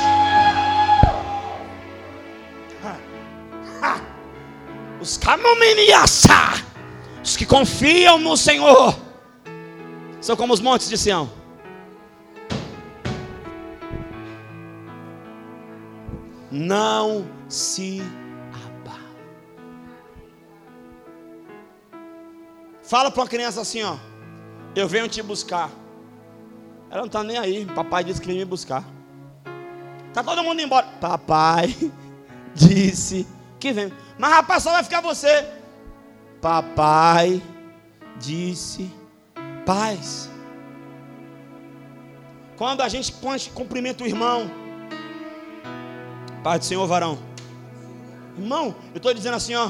Os 5.02 5.18
camominiaçá, 5.18 6.56
os 7.24 7.38
que 7.38 7.46
confiam 7.46 8.18
no 8.18 8.36
Senhor, 8.36 8.96
são 10.20 10.36
como 10.36 10.54
os 10.54 10.60
montes 10.60 10.90
de 10.90 10.98
Sião. 10.98 11.30
Não 16.52 17.26
se. 17.48 18.02
Fala 22.84 23.12
para 23.12 23.22
uma 23.22 23.28
criança 23.28 23.62
assim, 23.62 23.84
ó. 23.84 24.09
Eu 24.76 24.88
venho 24.88 25.08
te 25.08 25.22
buscar. 25.22 25.70
Ela 26.90 27.02
não 27.02 27.08
está 27.08 27.24
nem 27.24 27.38
aí. 27.38 27.66
Papai 27.66 28.04
disse 28.04 28.22
que 28.22 28.28
vem 28.28 28.38
me 28.38 28.46
buscar. 28.46 28.84
Está 30.08 30.24
todo 30.24 30.44
mundo 30.44 30.62
embora. 30.62 30.88
Papai 31.00 31.76
disse 32.54 33.28
que 33.60 33.72
vem. 33.72 33.92
Mas 34.18 34.32
rapaz, 34.32 34.64
só 34.64 34.72
vai 34.72 34.84
ficar 34.84 35.02
você. 35.02 35.48
Papai 36.42 37.42
disse 38.18 38.92
paz. 39.66 40.30
Quando 42.58 42.82
a 42.82 42.90
gente 42.90 43.14
cumprimenta 43.54 44.04
o 44.04 44.08
irmão, 44.08 44.50
Pai 46.44 46.58
do 46.58 46.64
Senhor, 46.64 46.88
varão. 46.88 47.18
Irmão, 48.38 48.74
eu 48.94 48.98
estou 48.98 49.14
dizendo 49.14 49.36
assim, 49.36 49.56
ó. 49.56 49.70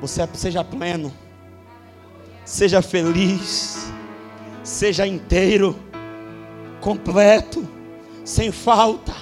Você 0.00 0.26
seja 0.34 0.62
pleno, 0.62 1.12
seja 2.48 2.80
feliz, 2.80 3.92
seja 4.64 5.06
inteiro 5.06 5.78
completo, 6.80 7.68
sem 8.24 8.50
falta. 8.50 9.14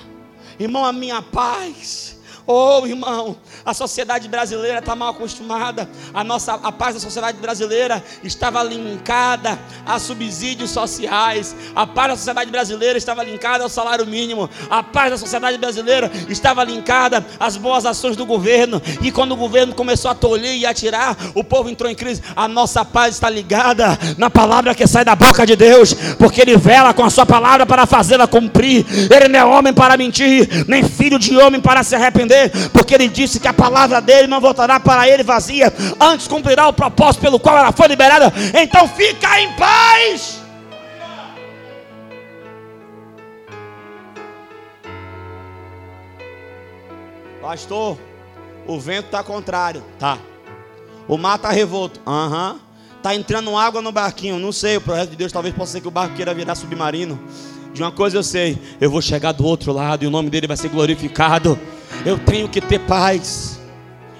Irmão, 0.60 0.84
a 0.84 0.92
minha 0.92 1.20
paz. 1.20 2.20
Oh, 2.46 2.86
irmão, 2.86 3.36
a 3.66 3.74
sociedade 3.74 4.28
brasileira 4.28 4.78
está 4.78 4.94
mal 4.94 5.08
acostumada. 5.08 5.90
A 6.14 6.22
nossa 6.22 6.54
a 6.54 6.70
paz 6.70 6.94
da 6.94 7.00
sociedade 7.00 7.38
brasileira 7.38 8.02
estava 8.22 8.62
linkada 8.62 9.58
a 9.84 9.98
subsídios 9.98 10.70
sociais. 10.70 11.54
A 11.74 11.84
paz 11.84 12.10
da 12.10 12.16
sociedade 12.16 12.48
brasileira 12.48 12.96
estava 12.96 13.24
linkada 13.24 13.64
ao 13.64 13.68
salário 13.68 14.06
mínimo. 14.06 14.48
A 14.70 14.84
paz 14.84 15.10
da 15.10 15.18
sociedade 15.18 15.58
brasileira 15.58 16.08
estava 16.28 16.62
linkada 16.62 17.26
às 17.40 17.56
boas 17.56 17.84
ações 17.84 18.16
do 18.16 18.24
governo. 18.24 18.80
E 19.02 19.10
quando 19.10 19.32
o 19.32 19.36
governo 19.36 19.74
começou 19.74 20.12
a 20.12 20.14
tolher 20.14 20.56
e 20.56 20.64
a 20.64 20.72
tirar, 20.72 21.16
o 21.34 21.42
povo 21.42 21.68
entrou 21.68 21.90
em 21.90 21.94
crise. 21.96 22.22
A 22.36 22.46
nossa 22.46 22.84
paz 22.84 23.14
está 23.14 23.28
ligada 23.28 23.98
na 24.16 24.30
palavra 24.30 24.76
que 24.76 24.86
sai 24.86 25.04
da 25.04 25.16
boca 25.16 25.44
de 25.44 25.56
Deus, 25.56 25.92
porque 26.16 26.40
Ele 26.40 26.56
vela 26.56 26.94
com 26.94 27.04
a 27.04 27.10
sua 27.10 27.26
palavra 27.26 27.66
para 27.66 27.84
fazê-la 27.84 28.28
cumprir. 28.28 28.86
Ele 29.12 29.26
não 29.26 29.40
é 29.40 29.44
homem 29.44 29.72
para 29.72 29.96
mentir, 29.96 30.64
nem 30.68 30.84
filho 30.84 31.18
de 31.18 31.36
homem 31.36 31.60
para 31.60 31.82
se 31.82 31.96
arrepender, 31.96 32.52
porque 32.72 32.94
Ele 32.94 33.08
disse 33.08 33.40
que 33.40 33.48
a 33.48 33.55
palavra 33.56 34.00
dele 34.00 34.28
não 34.28 34.40
voltará 34.40 34.78
para 34.78 35.08
ele 35.08 35.22
vazia, 35.22 35.72
antes 36.00 36.28
cumprirá 36.28 36.68
o 36.68 36.72
propósito 36.72 37.22
pelo 37.22 37.40
qual 37.40 37.56
ela 37.56 37.72
foi 37.72 37.88
liberada. 37.88 38.32
Então 38.54 38.88
fica 38.88 39.40
em 39.40 39.52
paz. 39.54 40.40
Pastor, 47.40 47.96
o 48.66 48.80
vento 48.80 49.06
está 49.06 49.22
contrário. 49.22 49.82
Tá. 49.98 50.18
O 51.06 51.16
mar 51.16 51.36
está 51.36 51.50
revolto. 51.50 52.00
Aham. 52.06 52.52
Uhum. 52.52 52.66
Está 52.96 53.14
entrando 53.14 53.56
água 53.56 53.80
no 53.80 53.92
barquinho. 53.92 54.36
Não 54.36 54.50
sei, 54.50 54.78
o 54.78 54.80
projeto 54.80 55.10
de 55.10 55.16
Deus 55.16 55.30
talvez 55.30 55.54
possa 55.54 55.72
ser 55.72 55.80
que 55.80 55.86
o 55.86 55.92
barco 55.92 56.16
queira 56.16 56.34
virar 56.34 56.56
submarino. 56.56 57.20
De 57.72 57.80
uma 57.80 57.92
coisa 57.92 58.16
eu 58.16 58.22
sei, 58.24 58.58
eu 58.80 58.90
vou 58.90 59.00
chegar 59.00 59.30
do 59.30 59.46
outro 59.46 59.72
lado 59.72 60.02
e 60.02 60.08
o 60.08 60.10
nome 60.10 60.28
dele 60.28 60.48
vai 60.48 60.56
ser 60.56 60.70
glorificado. 60.70 61.56
Eu 62.04 62.18
tenho 62.18 62.48
que 62.48 62.60
ter 62.60 62.80
paz. 62.80 63.60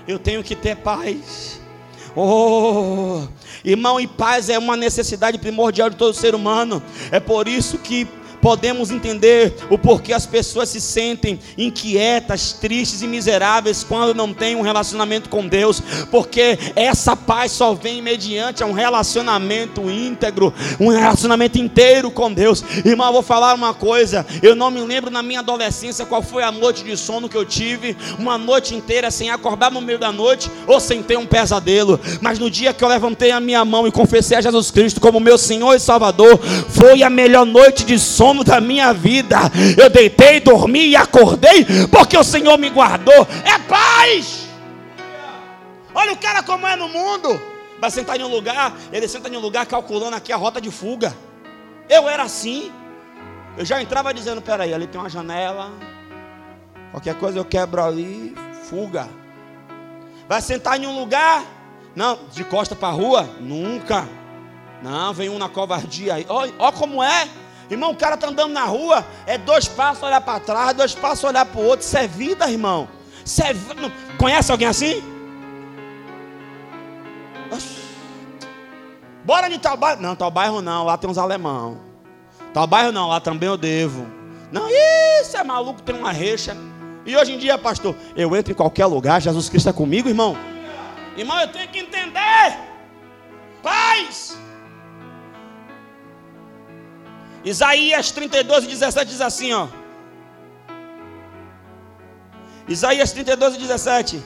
Eu 0.06 0.18
tenho 0.18 0.42
que 0.42 0.54
ter 0.54 0.76
paz. 0.76 1.60
Oh, 2.14 3.26
irmão, 3.62 4.00
e 4.00 4.06
paz 4.06 4.48
é 4.48 4.58
uma 4.58 4.76
necessidade 4.76 5.38
primordial 5.38 5.90
de 5.90 5.96
todo 5.96 6.14
ser 6.14 6.34
humano. 6.34 6.82
É 7.10 7.20
por 7.20 7.46
isso 7.46 7.78
que 7.78 8.08
podemos 8.46 8.92
entender 8.92 9.56
o 9.68 9.76
porquê 9.76 10.12
as 10.12 10.24
pessoas 10.24 10.68
se 10.68 10.80
sentem 10.80 11.36
inquietas, 11.58 12.52
tristes 12.52 13.02
e 13.02 13.08
miseráveis 13.08 13.82
quando 13.82 14.14
não 14.14 14.32
têm 14.32 14.54
um 14.54 14.60
relacionamento 14.60 15.28
com 15.28 15.48
Deus, 15.48 15.82
porque 16.12 16.56
essa 16.76 17.16
paz 17.16 17.50
só 17.50 17.74
vem 17.74 18.00
mediante 18.00 18.62
um 18.62 18.70
relacionamento 18.70 19.90
íntegro, 19.90 20.54
um 20.78 20.90
relacionamento 20.90 21.58
inteiro 21.58 22.08
com 22.08 22.32
Deus. 22.32 22.62
Irmão, 22.84 23.08
eu 23.08 23.14
vou 23.14 23.22
falar 23.22 23.52
uma 23.52 23.74
coisa, 23.74 24.24
eu 24.40 24.54
não 24.54 24.70
me 24.70 24.80
lembro 24.80 25.10
na 25.10 25.24
minha 25.24 25.40
adolescência 25.40 26.06
qual 26.06 26.22
foi 26.22 26.44
a 26.44 26.52
noite 26.52 26.84
de 26.84 26.96
sono 26.96 27.28
que 27.28 27.36
eu 27.36 27.44
tive, 27.44 27.96
uma 28.16 28.38
noite 28.38 28.76
inteira 28.76 29.10
sem 29.10 29.28
acordar 29.28 29.72
no 29.72 29.80
meio 29.80 29.98
da 29.98 30.12
noite 30.12 30.48
ou 30.68 30.78
sem 30.78 31.02
ter 31.02 31.18
um 31.18 31.26
pesadelo, 31.26 31.98
mas 32.20 32.38
no 32.38 32.48
dia 32.48 32.72
que 32.72 32.84
eu 32.84 32.88
levantei 32.88 33.32
a 33.32 33.40
minha 33.40 33.64
mão 33.64 33.88
e 33.88 33.90
confessei 33.90 34.36
a 34.36 34.40
Jesus 34.40 34.70
Cristo 34.70 35.00
como 35.00 35.18
meu 35.18 35.36
Senhor 35.36 35.74
e 35.74 35.80
Salvador, 35.80 36.38
foi 36.68 37.02
a 37.02 37.10
melhor 37.10 37.44
noite 37.44 37.84
de 37.84 37.98
sono 37.98 38.35
da 38.44 38.60
minha 38.60 38.92
vida. 38.92 39.36
Eu 39.76 39.90
deitei, 39.90 40.40
dormi 40.40 40.88
e 40.88 40.96
acordei, 40.96 41.64
porque 41.90 42.16
o 42.16 42.24
Senhor 42.24 42.58
me 42.58 42.70
guardou. 42.70 43.26
É 43.44 43.58
paz. 43.58 44.46
Olha 45.94 46.12
o 46.12 46.16
cara 46.16 46.42
como 46.42 46.66
é 46.66 46.76
no 46.76 46.88
mundo. 46.88 47.40
Vai 47.80 47.90
sentar 47.90 48.18
em 48.18 48.22
um 48.22 48.28
lugar, 48.28 48.74
ele 48.92 49.06
senta 49.06 49.28
em 49.28 49.36
um 49.36 49.40
lugar 49.40 49.66
calculando 49.66 50.16
aqui 50.16 50.32
a 50.32 50.36
rota 50.36 50.60
de 50.60 50.70
fuga. 50.70 51.14
Eu 51.88 52.08
era 52.08 52.22
assim. 52.22 52.72
Eu 53.56 53.64
já 53.64 53.80
entrava 53.80 54.12
dizendo: 54.12 54.40
peraí, 54.40 54.72
ali 54.72 54.86
tem 54.86 55.00
uma 55.00 55.10
janela. 55.10 55.70
Qualquer 56.90 57.14
coisa 57.16 57.38
eu 57.38 57.44
quebro 57.44 57.82
ali, 57.82 58.34
fuga. 58.68 59.08
Vai 60.28 60.40
sentar 60.40 60.80
em 60.80 60.86
um 60.86 60.98
lugar, 60.98 61.44
não, 61.94 62.18
de 62.32 62.44
costa 62.44 62.74
para 62.74 62.88
a 62.88 62.92
rua? 62.92 63.28
Nunca. 63.40 64.08
Não, 64.82 65.12
vem 65.12 65.28
um 65.28 65.38
na 65.38 65.48
covardia. 65.48 66.14
Ó, 66.58 66.72
como 66.72 67.02
é. 67.02 67.28
Irmão, 67.70 67.90
o 67.90 67.96
cara 67.96 68.14
está 68.14 68.28
andando 68.28 68.52
na 68.52 68.64
rua, 68.64 69.04
é 69.26 69.36
dois 69.36 69.66
passos 69.66 70.02
olhar 70.02 70.20
para 70.20 70.38
trás, 70.38 70.76
dois 70.76 70.94
passos 70.94 71.24
olhar 71.24 71.44
para 71.44 71.60
o 71.60 71.64
outro. 71.64 71.84
Isso 71.84 71.96
é 71.96 72.06
vida, 72.06 72.48
irmão. 72.50 72.88
Isso 73.24 73.42
é... 73.42 73.52
Conhece 74.18 74.52
alguém 74.52 74.68
assim? 74.68 75.02
Bora 79.24 79.48
de 79.48 79.58
tal 79.58 79.76
bairro. 79.76 80.00
Não, 80.00 80.14
tal 80.14 80.30
bairro 80.30 80.62
não, 80.62 80.84
lá 80.84 80.96
tem 80.96 81.10
uns 81.10 81.18
alemão. 81.18 81.80
Tal 82.54 82.66
bairro 82.66 82.92
não, 82.92 83.08
lá 83.08 83.18
também 83.20 83.48
eu 83.48 83.56
devo. 83.56 84.06
Não, 84.52 84.68
isso 85.20 85.36
é 85.36 85.42
maluco, 85.42 85.82
tem 85.82 85.96
uma 85.96 86.12
recha. 86.12 86.56
E 87.04 87.16
hoje 87.16 87.32
em 87.32 87.38
dia, 87.38 87.58
pastor, 87.58 87.96
eu 88.16 88.34
entro 88.36 88.52
em 88.52 88.54
qualquer 88.54 88.86
lugar, 88.86 89.20
Jesus 89.20 89.48
Cristo 89.48 89.68
é 89.68 89.72
comigo, 89.72 90.08
irmão. 90.08 90.36
Irmão, 91.16 91.40
eu 91.40 91.48
tenho 91.48 91.68
que 91.68 91.80
entender. 91.80 92.56
Paz. 93.62 94.38
Isaías 97.46 98.10
32, 98.10 98.66
17 98.66 99.08
diz 99.08 99.20
assim, 99.20 99.52
ó. 99.52 99.68
Isaías 102.66 103.12
32, 103.12 103.56
17. 103.56 104.20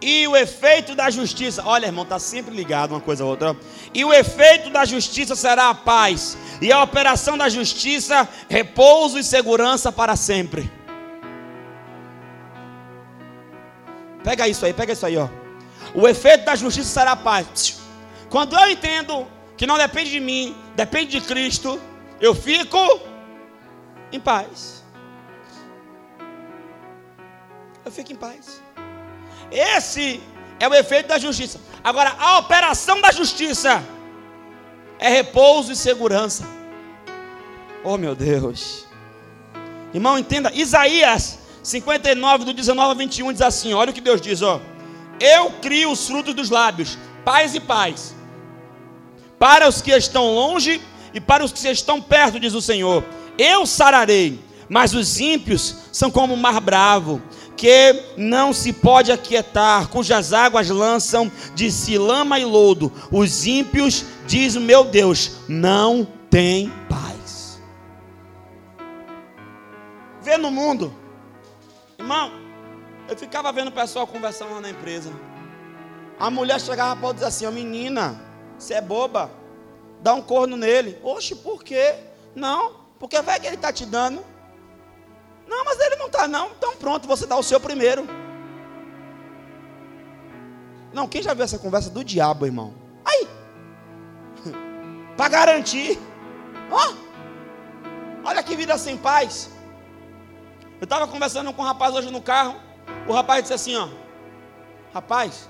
E 0.00 0.26
o 0.26 0.34
efeito 0.34 0.94
da 0.94 1.10
justiça, 1.10 1.62
olha 1.66 1.84
irmão, 1.84 2.04
está 2.04 2.18
sempre 2.18 2.54
ligado 2.54 2.92
uma 2.92 3.00
coisa 3.00 3.22
a 3.22 3.26
outra. 3.26 3.54
E 3.92 4.02
o 4.06 4.12
efeito 4.12 4.70
da 4.70 4.86
justiça 4.86 5.36
será 5.36 5.68
a 5.68 5.74
paz, 5.74 6.38
e 6.62 6.72
a 6.72 6.82
operação 6.82 7.36
da 7.36 7.50
justiça, 7.50 8.26
repouso 8.48 9.18
e 9.18 9.22
segurança 9.22 9.92
para 9.92 10.16
sempre. 10.16 10.72
Pega 14.24 14.48
isso 14.48 14.64
aí, 14.64 14.72
pega 14.72 14.94
isso 14.94 15.04
aí, 15.04 15.18
ó. 15.18 15.28
O 15.94 16.08
efeito 16.08 16.46
da 16.46 16.56
justiça 16.56 16.88
será 16.88 17.12
a 17.12 17.16
paz. 17.16 17.82
Quando 18.30 18.58
eu 18.58 18.70
entendo 18.70 19.26
que 19.62 19.66
não 19.68 19.78
depende 19.78 20.10
de 20.10 20.18
mim, 20.18 20.56
depende 20.74 21.20
de 21.20 21.24
Cristo, 21.24 21.80
eu 22.20 22.34
fico 22.34 23.00
em 24.10 24.18
paz. 24.18 24.82
Eu 27.84 27.92
fico 27.92 28.10
em 28.12 28.16
paz. 28.16 28.60
Esse 29.52 30.20
é 30.58 30.66
o 30.66 30.74
efeito 30.74 31.06
da 31.06 31.16
justiça. 31.16 31.60
Agora, 31.84 32.12
a 32.18 32.40
operação 32.40 33.00
da 33.00 33.12
justiça 33.12 33.80
é 34.98 35.08
repouso 35.08 35.70
e 35.70 35.76
segurança. 35.76 36.44
Oh, 37.84 37.96
meu 37.96 38.16
Deus. 38.16 38.88
Irmão, 39.94 40.18
entenda, 40.18 40.50
Isaías 40.52 41.38
59, 41.62 42.46
do 42.46 42.52
19 42.52 42.88
ao 42.88 42.96
21 42.96 43.32
diz 43.32 43.42
assim: 43.42 43.72
olha 43.74 43.92
o 43.92 43.94
que 43.94 44.00
Deus 44.00 44.20
diz, 44.20 44.42
ó. 44.42 44.60
Eu 45.20 45.52
crio 45.62 45.92
os 45.92 46.04
frutos 46.04 46.34
dos 46.34 46.50
lábios, 46.50 46.98
paz 47.24 47.54
e 47.54 47.60
paz 47.60 48.21
para 49.42 49.68
os 49.68 49.82
que 49.82 49.90
estão 49.90 50.32
longe 50.32 50.80
e 51.12 51.20
para 51.20 51.44
os 51.44 51.50
que 51.50 51.66
estão 51.66 52.00
perto, 52.00 52.38
diz 52.38 52.54
o 52.54 52.62
Senhor. 52.62 53.04
Eu 53.36 53.66
sararei, 53.66 54.38
mas 54.68 54.94
os 54.94 55.18
ímpios 55.18 55.78
são 55.90 56.12
como 56.12 56.34
o 56.34 56.36
mar 56.36 56.60
bravo, 56.60 57.20
que 57.56 58.04
não 58.16 58.52
se 58.52 58.72
pode 58.72 59.10
aquietar, 59.10 59.88
cujas 59.88 60.32
águas 60.32 60.68
lançam 60.70 61.28
de 61.56 61.72
si 61.72 61.98
lama 61.98 62.38
e 62.38 62.44
lodo. 62.44 62.92
Os 63.10 63.44
ímpios, 63.44 64.04
diz 64.28 64.54
o 64.54 64.60
meu 64.60 64.84
Deus, 64.84 65.32
não 65.48 66.06
tem 66.30 66.72
paz. 66.88 67.60
Vê 70.22 70.36
no 70.36 70.52
mundo, 70.52 70.94
irmão, 71.98 72.30
eu 73.08 73.18
ficava 73.18 73.50
vendo 73.50 73.68
o 73.68 73.72
pessoal 73.72 74.06
conversando 74.06 74.54
lá 74.54 74.60
na 74.60 74.70
empresa. 74.70 75.12
A 76.16 76.30
mulher 76.30 76.60
chegava 76.60 76.94
para 76.94 77.14
dizer 77.14 77.26
assim: 77.26 77.50
menina, 77.50 78.30
você 78.62 78.74
é 78.74 78.80
boba. 78.80 79.30
Dá 80.00 80.14
um 80.14 80.22
corno 80.22 80.56
nele. 80.56 80.98
Oxe, 81.02 81.34
por 81.34 81.62
quê? 81.62 81.94
Não, 82.34 82.76
porque 82.98 83.20
vai 83.20 83.38
que 83.38 83.46
ele 83.46 83.56
está 83.56 83.72
te 83.72 83.84
dando. 83.84 84.24
Não, 85.46 85.64
mas 85.64 85.78
ele 85.80 85.96
não 85.96 86.06
está, 86.06 86.26
não. 86.28 86.50
Então 86.50 86.76
pronto, 86.76 87.06
você 87.06 87.26
dá 87.26 87.36
o 87.36 87.42
seu 87.42 87.60
primeiro. 87.60 88.06
Não, 90.92 91.08
quem 91.08 91.22
já 91.22 91.34
viu 91.34 91.44
essa 91.44 91.58
conversa 91.58 91.90
do 91.90 92.04
diabo, 92.04 92.46
irmão? 92.46 92.74
Aí. 93.04 93.28
Para 95.16 95.28
garantir. 95.28 95.98
Ó. 96.70 96.92
Oh, 96.92 98.28
olha 98.28 98.42
que 98.42 98.56
vida 98.56 98.78
sem 98.78 98.96
paz. 98.96 99.50
Eu 100.80 100.84
estava 100.84 101.06
conversando 101.06 101.52
com 101.52 101.62
um 101.62 101.64
rapaz 101.64 101.94
hoje 101.94 102.10
no 102.10 102.20
carro. 102.20 102.56
O 103.08 103.12
rapaz 103.12 103.42
disse 103.42 103.54
assim, 103.54 103.76
ó. 103.76 103.88
Rapaz, 104.92 105.48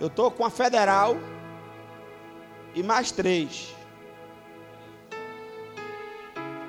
eu 0.00 0.06
estou 0.06 0.30
com 0.30 0.44
a 0.44 0.50
federal 0.50 1.16
e 2.74 2.82
mais 2.82 3.12
três. 3.12 3.74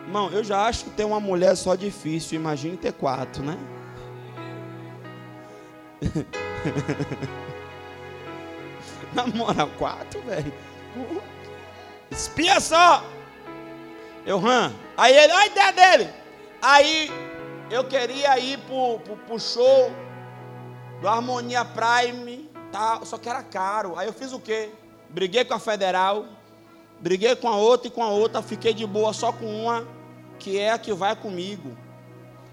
Irmão, 0.05 0.29
eu 0.29 0.43
já 0.43 0.65
acho 0.65 0.85
que 0.85 0.91
ter 0.91 1.03
uma 1.03 1.19
mulher 1.19 1.55
só 1.55 1.75
difícil. 1.75 2.39
Imagine 2.39 2.77
ter 2.77 2.93
quatro, 2.93 3.43
né? 3.43 3.57
Namora 9.13 9.65
quatro, 9.77 10.21
velho. 10.21 10.53
Espia 12.11 12.59
só. 12.59 13.03
Eu, 14.25 14.45
hã? 14.45 14.73
Aí 14.95 15.17
ele, 15.17 15.33
olha 15.33 15.41
a 15.41 15.47
ideia 15.47 15.73
dele. 15.73 16.09
Aí 16.61 17.11
eu 17.69 17.83
queria 17.83 18.39
ir 18.39 18.57
pro, 18.59 18.99
pro, 18.99 19.17
pro 19.17 19.39
show 19.39 19.91
do 21.01 21.07
Harmonia 21.07 21.65
Prime, 21.65 22.49
tá? 22.71 23.01
só 23.03 23.17
que 23.17 23.27
era 23.27 23.43
caro. 23.43 23.97
Aí 23.97 24.07
eu 24.07 24.13
fiz 24.13 24.31
o 24.31 24.39
quê? 24.39 24.71
Briguei 25.09 25.45
com 25.45 25.53
a 25.53 25.59
federal, 25.59 26.25
briguei 26.99 27.35
com 27.35 27.47
a 27.47 27.55
outra 27.55 27.87
e 27.87 27.91
com 27.91 28.03
a 28.03 28.09
outra, 28.09 28.41
fiquei 28.41 28.73
de 28.73 28.85
boa 28.85 29.13
só 29.13 29.31
com 29.31 29.45
uma, 29.45 29.87
que 30.39 30.57
é 30.59 30.71
a 30.71 30.77
que 30.77 30.93
vai 30.93 31.15
comigo. 31.15 31.77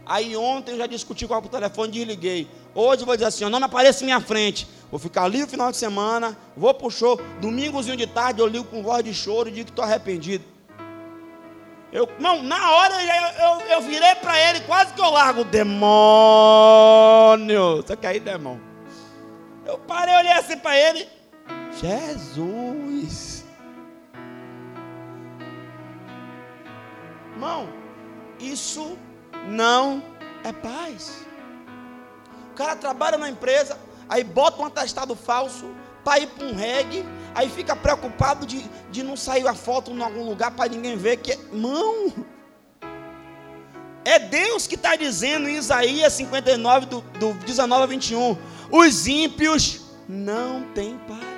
Aí 0.05 0.37
ontem 0.37 0.73
eu 0.73 0.79
já 0.79 0.87
discuti 0.87 1.27
com 1.27 1.35
ela 1.35 1.43
por 1.43 1.49
telefone, 1.49 1.93
desliguei. 1.93 2.49
Hoje 2.75 3.03
eu 3.03 3.07
vou 3.07 3.15
dizer 3.15 3.27
assim, 3.27 3.45
não 3.49 3.59
me 3.59 3.67
apareça 3.67 4.03
em 4.03 4.07
minha 4.07 4.21
frente. 4.21 4.67
Vou 4.91 4.99
ficar 4.99 5.23
ali 5.25 5.41
no 5.41 5.47
final 5.47 5.71
de 5.71 5.77
semana, 5.77 6.37
vou 6.57 6.75
pro 6.75 6.91
show. 6.91 7.21
Domingozinho 7.41 7.97
de 7.97 8.07
tarde 8.07 8.41
eu 8.41 8.47
ligo 8.47 8.65
com 8.65 8.83
voz 8.83 9.05
de 9.05 9.15
choro 9.15 9.49
e 9.49 9.53
digo 9.53 9.67
que 9.67 9.73
estou 9.73 9.85
arrependido. 9.85 10.45
Eu, 11.93 12.09
não, 12.19 12.43
na 12.43 12.71
hora 12.73 12.95
eu, 12.95 13.27
eu, 13.45 13.61
eu 13.73 13.83
virei 13.83 14.15
para 14.17 14.39
ele, 14.39 14.61
quase 14.61 14.95
que 14.95 15.01
eu 15.01 15.11
largo. 15.11 15.45
Demônio! 15.45 15.83
Você 17.77 17.97
quer 17.97 18.17
ir, 18.17 18.21
demônio? 18.21 18.63
Eu 19.67 19.79
parei, 19.79 20.15
olhei 20.17 20.33
assim 20.33 20.57
para 20.57 20.77
ele. 20.77 21.07
Jesus. 21.81 23.45
Irmão, 27.33 27.69
isso 28.39 28.97
não 29.49 30.03
é 30.45 30.53
paz. 30.53 31.27
O 32.51 32.55
cara 32.55 32.77
trabalha 32.77 33.17
na 33.17 33.29
empresa, 33.29 33.79
aí 34.09 34.23
bota 34.23 34.61
um 34.61 34.67
atestado 34.67 35.17
falso 35.17 35.71
para 36.05 36.21
ir 36.21 36.27
para 36.29 36.47
um 36.47 36.55
reggae, 36.55 37.05
aí 37.35 37.49
fica 37.49 37.75
preocupado 37.75 38.45
de, 38.45 38.65
de 38.91 39.03
não 39.03 39.17
sair 39.17 39.47
a 39.47 39.55
foto 39.55 39.91
em 39.91 40.03
algum 40.03 40.25
lugar 40.25 40.51
para 40.51 40.71
ninguém 40.71 40.97
ver 40.97 41.17
que. 41.19 41.33
Irmão, 41.33 42.13
é 44.05 44.19
Deus 44.19 44.67
que 44.67 44.75
está 44.75 44.97
dizendo 44.97 45.49
em 45.49 45.57
Isaías 45.57 46.13
59, 46.13 46.87
do, 46.87 47.01
do 47.19 47.35
19 47.35 47.83
a 47.83 47.87
21. 47.87 48.37
Os 48.71 49.07
ímpios 49.07 49.81
não 50.09 50.65
têm 50.75 50.99
paz. 51.09 51.32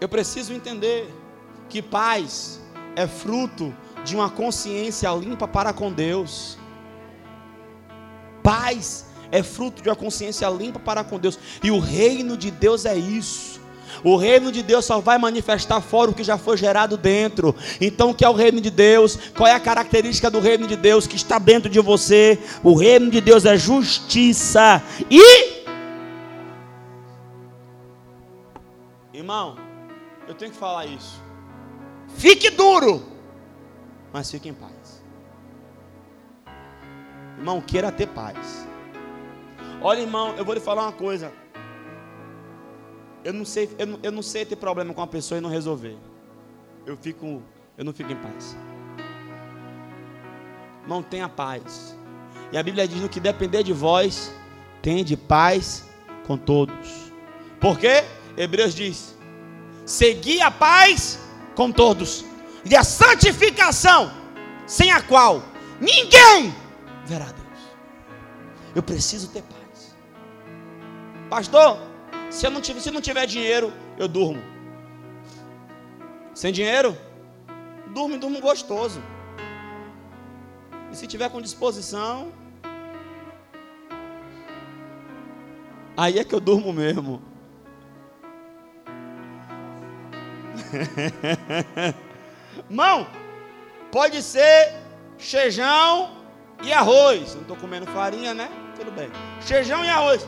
Eu 0.00 0.08
preciso 0.08 0.54
entender 0.54 1.14
que 1.68 1.82
paz 1.82 2.58
é 2.96 3.06
fruto 3.06 3.74
de 4.02 4.16
uma 4.16 4.30
consciência 4.30 5.10
limpa 5.10 5.46
para 5.46 5.74
com 5.74 5.92
Deus. 5.92 6.56
Paz 8.42 9.06
é 9.30 9.42
fruto 9.42 9.82
de 9.82 9.88
uma 9.90 9.94
consciência 9.94 10.48
limpa 10.48 10.78
para 10.78 11.04
com 11.04 11.18
Deus. 11.18 11.38
E 11.62 11.70
o 11.70 11.78
reino 11.78 12.34
de 12.36 12.50
Deus 12.50 12.86
é 12.86 12.96
isso. 12.96 13.60
O 14.02 14.16
reino 14.16 14.50
de 14.50 14.62
Deus 14.62 14.86
só 14.86 15.00
vai 15.00 15.18
manifestar 15.18 15.82
fora 15.82 16.10
o 16.10 16.14
que 16.14 16.24
já 16.24 16.38
foi 16.38 16.56
gerado 16.56 16.96
dentro. 16.96 17.54
Então, 17.78 18.10
o 18.10 18.14
que 18.14 18.24
é 18.24 18.28
o 18.28 18.34
reino 18.34 18.60
de 18.60 18.70
Deus? 18.70 19.18
Qual 19.36 19.46
é 19.46 19.52
a 19.52 19.60
característica 19.60 20.30
do 20.30 20.40
reino 20.40 20.66
de 20.66 20.76
Deus 20.76 21.06
que 21.06 21.16
está 21.16 21.38
dentro 21.38 21.68
de 21.68 21.80
você? 21.80 22.38
O 22.62 22.74
reino 22.74 23.10
de 23.10 23.20
Deus 23.20 23.44
é 23.44 23.58
justiça. 23.58 24.82
E. 25.10 25.60
Irmão, 29.12 29.56
eu 30.30 30.34
tenho 30.34 30.52
que 30.52 30.56
falar 30.56 30.86
isso. 30.86 31.20
Fique 32.16 32.50
duro, 32.50 33.02
mas 34.12 34.30
fique 34.30 34.48
em 34.48 34.54
paz. 34.54 35.02
Irmão, 37.36 37.60
queira 37.60 37.90
ter 37.90 38.06
paz. 38.06 38.64
Olha, 39.82 40.00
irmão, 40.00 40.34
eu 40.36 40.44
vou 40.44 40.54
lhe 40.54 40.60
falar 40.60 40.82
uma 40.82 40.92
coisa. 40.92 41.32
Eu 43.24 43.32
não 43.32 43.44
sei, 43.44 43.68
eu 43.76 43.86
não, 43.86 43.98
eu 44.04 44.12
não 44.12 44.22
sei 44.22 44.44
ter 44.44 44.54
problema 44.54 44.94
com 44.94 45.00
uma 45.00 45.06
pessoa 45.06 45.38
e 45.38 45.40
não 45.40 45.50
resolver. 45.50 45.96
Eu 46.86 46.96
fico, 46.96 47.42
eu 47.76 47.84
não 47.84 47.92
fico 47.92 48.12
em 48.12 48.16
paz. 48.16 48.56
Irmão, 50.82 51.02
tenha 51.02 51.28
paz. 51.28 51.98
E 52.52 52.56
a 52.56 52.62
Bíblia 52.62 52.86
diz: 52.86 53.00
no 53.00 53.08
que 53.08 53.18
depender 53.18 53.64
de 53.64 53.72
vós, 53.72 54.32
tende 54.80 55.16
paz 55.16 55.88
com 56.24 56.36
todos. 56.36 57.12
Porque 57.58 58.04
Hebreus 58.36 58.74
diz: 58.74 59.18
segui 59.84 60.40
a 60.40 60.50
paz 60.50 61.18
com 61.54 61.70
todos, 61.70 62.24
e 62.64 62.76
a 62.76 62.84
santificação, 62.84 64.12
sem 64.66 64.92
a 64.92 65.00
qual 65.00 65.42
ninguém 65.80 66.54
verá 67.04 67.26
Deus. 67.26 67.40
Eu 68.74 68.82
preciso 68.82 69.28
ter 69.28 69.42
paz. 69.42 69.96
Pastor, 71.28 71.78
se 72.30 72.46
eu 72.46 72.50
não 72.50 72.60
tiver, 72.60 72.80
se 72.80 72.90
não 72.90 73.00
tiver 73.00 73.26
dinheiro, 73.26 73.72
eu 73.98 74.06
durmo. 74.06 74.42
Sem 76.34 76.52
dinheiro, 76.52 76.96
durmo 77.92 78.14
e 78.14 78.18
durmo 78.18 78.40
gostoso. 78.40 79.02
E 80.92 80.96
se 80.96 81.06
tiver 81.06 81.28
com 81.30 81.40
disposição, 81.40 82.32
aí 85.96 86.18
é 86.18 86.24
que 86.24 86.34
eu 86.34 86.40
durmo 86.40 86.72
mesmo. 86.72 87.29
Mão, 92.68 93.06
pode 93.90 94.22
ser 94.22 94.74
feijão 95.18 96.10
e 96.62 96.72
arroz. 96.72 97.34
Não 97.34 97.42
estou 97.42 97.56
comendo 97.56 97.86
farinha, 97.86 98.34
né? 98.34 98.48
Tudo 98.76 98.90
bem. 98.90 99.10
Feijão 99.40 99.84
e 99.84 99.88
arroz. 99.88 100.26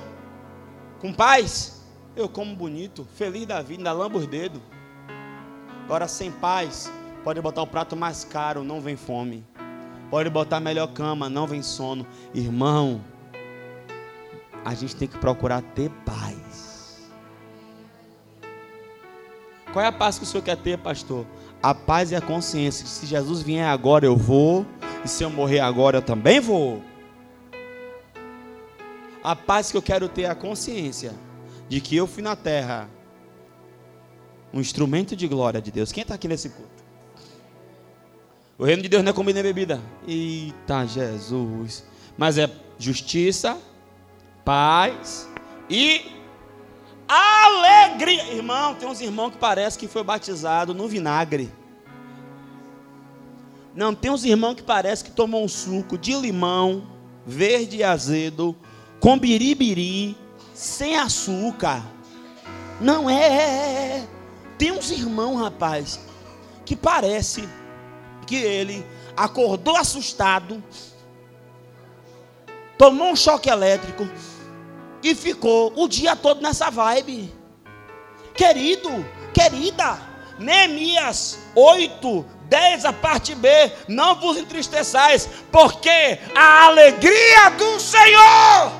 Com 1.01 1.12
paz, 1.12 1.82
eu 2.14 2.28
como 2.28 2.55
bonito, 2.55 3.07
feliz 3.16 3.47
da 3.47 3.61
vida, 3.61 3.80
ainda 3.80 3.93
lambo 3.93 4.18
os 4.18 4.26
dedos. 4.26 4.61
Agora, 5.84 6.07
sem 6.07 6.30
paz, 6.30 6.90
pode 7.24 7.40
botar 7.40 7.62
o 7.62 7.66
prato 7.66 7.97
mais 7.97 8.24
caro, 8.24 8.62
não 8.62 8.80
vem 8.80 8.97
fome. 8.97 9.45
Pode 10.11 10.28
botar 10.30 10.59
a 10.59 10.61
melhor 10.61 10.88
cama, 10.88 11.28
não 11.28 11.47
vem 11.47 11.62
sono. 11.62 12.07
Irmão, 12.34 13.03
a 14.64 14.74
gente 14.74 14.95
tem 14.95 15.09
que 15.09 15.18
procurar 15.18 15.62
ter 15.74 15.90
paz. 16.05 16.52
Qual 19.73 19.83
é 19.85 19.89
a 19.89 19.93
paz 19.93 20.18
que 20.18 20.25
o 20.25 20.27
senhor 20.27 20.43
quer 20.43 20.57
ter, 20.57 20.77
pastor? 20.79 21.27
A 21.62 21.75
paz 21.75 22.11
e 22.11 22.16
a 22.16 22.20
consciência. 22.20 22.87
Se 22.87 23.07
Jesus 23.07 23.43
vier 23.43 23.66
agora, 23.66 24.05
eu 24.05 24.16
vou. 24.16 24.66
E 25.05 25.09
se 25.09 25.25
eu 25.25 25.31
morrer 25.31 25.61
agora, 25.61 25.99
eu 25.99 26.03
também 26.03 26.41
vou. 26.41 26.83
A 29.25 29.35
paz 29.35 29.70
que 29.70 29.77
eu 29.77 29.83
quero 29.83 30.09
ter 30.09 30.23
é 30.23 30.29
a 30.29 30.35
consciência 30.35 31.14
de 31.68 31.81
que 31.81 31.97
eu 31.97 32.07
fui 32.07 32.23
na 32.23 32.37
terra 32.37 32.89
um 34.53 34.61
instrumento 34.61 35.16
de 35.16 35.27
glória 35.27 35.61
de 35.62 35.70
Deus. 35.70 35.91
Quem 35.91 36.03
está 36.03 36.14
aqui 36.14 36.29
nesse 36.29 36.51
culto? 36.51 36.83
O 38.59 38.64
reino 38.64 38.83
de 38.83 38.89
Deus 38.89 39.03
não 39.03 39.11
é 39.11 39.12
comida 39.14 39.43
nem 39.43 39.53
bebida. 39.53 39.81
Eita 40.07 40.85
Jesus. 40.87 41.85
Mas 42.18 42.37
é 42.37 42.51
justiça, 42.79 43.59
paz 44.45 45.29
e 45.70 46.22
alegria. 47.45 48.34
Irmão, 48.34 48.74
tem 48.74 48.88
uns 48.88 49.01
irmãos 49.01 49.30
que 49.30 49.38
parece 49.38 49.78
que 49.78 49.88
foi 49.88 50.03
batizado 50.03 50.74
no 50.74 50.88
vinagre. 50.88 51.53
Não, 53.74 53.95
tem 53.95 54.11
uns 54.11 54.24
irmãos 54.24 54.55
que 54.55 54.62
parece 54.62 55.03
que 55.03 55.11
tomou 55.11 55.45
um 55.45 55.49
suco 55.49 55.97
de 55.97 56.14
limão, 56.14 56.86
verde 57.26 57.78
e 57.78 57.84
azedo, 57.84 58.55
com 59.01 59.18
biribiri, 59.18 60.16
sem 60.55 60.97
açúcar. 60.97 61.82
Não 62.80 63.09
é, 63.09 63.22
é, 63.22 63.28
é, 63.28 63.99
é. 63.99 64.09
Tem 64.59 64.72
uns 64.72 64.90
irmãos, 64.90 65.36
rapaz, 65.40 66.01
que 66.64 66.76
parece 66.76 67.49
que 68.26 68.36
ele 68.36 68.84
acordou 69.16 69.76
assustado, 69.76 70.62
tomou 72.76 73.11
um 73.11 73.16
choque 73.16 73.49
elétrico 73.49 74.09
e 75.03 75.15
ficou 75.15 75.73
o 75.77 75.89
dia 75.89 76.15
todo 76.15 76.41
nessa 76.41 76.71
vibe. 76.71 77.33
Querido, 78.35 79.05
querida, 79.35 79.99
Neemias 80.39 81.39
8, 81.55 82.25
10, 82.49 82.85
a 82.85 82.93
parte 82.93 83.35
B, 83.35 83.49
não 83.89 84.15
vos 84.17 84.37
entristeçais, 84.37 85.29
porque 85.51 86.19
a 86.35 86.67
alegria 86.67 87.51
do 87.57 87.81
Senhor. 87.81 88.73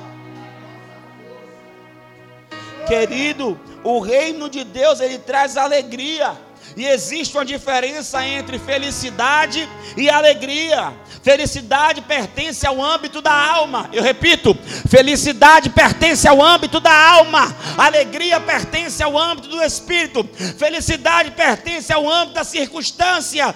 Querido, 2.87 3.59
o 3.83 3.99
reino 3.99 4.49
de 4.49 4.63
Deus 4.63 4.99
ele 4.99 5.17
traz 5.17 5.57
alegria. 5.57 6.37
E 6.75 6.85
existe 6.85 7.37
uma 7.37 7.45
diferença 7.45 8.25
entre 8.25 8.57
felicidade 8.57 9.69
e 9.95 10.09
alegria. 10.09 10.93
Felicidade 11.21 12.01
pertence 12.01 12.65
ao 12.65 12.81
âmbito 12.81 13.21
da 13.21 13.33
alma. 13.33 13.89
Eu 13.93 14.01
repito, 14.01 14.55
felicidade 14.89 15.69
pertence 15.69 16.27
ao 16.27 16.41
âmbito 16.41 16.79
da 16.79 16.93
alma. 16.93 17.55
Alegria 17.77 18.39
pertence 18.39 19.01
ao 19.03 19.17
âmbito 19.17 19.47
do 19.47 19.61
espírito. 19.61 20.23
Felicidade 20.57 21.31
pertence 21.31 21.93
ao 21.93 22.09
âmbito 22.09 22.33
da 22.33 22.43
circunstância. 22.43 23.55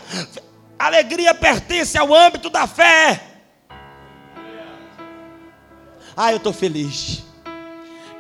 Alegria 0.78 1.34
pertence 1.34 1.98
ao 1.98 2.14
âmbito 2.14 2.50
da 2.50 2.68
fé. 2.68 3.22
Ah, 6.16 6.32
eu 6.32 6.38
estou 6.38 6.54
feliz. 6.54 7.24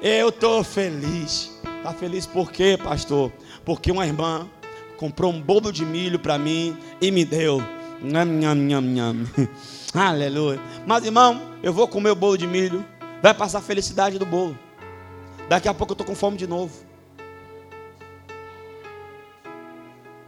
Eu 0.02 0.30
estou 0.30 0.64
feliz. 0.64 1.52
Está 1.78 1.94
feliz 1.94 2.26
por 2.26 2.52
quê, 2.52 2.78
pastor? 2.82 3.32
Porque 3.64 3.92
uma 3.92 4.06
irmã 4.06 4.48
comprou 4.98 5.32
um 5.32 5.42
bolo 5.42 5.72
de 5.72 5.86
milho 5.86 6.20
para 6.20 6.38
mim 6.38 6.78
e 7.00 7.12
me 7.12 7.24
deu. 7.24 7.62
Nham, 8.02 8.26
nham, 8.26 8.56
nham, 8.56 8.82
nham. 8.82 9.16
Aleluia. 9.94 10.60
Mas 10.86 11.06
irmão, 11.06 11.42
eu 11.64 11.72
vou 11.72 11.88
comer 11.88 12.12
o 12.12 12.16
bolo 12.16 12.38
de 12.38 12.46
milho. 12.46 12.86
Vai 13.22 13.34
passar 13.34 13.60
a 13.60 13.62
felicidade 13.62 14.20
do 14.20 14.26
bolo. 14.26 14.58
Daqui 15.48 15.68
a 15.68 15.74
pouco 15.74 15.92
eu 15.92 15.96
estou 15.96 16.06
com 16.06 16.16
fome 16.16 16.38
de 16.38 16.46
novo. 16.46 16.86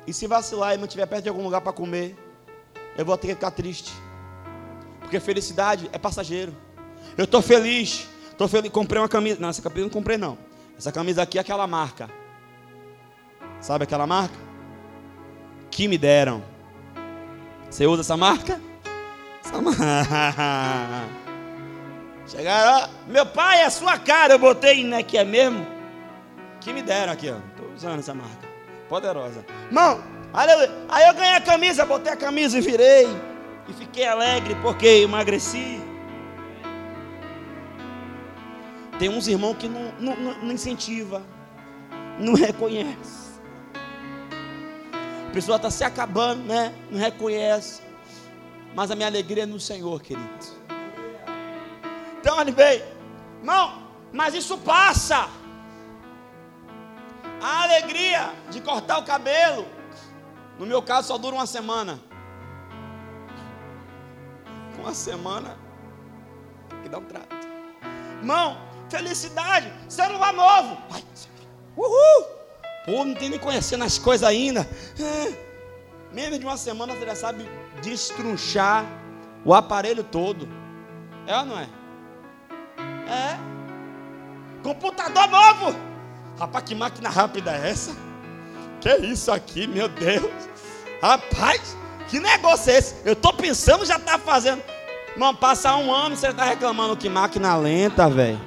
E 0.08 0.14
se 0.14 0.26
vacilar 0.26 0.74
e 0.74 0.78
não 0.78 0.88
tiver 0.88 1.06
perto 1.06 1.24
de 1.24 1.30
algum 1.30 1.44
lugar 1.44 1.62
para 1.62 1.74
comer, 1.74 2.16
eu 2.98 3.06
vou 3.06 3.16
ter 3.18 3.28
que 3.28 3.34
ficar 3.36 3.52
triste. 3.52 3.92
Porque 5.02 5.20
felicidade 5.20 5.90
é 5.92 5.98
passageiro. 5.98 6.56
Eu 7.18 7.26
estou 7.26 7.42
feliz. 7.42 8.08
Estou 8.32 8.48
feliz. 8.48 8.72
Comprei 8.72 9.02
uma 9.02 9.10
camisa. 9.10 9.40
Não, 9.40 9.50
essa 9.50 9.62
camisa 9.62 9.84
não 9.84 9.90
comprei 9.90 10.18
não. 10.18 10.38
Essa 10.78 10.92
camisa 10.92 11.22
aqui 11.22 11.38
é 11.38 11.42
aquela 11.42 11.68
marca. 11.68 12.10
Sabe 13.62 13.84
aquela 13.84 14.08
marca? 14.08 14.49
Que 15.72 15.88
me 15.88 15.98
deram. 15.98 16.44
Você 17.70 17.86
usa 17.86 18.02
essa 18.02 18.18
marca? 18.18 18.60
Essa 19.44 19.62
marca. 19.62 19.84
Chegaram, 22.28 22.84
ó, 22.84 23.12
meu 23.12 23.26
pai, 23.26 23.62
é 23.62 23.70
sua 23.70 23.98
cara. 23.98 24.34
Eu 24.34 24.40
botei, 24.40 24.84
né, 24.84 25.02
que 25.02 25.18
é 25.18 25.24
mesmo. 25.24 25.66
Que 26.62 26.72
me 26.74 26.82
deram 26.82 27.14
aqui, 27.14 27.30
ó. 27.30 27.38
Estou 27.38 27.74
usando 27.76 28.00
essa 28.00 28.14
marca. 28.14 28.48
Poderosa. 28.88 29.46
Irmão, 29.68 30.04
aleluia. 30.34 30.72
Aí 30.90 31.08
eu 31.08 31.14
ganhei 31.14 31.36
a 31.36 31.42
camisa, 31.42 31.86
botei 31.86 32.14
a 32.14 32.18
camisa 32.18 32.58
e 32.58 32.62
virei. 32.62 33.08
E 33.68 33.74
fiquei 33.74 34.06
alegre 34.06 34.56
porque 34.62 34.88
emagreci. 34.88 35.82
Tem 39.00 39.10
uns 39.10 39.28
irmãos 39.28 39.56
que 39.56 39.70
não, 39.70 39.94
não, 40.00 40.16
não 40.16 40.52
incentiva, 40.52 41.24
não 42.20 42.34
reconhece. 42.34 43.29
A 45.30 45.32
pessoa 45.32 45.58
está 45.58 45.70
se 45.70 45.84
acabando, 45.84 46.42
né? 46.42 46.74
Não 46.90 47.00
reconhece. 47.00 47.84
Mas 48.74 48.90
a 48.90 48.96
minha 48.96 49.08
alegria 49.08 49.44
é 49.44 49.46
no 49.46 49.60
Senhor, 49.60 50.02
querido. 50.02 50.28
Então, 52.20 52.36
olha 52.36 52.52
bem, 52.52 52.82
irmão, 53.40 53.92
mas 54.12 54.34
isso 54.34 54.58
passa. 54.58 55.30
A 57.40 57.62
alegria 57.62 58.34
de 58.50 58.60
cortar 58.60 58.98
o 58.98 59.04
cabelo, 59.04 59.68
no 60.58 60.66
meu 60.66 60.82
caso, 60.82 61.10
só 61.10 61.18
dura 61.20 61.36
uma 61.36 61.46
semana. 61.46 62.00
Uma 64.80 64.96
semana 64.96 65.56
que 66.82 66.90
dá 66.90 66.98
um 66.98 67.06
trato. 67.06 67.48
Irmão, 68.18 68.58
felicidade, 68.90 69.72
celular 69.88 70.34
novo. 70.34 70.76
Uhul! 71.78 72.39
Pô, 72.90 73.06
não 73.06 73.14
tem 73.14 73.30
nem 73.30 73.38
conhecendo 73.38 73.84
as 73.84 74.00
coisas 74.00 74.28
ainda. 74.28 74.68
É. 75.00 75.32
Menos 76.12 76.40
de 76.40 76.46
uma 76.46 76.58
semana 76.58 76.96
você 76.96 77.06
já 77.06 77.16
sabe 77.16 77.48
destrunchar 77.84 78.84
o 79.46 79.54
aparelho 79.54 80.04
todo. 80.04 80.50
É 81.28 81.38
ou 81.38 81.46
não 81.46 81.60
é? 81.60 81.70
É. 83.08 83.38
Computador 84.64 85.28
novo. 85.28 85.78
Rapaz, 86.40 86.64
que 86.64 86.74
máquina 86.74 87.10
rápida 87.10 87.52
é 87.52 87.70
essa? 87.70 87.96
Que 88.82 88.96
isso 89.06 89.32
aqui, 89.32 89.68
meu 89.68 89.88
Deus? 89.88 90.32
Rapaz, 91.00 91.78
que 92.08 92.20
negócio 92.20 92.72
é 92.72 92.78
esse? 92.78 92.96
Eu 93.06 93.14
estou 93.14 93.34
pensando, 93.34 93.86
já 93.86 93.98
está 93.98 94.18
fazendo. 94.18 94.64
Irmão, 95.12 95.36
passar 95.36 95.76
um 95.76 95.94
ano 95.94 96.16
você 96.16 96.30
está 96.30 96.44
reclamando 96.44 96.98
que 96.98 97.08
máquina 97.08 97.56
lenta, 97.56 98.10
velho. 98.10 98.42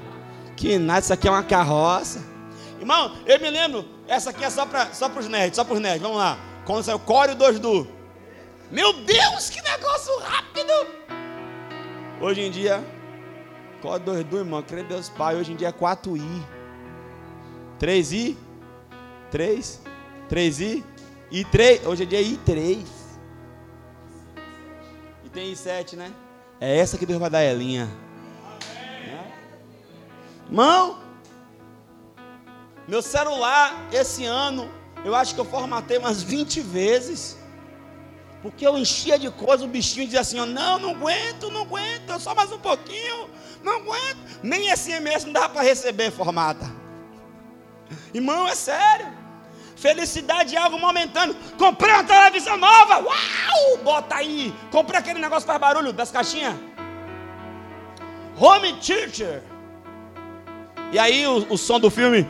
Que 0.57 0.79
nada, 0.79 0.99
isso 0.99 1.13
aqui 1.13 1.29
é 1.29 1.31
uma 1.31 1.45
carroça. 1.45 2.25
Irmão, 2.81 3.13
eu 3.25 3.39
me 3.39 3.49
lembro, 3.49 3.85
essa 4.13 4.29
aqui 4.29 4.45
é 4.45 4.51
só 4.51 4.67
para 4.67 4.93
só 4.93 5.09
os 5.09 5.27
nerds, 5.27 5.57
só 5.57 5.65
para 5.65 5.75
os 5.75 5.81
nerds. 5.81 6.03
Vamos 6.03 6.19
lá. 6.19 6.39
Quando 6.67 6.85
saiu 6.85 6.99
Core 6.99 7.35
2 7.35 7.59
do. 7.59 7.89
Meu 8.71 8.93
Deus, 8.93 9.49
que 9.49 9.61
negócio 9.63 10.19
rápido! 10.21 10.73
Hoje 12.21 12.43
em 12.43 12.51
dia, 12.51 12.85
Código 13.81 14.23
2 14.23 14.45
irmão. 14.45 14.63
Creio 14.63 14.87
Deus 14.87 15.09
Pai. 15.09 15.35
Hoje 15.37 15.53
em 15.53 15.57
dia 15.57 15.69
é 15.69 15.73
4I. 15.73 16.43
3I? 17.81 18.37
3? 19.31 19.81
3I? 20.31 20.85
I3? 21.33 21.87
Hoje 21.87 22.05
em 22.05 22.07
dia 22.07 22.21
é 22.21 22.23
I3. 22.23 22.85
E 25.25 25.29
tem 25.31 25.53
I7, 25.53 25.97
né? 25.97 26.13
É 26.61 26.77
essa 26.77 26.99
que 26.99 27.07
Deus 27.07 27.19
vai 27.19 27.31
dar 27.31 27.39
a 27.39 27.45
Elinha. 27.45 27.89
Irmão, 30.47 30.99
meu 32.93 33.01
celular, 33.01 33.89
esse 33.91 34.27
ano, 34.27 34.71
eu 35.03 35.15
acho 35.15 35.35
que 35.35 35.41
eu 35.41 35.47
formatei 35.47 35.97
umas 35.97 36.23
20 36.23 36.61
vezes. 36.61 37.39
Porque 38.43 38.67
eu 38.67 38.77
enchia 38.77 39.19
de 39.19 39.31
coisa, 39.31 39.65
o 39.65 39.67
bichinho 39.67 40.05
dizia 40.05 40.21
assim: 40.21 40.37
Não, 40.37 40.79
não 40.79 40.91
aguento, 40.91 41.51
não 41.51 41.63
aguento, 41.63 42.21
só 42.21 42.35
mais 42.35 42.53
um 42.53 42.59
pouquinho, 42.59 43.31
não 43.63 43.77
aguento. 43.77 44.19
Nem 44.43 44.71
SMS 44.77 45.25
não 45.25 45.33
dava 45.33 45.49
para 45.49 45.63
receber 45.63 46.11
formata. 46.11 46.71
Irmão, 48.13 48.47
é 48.47 48.55
sério. 48.55 49.07
Felicidade 49.75 50.55
é 50.55 50.59
algo 50.59 50.79
momentâneo. 50.79 51.35
Comprei 51.57 51.95
uma 51.95 52.05
televisão 52.05 52.59
nova, 52.59 52.99
uau, 52.99 53.79
bota 53.83 54.17
aí. 54.17 54.55
Comprei 54.71 55.01
aquele 55.01 55.19
negócio 55.19 55.47
que 55.47 55.53
faz 55.53 55.59
barulho 55.59 55.95
das 55.95 56.11
caixinhas. 56.11 56.57
Home 58.39 58.75
Teacher. 58.75 59.52
E 60.93 60.99
aí 60.99 61.27
o, 61.27 61.47
o 61.55 61.57
som 61.57 61.81
do 61.81 61.91
filme. 61.91 62.29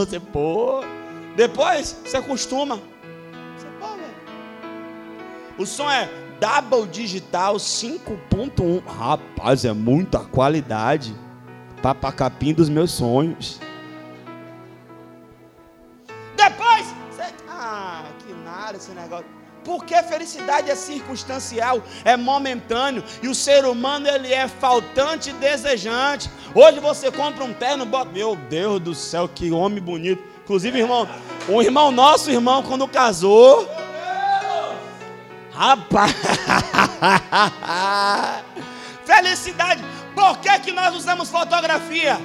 Você 0.00 0.18
pô. 0.18 0.82
Depois 1.36 1.96
você 2.04 2.16
acostuma. 2.16 2.80
Você 3.56 3.68
pô. 3.78 3.86
O 5.56 5.64
som 5.64 5.88
é 5.88 6.10
Double 6.40 6.90
Digital 6.90 7.54
5.1. 7.54 8.84
Rapaz, 8.84 9.64
é 9.64 9.72
muita 9.72 10.18
qualidade. 10.18 11.14
Papacapim 11.80 12.52
dos 12.52 12.68
meus 12.68 12.90
sonhos. 12.90 13.60
Depois, 16.36 16.92
você... 17.10 17.32
ah, 17.48 18.04
que 18.18 18.32
nada 18.32 18.76
esse 18.76 18.90
negócio. 18.90 19.43
Porque 19.64 19.94
felicidade 20.02 20.70
é 20.70 20.74
circunstancial, 20.74 21.82
é 22.04 22.16
momentâneo, 22.16 23.02
e 23.22 23.28
o 23.28 23.34
ser 23.34 23.64
humano 23.64 24.06
ele 24.06 24.32
é 24.32 24.46
faltante 24.46 25.30
e 25.30 25.32
desejante. 25.32 26.30
Hoje 26.54 26.80
você 26.80 27.10
compra 27.10 27.44
um 27.44 27.54
terno, 27.54 27.86
bota, 27.86 28.12
meu 28.12 28.36
Deus 28.36 28.80
do 28.80 28.94
céu, 28.94 29.28
que 29.28 29.50
homem 29.50 29.82
bonito. 29.82 30.22
Inclusive, 30.44 30.78
irmão, 30.78 31.08
um 31.48 31.62
irmão 31.62 31.90
nosso, 31.90 32.30
irmão, 32.30 32.62
quando 32.62 32.86
casou, 32.86 33.66
rapaz, 35.50 36.12
felicidade. 39.06 39.82
Por 40.14 40.38
que 40.38 40.58
que 40.60 40.72
nós 40.72 40.94
usamos 40.94 41.30
fotografia? 41.30 42.18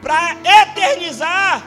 Para 0.00 0.34
eternizar 0.62 1.62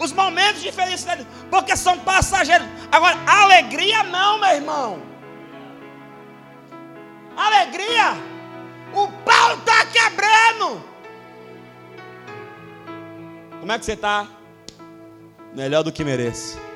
os 0.00 0.12
momentos 0.12 0.62
de 0.62 0.72
felicidade, 0.72 1.26
porque 1.50 1.76
são 1.76 1.98
passageiros. 1.98 2.66
Agora, 2.90 3.16
alegria 3.26 4.02
não, 4.04 4.40
meu 4.40 4.50
irmão. 4.50 5.02
Alegria, 7.36 8.14
o 8.92 9.06
pau 9.22 9.54
está 9.54 9.86
quebrando. 9.86 10.82
Como 13.60 13.70
é 13.70 13.78
que 13.78 13.84
você 13.84 13.92
está? 13.92 14.26
Melhor 15.54 15.82
do 15.82 15.92
que 15.92 16.02
merece 16.02 16.69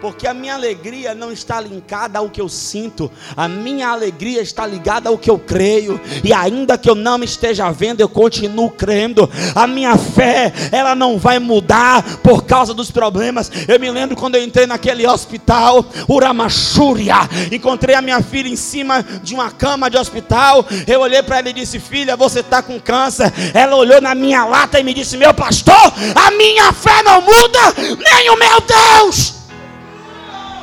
porque 0.00 0.26
a 0.26 0.34
minha 0.34 0.54
alegria 0.54 1.14
não 1.14 1.30
está 1.30 1.60
linkada 1.60 2.18
ao 2.18 2.30
que 2.30 2.40
eu 2.40 2.48
sinto, 2.48 3.10
a 3.36 3.46
minha 3.46 3.88
alegria 3.88 4.40
está 4.40 4.66
ligada 4.66 5.08
ao 5.08 5.18
que 5.18 5.30
eu 5.30 5.38
creio, 5.38 6.00
e 6.24 6.32
ainda 6.32 6.78
que 6.78 6.88
eu 6.88 6.94
não 6.94 7.22
esteja 7.22 7.70
vendo, 7.70 8.00
eu 8.00 8.08
continuo 8.08 8.70
crendo. 8.70 9.28
A 9.54 9.66
minha 9.66 9.96
fé, 9.96 10.52
ela 10.72 10.94
não 10.94 11.18
vai 11.18 11.38
mudar 11.38 12.02
por 12.22 12.44
causa 12.44 12.72
dos 12.72 12.90
problemas. 12.90 13.50
Eu 13.68 13.78
me 13.78 13.90
lembro 13.90 14.16
quando 14.16 14.36
eu 14.36 14.44
entrei 14.44 14.66
naquele 14.66 15.06
hospital, 15.06 15.84
Uramachúria, 16.08 17.16
encontrei 17.52 17.94
a 17.94 18.02
minha 18.02 18.22
filha 18.22 18.48
em 18.48 18.56
cima 18.56 19.04
de 19.22 19.34
uma 19.34 19.50
cama 19.50 19.90
de 19.90 19.96
hospital. 19.96 20.64
Eu 20.86 21.00
olhei 21.00 21.22
para 21.22 21.38
ela 21.38 21.50
e 21.50 21.52
disse: 21.52 21.78
Filha, 21.78 22.16
você 22.16 22.40
está 22.40 22.62
com 22.62 22.80
câncer. 22.80 23.32
Ela 23.54 23.76
olhou 23.76 24.00
na 24.00 24.14
minha 24.14 24.44
lata 24.44 24.80
e 24.80 24.84
me 24.84 24.94
disse: 24.94 25.16
Meu 25.16 25.34
pastor, 25.34 25.92
a 26.14 26.30
minha 26.32 26.72
fé 26.72 27.02
não 27.02 27.20
muda, 27.20 27.74
nem 27.76 28.30
o 28.30 28.36
meu 28.36 28.60
Deus. 28.60 29.39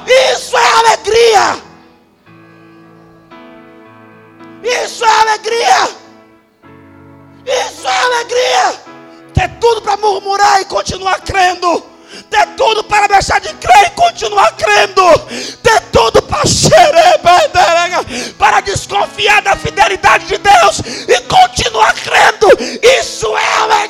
Isso 0.07 0.57
é 0.57 0.73
alegria. 0.73 1.61
Isso 4.63 5.05
é 5.05 5.21
alegria. 5.21 5.89
Isso 7.45 7.87
é 7.87 8.03
alegria. 8.03 8.81
Ter 9.33 9.49
tudo 9.59 9.81
para 9.81 9.97
murmurar 9.97 10.61
e 10.61 10.65
continuar 10.65 11.19
crendo. 11.21 11.83
Ter 12.29 12.47
tudo 12.55 12.83
para 12.85 13.07
deixar 13.07 13.39
de 13.39 13.53
crer 13.55 13.87
e 13.87 13.89
continuar 13.91 14.51
crendo. 14.53 15.19
Ter 15.61 15.81
tudo 15.91 16.21
para 16.21 16.37
para 18.37 18.61
desconfiar 18.61 19.41
da 19.41 19.55
fidelidade 19.55 20.25
de 20.25 20.37
Deus 20.37 20.79
e 21.07 21.21
continuar 21.21 21.93
crendo. 21.93 22.47
Isso 22.81 23.35
é 23.35 23.53
alegria. 23.61 23.86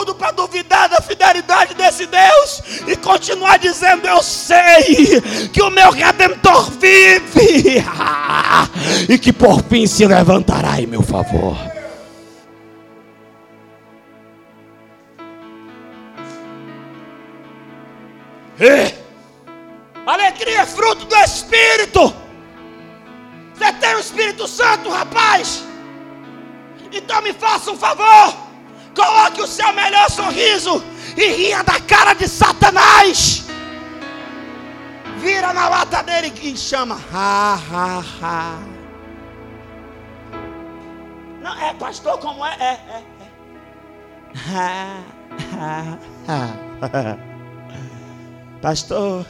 Tudo 0.00 0.14
para 0.14 0.30
duvidar 0.30 0.88
da 0.88 0.98
fidelidade 1.02 1.74
desse 1.74 2.06
Deus 2.06 2.62
e 2.86 2.96
continuar 2.96 3.58
dizendo: 3.58 4.06
Eu 4.06 4.22
sei 4.22 5.20
que 5.52 5.62
o 5.62 5.68
meu 5.68 5.90
redentor 5.90 6.70
vive 6.70 7.84
e 9.08 9.18
que 9.18 9.30
por 9.30 9.62
fim 9.64 9.86
se 9.86 10.06
levantará 10.06 10.80
em 10.80 10.86
meu 10.86 11.02
favor. 11.02 11.54
E, 18.58 18.94
alegria 20.06 20.62
é 20.62 20.66
fruto 20.66 21.04
do 21.04 21.16
Espírito. 21.16 22.14
Você 23.54 23.72
tem 23.74 23.94
o 23.96 24.00
Espírito 24.00 24.48
Santo, 24.48 24.88
rapaz. 24.88 25.62
Então 26.90 27.20
me 27.20 27.34
faça 27.34 27.70
um 27.70 27.76
favor. 27.76 28.49
Coloque 28.94 29.42
o 29.42 29.46
seu 29.46 29.72
melhor 29.72 30.10
sorriso 30.10 30.82
e 31.16 31.26
ria 31.26 31.62
da 31.62 31.80
cara 31.80 32.14
de 32.14 32.28
Satanás. 32.28 33.46
Vira 35.18 35.52
na 35.52 35.68
lata 35.68 36.02
dele 36.02 36.32
e 36.42 36.56
chama. 36.56 36.98
Ha, 37.12 37.54
ha, 37.70 38.04
ha. 38.22 38.58
Não, 41.42 41.58
é 41.60 41.74
pastor, 41.74 42.18
como 42.18 42.44
é? 42.44 42.54
É, 42.58 42.64
é, 42.64 43.04
é. 43.20 43.30
Ha, 44.54 45.04
ha, 45.56 45.98
ha. 46.28 47.30
Pastor, 48.60 49.24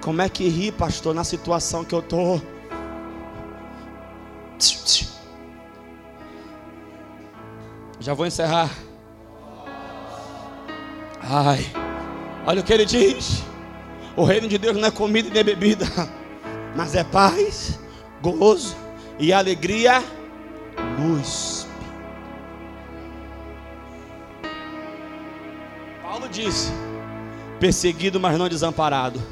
como 0.00 0.22
é 0.22 0.28
que 0.28 0.48
ri, 0.48 0.72
pastor, 0.72 1.14
na 1.14 1.22
situação 1.22 1.84
que 1.84 1.94
eu 1.94 2.00
estou? 2.00 2.42
Já 8.00 8.14
vou 8.14 8.26
encerrar. 8.26 8.70
Ai, 11.22 11.70
olha 12.46 12.62
o 12.62 12.64
que 12.64 12.72
ele 12.72 12.86
diz: 12.86 13.42
o 14.16 14.24
reino 14.24 14.48
de 14.48 14.56
Deus 14.56 14.74
não 14.74 14.88
é 14.88 14.90
comida 14.90 15.28
nem 15.28 15.44
bebida, 15.44 15.84
mas 16.74 16.94
é 16.94 17.04
paz, 17.04 17.78
gozo 18.22 18.74
e 19.18 19.34
alegria 19.34 20.02
no 20.98 21.20
Espírito. 21.20 21.70
Paulo 26.02 26.26
disse: 26.30 26.72
perseguido, 27.60 28.18
mas 28.18 28.38
não 28.38 28.48
desamparado, 28.48 29.22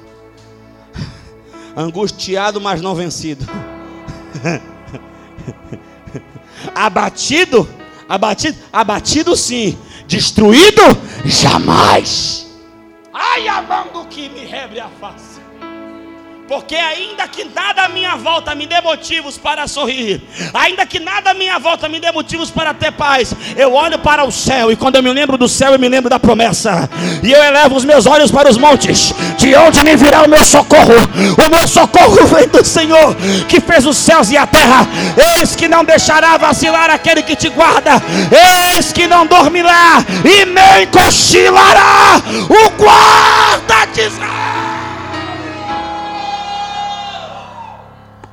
angustiado, 1.75 2.61
mas 2.61 2.83
não 2.83 2.95
vencido, 2.95 3.47
abatido, 6.75 7.67
Abatido? 8.09 8.59
Abatido 8.73 9.37
sim. 9.37 9.79
Destruído? 10.07 10.83
Jamais. 11.25 12.47
Ai, 13.13 13.47
amando 13.49 14.07
que 14.07 14.29
me 14.29 14.45
rebre 14.47 14.81
a 14.81 14.89
face. 14.89 15.38
Porque 16.49 16.75
ainda 16.75 17.29
que 17.29 17.45
nada 17.45 17.83
à 17.83 17.89
minha 17.91 18.17
volta 18.17 18.55
me 18.55 18.67
dê 18.67 18.81
motivos 18.81 19.37
para 19.37 19.69
sorrir, 19.69 20.23
ainda 20.55 20.87
que 20.87 20.99
nada 20.99 21.33
à 21.33 21.35
minha 21.35 21.59
volta 21.59 21.91
me 21.91 22.01
dê 22.01 22.11
motivos 22.11 22.51
para 22.51 22.73
ter 22.73 22.91
paz, 22.91 23.35
eu 23.55 23.75
olho 23.75 23.99
para 23.99 24.25
o 24.25 24.33
céu 24.33 24.73
e 24.73 24.77
quando 24.77 24.97
eu 24.97 25.03
me 25.03 25.13
lembro 25.13 25.37
do 25.37 25.47
céu, 25.47 25.73
eu 25.73 25.79
me 25.79 25.91
lembro 25.91 26.09
da 26.09 26.19
promessa. 26.19 26.89
E 27.23 27.31
eu 27.31 27.45
elevo 27.45 27.77
os 27.77 27.85
meus 27.85 28.07
olhos 28.07 28.31
para 28.31 28.49
os 28.49 28.57
montes, 28.57 29.13
de 29.37 29.55
onde 29.57 29.85
me 29.85 29.95
virá 29.95 30.23
o 30.23 30.29
meu 30.29 30.43
socorro? 30.43 30.95
O 31.37 31.51
meu 31.51 31.69
socorro 31.69 32.27
vem 32.27 32.49
do 32.49 32.65
Senhor, 32.65 33.15
que 33.47 33.61
fez 33.61 33.85
os 33.85 33.99
céus 33.99 34.31
e 34.31 34.37
a 34.39 34.47
terra. 34.47 34.89
Eis 35.37 35.55
que 35.55 35.69
não 35.69 35.85
deixará 35.85 36.39
vacilar 36.39 36.89
aquele 36.89 37.23
que 37.23 37.37
te 37.37 37.51
guarda, 37.51 38.03
eis 38.75 38.91
que 38.91 39.07
não 39.07 39.27
dormirá 39.27 40.03
e 40.25 40.47
nem 40.47 40.87
cochilará 40.87 42.23
o 42.49 42.71
guarda 42.71 43.93
de 43.93 44.01
Israel. 44.01 44.38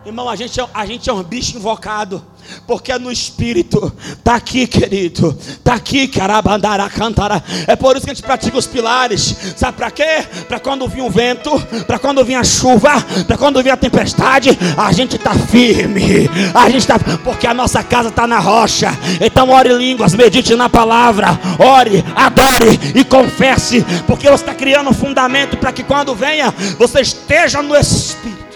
Irmão, 0.06 0.30
a 0.30 0.36
gente, 0.36 0.62
é, 0.62 0.68
a 0.72 0.86
gente 0.86 1.10
é 1.10 1.14
um 1.14 1.24
bicho 1.24 1.58
invocado. 1.58 2.24
Porque 2.68 2.92
é 2.92 3.00
no 3.00 3.12
espírito. 3.12 3.92
Está 4.08 4.36
aqui, 4.36 4.68
querido. 4.68 5.36
Está 5.40 5.74
aqui, 5.74 6.08
carabandara, 6.08 6.88
cantara. 6.90 7.44
É 7.66 7.76
por 7.76 7.96
isso 7.96 8.06
que 8.06 8.12
a 8.12 8.14
gente 8.14 8.24
pratica 8.24 8.56
os 8.56 8.68
pilares. 8.68 9.36
Sabe 9.58 9.76
para 9.76 9.90
quê? 9.90 10.24
Para 10.48 10.60
quando 10.60 10.88
vir 10.88 11.02
o 11.02 11.10
vento, 11.10 11.50
para 11.88 11.98
quando 11.98 12.24
vir 12.24 12.36
a 12.36 12.44
chuva, 12.44 13.02
para 13.26 13.36
quando 13.36 13.64
vir 13.64 13.72
a 13.72 13.78
tempestade, 13.78 14.56
a 14.78 14.92
gente 14.92 15.16
está 15.16 15.34
firme. 15.34 16.30
A 16.54 16.70
gente 16.70 16.82
está. 16.82 17.00
Porque 17.00 17.48
a 17.48 17.54
nossa 17.56 17.82
casa 17.82 18.10
está 18.10 18.28
na 18.28 18.38
rocha. 18.38 18.92
Então 19.20 19.50
ore 19.50 19.74
línguas, 19.74 20.14
medite 20.14 20.54
na 20.54 20.70
palavra. 20.70 21.28
Ore, 21.58 22.06
adore 22.16 22.80
e 22.94 23.04
confesse. 23.04 23.84
Porque 24.06 24.28
você 24.28 24.44
está 24.44 24.54
criando 24.54 24.92
um 24.92 24.94
fundamento 24.94 25.58
para 25.58 25.72
que 25.72 25.84
quando 25.84 26.14
venha, 26.14 26.54
você 26.78 27.02
esteja 27.02 27.64
no 27.64 27.76
espírito. 27.76 28.55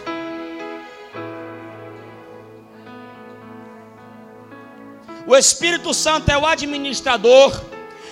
O 5.30 5.38
Espírito 5.38 5.94
Santo 5.94 6.32
é 6.32 6.36
o 6.40 6.44
administrador 6.44 7.62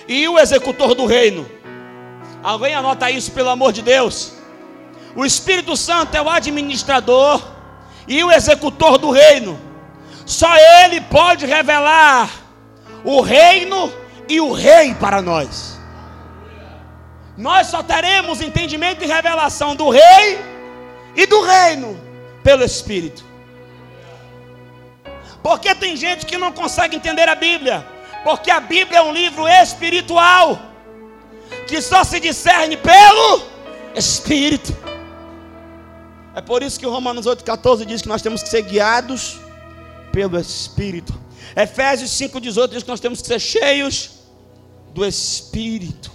e 0.06 0.28
o 0.28 0.38
executor 0.38 0.94
do 0.94 1.04
reino. 1.04 1.50
Alguém 2.44 2.72
anota 2.76 3.10
isso, 3.10 3.32
pelo 3.32 3.48
amor 3.48 3.72
de 3.72 3.82
Deus. 3.82 4.34
O 5.16 5.26
Espírito 5.26 5.76
Santo 5.76 6.16
é 6.16 6.22
o 6.22 6.30
administrador 6.30 7.42
e 8.06 8.22
o 8.22 8.30
executor 8.30 8.98
do 8.98 9.10
reino. 9.10 9.58
Só 10.24 10.46
Ele 10.84 11.00
pode 11.00 11.44
revelar 11.44 12.30
o 13.02 13.20
reino 13.20 13.92
e 14.28 14.40
o 14.40 14.52
rei 14.52 14.94
para 14.94 15.20
nós. 15.20 15.76
Nós 17.36 17.66
só 17.66 17.82
teremos 17.82 18.40
entendimento 18.40 19.02
e 19.02 19.08
revelação 19.08 19.74
do 19.74 19.90
rei 19.90 20.38
e 21.16 21.26
do 21.26 21.42
reino 21.42 21.98
pelo 22.44 22.62
Espírito. 22.62 23.27
Porque 25.42 25.74
tem 25.74 25.96
gente 25.96 26.26
que 26.26 26.36
não 26.36 26.52
consegue 26.52 26.96
entender 26.96 27.28
a 27.28 27.34
Bíblia. 27.34 27.86
Porque 28.24 28.50
a 28.50 28.60
Bíblia 28.60 28.98
é 28.98 29.02
um 29.02 29.12
livro 29.12 29.46
espiritual. 29.48 30.60
Que 31.66 31.80
só 31.80 32.04
se 32.04 32.20
discerne 32.20 32.76
pelo 32.76 33.42
Espírito. 33.94 34.76
É 36.34 36.40
por 36.40 36.62
isso 36.62 36.78
que 36.78 36.86
Romanos 36.86 37.26
8,14 37.26 37.84
diz 37.84 38.02
que 38.02 38.08
nós 38.08 38.22
temos 38.22 38.42
que 38.42 38.48
ser 38.48 38.62
guiados 38.62 39.40
pelo 40.12 40.38
Espírito. 40.38 41.18
Efésios 41.56 42.10
5,18 42.10 42.68
diz 42.68 42.82
que 42.82 42.88
nós 42.88 43.00
temos 43.00 43.20
que 43.20 43.26
ser 43.26 43.40
cheios 43.40 44.10
do 44.94 45.04
Espírito. 45.04 46.10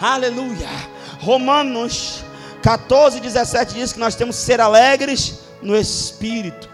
Aleluia. 0.00 0.68
Romanos 1.20 2.24
14, 2.62 3.20
17 3.20 3.74
diz 3.74 3.92
que 3.92 3.98
nós 3.98 4.14
temos 4.14 4.36
que 4.36 4.42
ser 4.42 4.60
alegres 4.60 5.40
no 5.62 5.76
Espírito. 5.76 6.68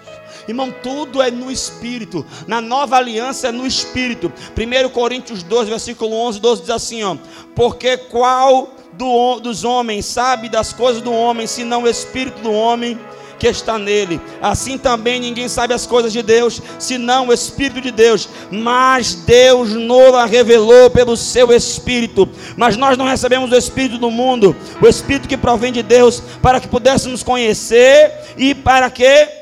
Irmão, 0.49 0.75
tudo 0.83 1.21
é 1.21 1.31
no 1.31 1.51
Espírito. 1.51 2.25
Na 2.47 2.61
nova 2.61 2.97
aliança 2.97 3.49
é 3.49 3.53
no 3.53 3.67
Espírito. 3.67 4.33
1 4.57 4.89
Coríntios 4.89 5.43
2, 5.43 5.69
versículo 5.69 6.15
11, 6.15 6.41
12 6.41 6.63
diz 6.63 6.71
assim: 6.71 7.05
ó, 7.05 7.17
Porque 7.55 7.99
qual 7.99 8.75
do, 8.95 9.41
dos 9.41 9.63
homens 9.63 10.07
sabe 10.07 10.49
das 10.49 10.73
coisas 10.73 11.03
do 11.03 11.13
homem, 11.13 11.47
senão 11.47 11.83
o 11.83 11.89
Espírito 11.89 12.41
do 12.41 12.51
homem? 12.51 12.99
que 13.39 13.47
está 13.47 13.79
nele. 13.79 14.21
Assim 14.43 14.77
também 14.77 15.21
ninguém 15.21 15.49
sabe 15.49 15.73
as 15.73 15.87
coisas 15.87 16.13
de 16.13 16.23
Deus, 16.23 16.61
senão 16.79 17.29
o 17.29 17.33
Espírito 17.33 17.81
de 17.81 17.91
Deus. 17.91 18.29
Mas 18.51 19.15
Deus 19.15 19.75
nola 19.75 20.27
revelou 20.27 20.91
pelo 20.91 21.17
seu 21.17 21.53
Espírito. 21.53 22.29
Mas 22.57 22.77
nós 22.77 22.99
não 22.99 23.07
recebemos 23.07 23.53
o 23.53 23.57
Espírito 23.57 23.97
do 23.99 24.11
mundo, 24.11 24.57
o 24.83 24.89
Espírito 24.89 25.29
que 25.29 25.37
provém 25.37 25.73
de 25.73 25.83
Deus, 25.83 26.21
para 26.43 26.61
que 26.61 26.67
pudéssemos 26.67 27.23
conhecer 27.23 28.13
e 28.37 28.55
para 28.55 28.91
que 28.91 29.38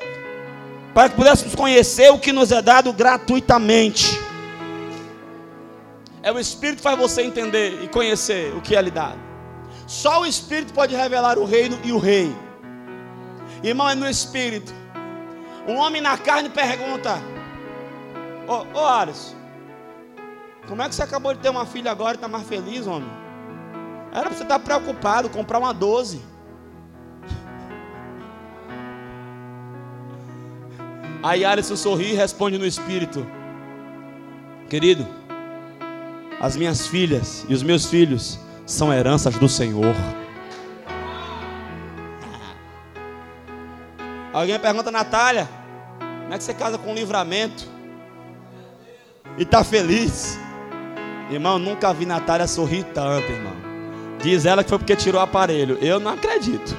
para 0.97 1.11
que 1.11 1.17
pudéssemos 1.17 1.55
conhecer 1.55 2.11
o 2.11 2.19
que 2.19 2.33
nos 2.33 2.51
é 2.51 2.63
dado 2.63 2.91
gratuitamente. 2.91 4.19
É 6.23 6.33
o 6.33 6.39
Espírito 6.39 6.79
que 6.79 6.83
faz 6.83 6.99
você 6.99 7.21
entender 7.21 7.85
e 7.85 7.89
conhecer 7.89 8.57
o 8.57 8.63
que 8.63 8.75
é 8.75 8.81
lhe 8.81 8.91
dado. 8.91 9.19
Só 9.87 10.23
o 10.23 10.27
Espírito 10.27 10.73
pode 10.73 10.97
revelar 10.97 11.39
o 11.39 11.45
reino 11.45 11.79
e 11.85 11.93
o 11.93 11.99
rei. 11.99 12.35
Irmão, 13.63 13.91
é 13.91 13.95
no 13.95 14.09
Espírito. 14.09 14.73
Um 15.69 15.75
homem 15.75 16.01
na 16.01 16.17
carne 16.17 16.49
pergunta: 16.49 17.21
Ô 18.49 18.55
oh, 18.55 18.67
oh, 18.73 18.87
Ares, 18.87 19.37
como 20.67 20.81
é 20.81 20.89
que 20.89 20.95
você 20.95 21.03
acabou 21.03 21.35
de 21.35 21.41
ter 21.41 21.51
uma 21.51 21.67
filha 21.67 21.91
agora 21.91 22.13
e 22.13 22.15
está 22.15 22.27
mais 22.27 22.49
feliz, 22.49 22.87
homem? 22.87 23.11
Era 24.13 24.23
para 24.23 24.35
você 24.35 24.45
estar 24.45 24.59
preocupado, 24.61 25.29
comprar 25.29 25.59
uma 25.59 25.75
12. 25.75 26.23
Aí 31.23 31.45
Alisson 31.45 31.77
sorri 31.77 32.13
e 32.13 32.15
responde 32.15 32.59
no 32.59 32.67
espírito: 32.67 33.27
Querido, 34.69 35.07
as 36.41 36.57
minhas 36.57 36.87
filhas 36.87 37.45
e 37.49 37.55
os 37.55 37.63
meus 37.63 37.87
filhos 37.87 38.39
são 38.65 38.93
heranças 38.93 39.37
do 39.37 39.49
Senhor. 39.49 39.95
Alguém 44.33 44.59
pergunta, 44.59 44.91
Natália, 44.91 45.49
como 45.99 46.35
é 46.35 46.39
que 46.39 46.45
você 46.45 46.53
casa 46.53 46.77
com 46.77 46.93
livramento? 46.95 47.67
E 49.39 49.43
está 49.43 49.63
feliz? 49.63 50.39
Irmão, 51.31 51.59
nunca 51.59 51.93
vi 51.93 52.07
Natália 52.07 52.47
sorrir 52.47 52.85
tanto, 52.95 53.31
irmão. 53.31 53.55
Diz 54.23 54.47
ela 54.47 54.63
que 54.65 54.71
foi 54.71 54.79
porque 54.79 54.97
tirou 54.97 55.21
o 55.21 55.25
aparelho. 55.25 55.79
Eu 55.81 56.01
não 56.01 56.13
acredito. 56.13 56.77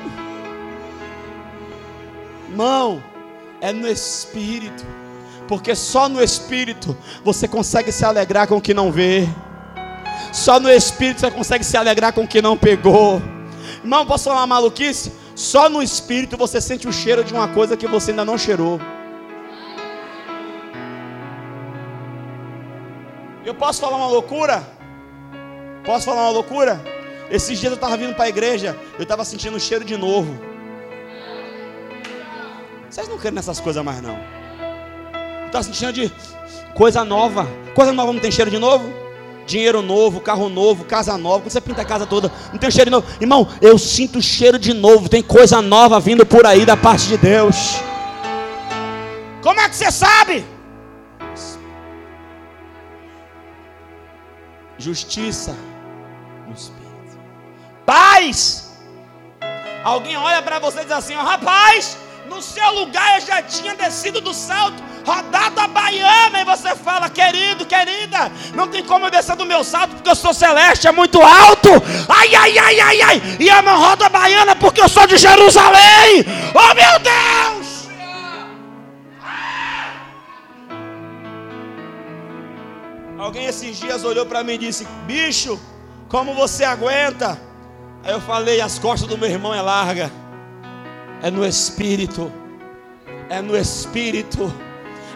Irmão, 2.49 3.03
é 3.68 3.74
no 3.74 3.86
Espírito, 3.86 4.86
porque 5.45 5.76
só 5.76 6.07
no 6.07 6.24
Espírito 6.24 6.97
você 7.22 7.49
consegue 7.49 7.91
se 7.91 8.05
alegrar 8.05 8.47
com 8.47 8.55
o 8.55 8.61
que 8.61 8.74
não 8.74 8.93
vê, 8.93 9.28
só 10.32 10.57
no 10.57 10.70
Espírito 10.70 11.20
você 11.20 11.30
consegue 11.30 11.65
se 11.65 11.76
alegrar 11.76 12.13
com 12.13 12.24
o 12.24 12.28
que 12.28 12.41
não 12.41 12.57
pegou. 12.57 13.22
Irmão, 13.84 14.05
posso 14.05 14.24
falar 14.24 14.38
uma 14.38 14.47
maluquice? 14.47 15.11
Só 15.36 15.68
no 15.68 15.84
Espírito 15.84 16.38
você 16.38 16.61
sente 16.61 16.88
o 16.88 16.93
cheiro 16.93 17.26
de 17.26 17.34
uma 17.34 17.49
coisa 17.49 17.76
que 17.76 17.88
você 17.88 18.11
ainda 18.11 18.24
não 18.24 18.38
cheirou. 18.38 18.80
Eu 23.45 23.53
posso 23.53 23.82
falar 23.82 23.97
uma 23.97 24.07
loucura? 24.07 24.65
Posso 25.84 26.05
falar 26.05 26.22
uma 26.22 26.32
loucura? 26.32 26.82
Esses 27.30 27.59
dias 27.59 27.72
eu 27.72 27.76
estava 27.76 27.97
vindo 27.97 28.15
para 28.15 28.26
a 28.26 28.30
igreja, 28.30 28.78
eu 28.97 29.03
estava 29.03 29.26
sentindo 29.26 29.57
o 29.57 29.59
cheiro 29.59 29.84
de 29.84 29.97
novo. 29.97 30.57
Vocês 32.97 33.07
não 33.07 33.19
querem 33.19 33.35
nessas 33.35 33.59
coisas 33.59 33.85
mais 33.85 34.01
não. 34.01 34.17
Está 35.45 35.61
sentindo 35.61 35.93
de 35.93 36.11
coisa 36.73 37.05
nova. 37.05 37.47
Coisa 37.75 37.93
nova 37.93 38.11
não 38.11 38.19
tem 38.19 38.31
cheiro 38.31 38.49
de 38.49 38.57
novo? 38.57 38.91
Dinheiro 39.45 39.83
novo, 39.83 40.19
carro 40.19 40.49
novo, 40.49 40.83
casa 40.83 41.15
nova. 41.15 41.41
Quando 41.41 41.51
você 41.51 41.61
pinta 41.61 41.83
a 41.83 41.85
casa 41.85 42.07
toda, 42.07 42.31
não 42.51 42.57
tem 42.57 42.71
cheiro 42.71 42.89
de 42.89 42.95
novo. 42.95 43.07
Irmão, 43.21 43.47
eu 43.61 43.77
sinto 43.77 44.19
cheiro 44.19 44.57
de 44.57 44.73
novo. 44.73 45.07
Tem 45.07 45.21
coisa 45.21 45.61
nova 45.61 45.99
vindo 45.99 46.25
por 46.25 46.43
aí 46.43 46.65
da 46.65 46.75
parte 46.75 47.07
de 47.07 47.17
Deus. 47.17 47.75
Como 49.43 49.59
é 49.59 49.69
que 49.69 49.75
você 49.75 49.91
sabe? 49.91 50.43
Justiça 54.79 55.55
no 56.47 56.53
Espírito. 56.55 57.19
Paz. 57.85 58.75
Alguém 59.83 60.17
olha 60.17 60.41
para 60.41 60.57
você 60.57 60.79
e 60.79 60.83
diz 60.83 60.93
assim: 60.93 61.15
oh, 61.15 61.21
rapaz, 61.21 61.95
no 62.30 62.41
seu 62.41 62.71
lugar 62.71 63.19
eu 63.19 63.25
já 63.25 63.41
tinha 63.41 63.73
descido 63.75 64.19
do 64.21 64.34
salto, 64.34 64.84
rodado 65.05 65.59
a 65.59 65.67
baiana, 65.67 66.41
e 66.41 66.45
você 66.45 66.75
fala, 66.75 67.09
querido, 67.09 67.65
querida, 67.65 68.32
não 68.53 68.67
tem 68.67 68.84
como 68.84 69.05
eu 69.05 69.11
descer 69.11 69.36
do 69.36 69.45
meu 69.45 69.63
salto, 69.63 69.95
porque 69.95 70.09
eu 70.09 70.15
sou 70.15 70.34
celeste, 70.34 70.88
é 70.88 70.91
muito 70.91 71.21
alto. 71.21 71.69
Ai, 72.09 72.36
ai, 72.36 72.57
ai, 72.57 72.80
ai, 72.80 73.01
ai. 73.01 73.21
E 73.39 73.47
eu 73.47 73.61
não 73.61 73.80
rodo 73.80 74.03
a 74.03 74.09
baiana 74.09 74.55
porque 74.55 74.82
eu 74.82 74.89
sou 74.89 75.07
de 75.07 75.17
Jerusalém. 75.17 76.25
Oh 76.53 76.73
meu 76.73 76.99
Deus! 76.99 77.78
Alguém 83.17 83.45
esses 83.45 83.80
dias 83.80 84.03
olhou 84.03 84.25
para 84.25 84.43
mim 84.43 84.53
e 84.53 84.57
disse: 84.59 84.88
Bicho, 85.05 85.59
como 86.07 86.34
você 86.34 86.63
aguenta? 86.63 87.39
Aí 88.03 88.11
eu 88.11 88.21
falei: 88.21 88.61
As 88.61 88.78
costas 88.78 89.09
do 89.09 89.17
meu 89.17 89.30
irmão 89.30 89.53
é 89.53 89.61
larga. 89.61 90.11
É 91.22 91.32
no 91.32 91.45
Espírito. 91.45 92.32
É 93.30 93.41
no 93.41 93.57
Espírito. 93.57 94.53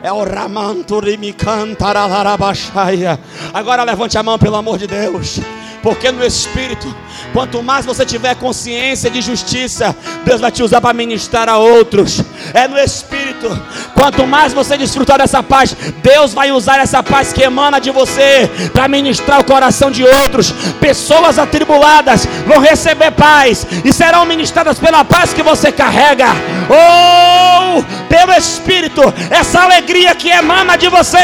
É 0.04 0.12
o 0.12 0.24
Ramanturimi 0.24 1.32
cantaralarabaxaia. 1.34 3.20
Agora 3.54 3.84
levante 3.84 4.18
a 4.18 4.24
mão, 4.24 4.40
pelo 4.40 4.56
amor 4.56 4.78
de 4.78 4.88
Deus. 4.88 5.40
Porque 5.82 6.12
no 6.12 6.24
Espírito, 6.24 6.96
quanto 7.34 7.64
mais 7.64 7.86
você 7.86 8.06
tiver 8.06 8.36
consciência 8.36 9.10
de 9.10 9.22
justiça, 9.22 9.96
Deus 10.24 10.40
vai 10.40 10.52
te 10.52 10.62
usar 10.62 10.80
para 10.80 10.94
ministrar 10.94 11.50
a 11.50 11.58
outros. 11.58 12.22
É 12.54 12.68
no 12.68 12.78
Espírito, 12.78 13.50
quanto 13.94 14.28
mais 14.28 14.54
você 14.54 14.78
desfrutar 14.78 15.18
dessa 15.18 15.42
paz, 15.42 15.76
Deus 16.04 16.34
vai 16.34 16.52
usar 16.52 16.80
essa 16.80 17.02
paz 17.02 17.34
que 17.34 17.42
emana 17.42 17.80
de 17.80 17.90
você 17.90 18.50
para 18.72 18.88
ministrar 18.88 19.40
o 19.40 19.44
coração 19.44 19.90
de 19.90 20.04
outros. 20.04 20.52
Pessoas 20.80 21.40
atribuladas 21.40 22.28
vão 22.46 22.60
receber 22.60 23.12
paz 23.12 23.66
e 23.84 23.92
serão 23.92 24.26
ministradas 24.26 24.78
pela 24.78 25.04
paz 25.04 25.34
que 25.34 25.42
você 25.42 25.72
carrega. 25.72 26.28
Oh, 26.70 27.84
pelo 28.08 28.34
Espírito, 28.34 29.02
essa 29.30 29.62
alegria 29.62 30.14
que 30.14 30.30
emana 30.30 30.78
de 30.78 30.90
você 30.90 31.18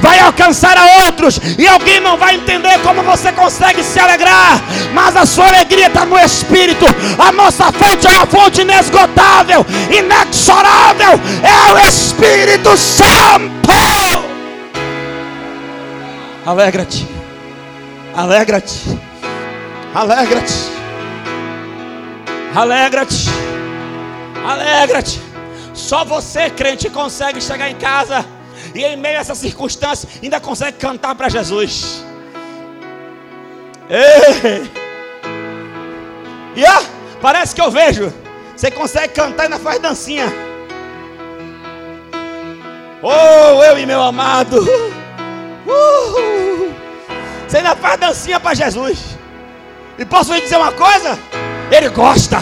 vai 0.00 0.18
alcançar 0.20 0.76
a 0.76 1.04
outros 1.04 1.38
e 1.58 1.66
alguém 1.66 2.00
não 2.00 2.16
vai 2.16 2.36
entender 2.36 2.78
como 2.80 3.02
você 3.02 3.32
consegue 3.32 3.82
se 3.98 4.00
alegrar, 4.00 4.62
mas 4.94 5.16
a 5.16 5.26
sua 5.26 5.48
alegria 5.48 5.88
está 5.88 6.04
no 6.04 6.16
Espírito. 6.18 6.84
A 7.18 7.32
nossa 7.32 7.72
fonte 7.72 8.06
é 8.06 8.10
uma 8.10 8.26
fonte 8.26 8.60
inesgotável, 8.60 9.66
inexorável, 9.90 11.20
é 11.42 11.72
o 11.72 11.88
Espírito 11.88 12.76
Santo. 12.76 13.72
Alegra-te, 16.46 17.06
alegra-te, 18.14 18.98
alegra-te, 19.92 20.54
alegra-te, 22.54 23.24
alegra-te. 24.46 25.20
Só 25.74 26.04
você, 26.04 26.50
crente, 26.50 26.88
consegue 26.88 27.40
chegar 27.40 27.68
em 27.70 27.74
casa 27.74 28.24
e 28.74 28.84
em 28.84 28.96
meio 28.96 29.18
a 29.18 29.20
essas 29.20 29.38
circunstâncias 29.38 30.20
ainda 30.22 30.40
consegue 30.40 30.78
cantar 30.78 31.14
para 31.14 31.28
Jesus. 31.28 32.07
E 36.54 36.64
ó, 36.64 36.82
parece 37.20 37.54
que 37.54 37.60
eu 37.60 37.70
vejo. 37.70 38.12
Você 38.56 38.70
consegue 38.70 39.14
cantar 39.14 39.44
e 39.44 39.46
ainda 39.46 39.58
faz 39.58 39.80
dancinha. 39.80 40.26
Oh, 43.00 43.62
eu 43.62 43.78
e 43.78 43.86
meu 43.86 44.02
amado. 44.02 44.60
Uh, 45.66 46.74
você 47.46 47.58
ainda 47.58 47.76
faz 47.76 48.00
dancinha 48.00 48.40
para 48.40 48.54
Jesus. 48.54 49.16
E 49.98 50.04
posso 50.04 50.34
lhe 50.34 50.40
dizer 50.40 50.56
uma 50.56 50.72
coisa? 50.72 51.18
Ele 51.70 51.88
gosta. 51.88 52.38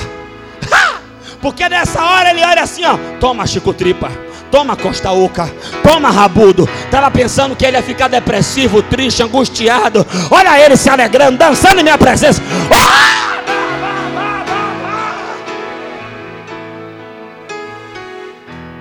Porque 1.41 1.69
nessa 1.69 2.03
hora 2.03 2.31
ele 2.31 2.43
olha 2.43 2.63
assim, 2.63 2.85
ó. 2.85 2.97
Toma, 3.21 3.47
Chico 3.47 3.75
Tripa. 3.75 4.11
Toma 4.51 4.77
Costa 4.77 5.11
Oca, 5.11 5.53
toma 5.87 6.11
Rabudo. 6.11 6.69
Estava 6.85 7.09
pensando 7.13 7.55
que 7.55 7.65
ele 7.65 7.77
ia 7.77 7.83
ficar 7.83 8.09
depressivo, 8.09 8.83
triste, 8.83 9.23
angustiado. 9.23 10.05
Olha 10.31 10.61
ele 10.61 10.77
se 10.77 10.91
alegrando, 10.91 11.39
dançando 11.39 11.79
em 11.79 11.85
minha 11.85 11.97
presença. 11.97 12.43
Ah! 12.71 13.37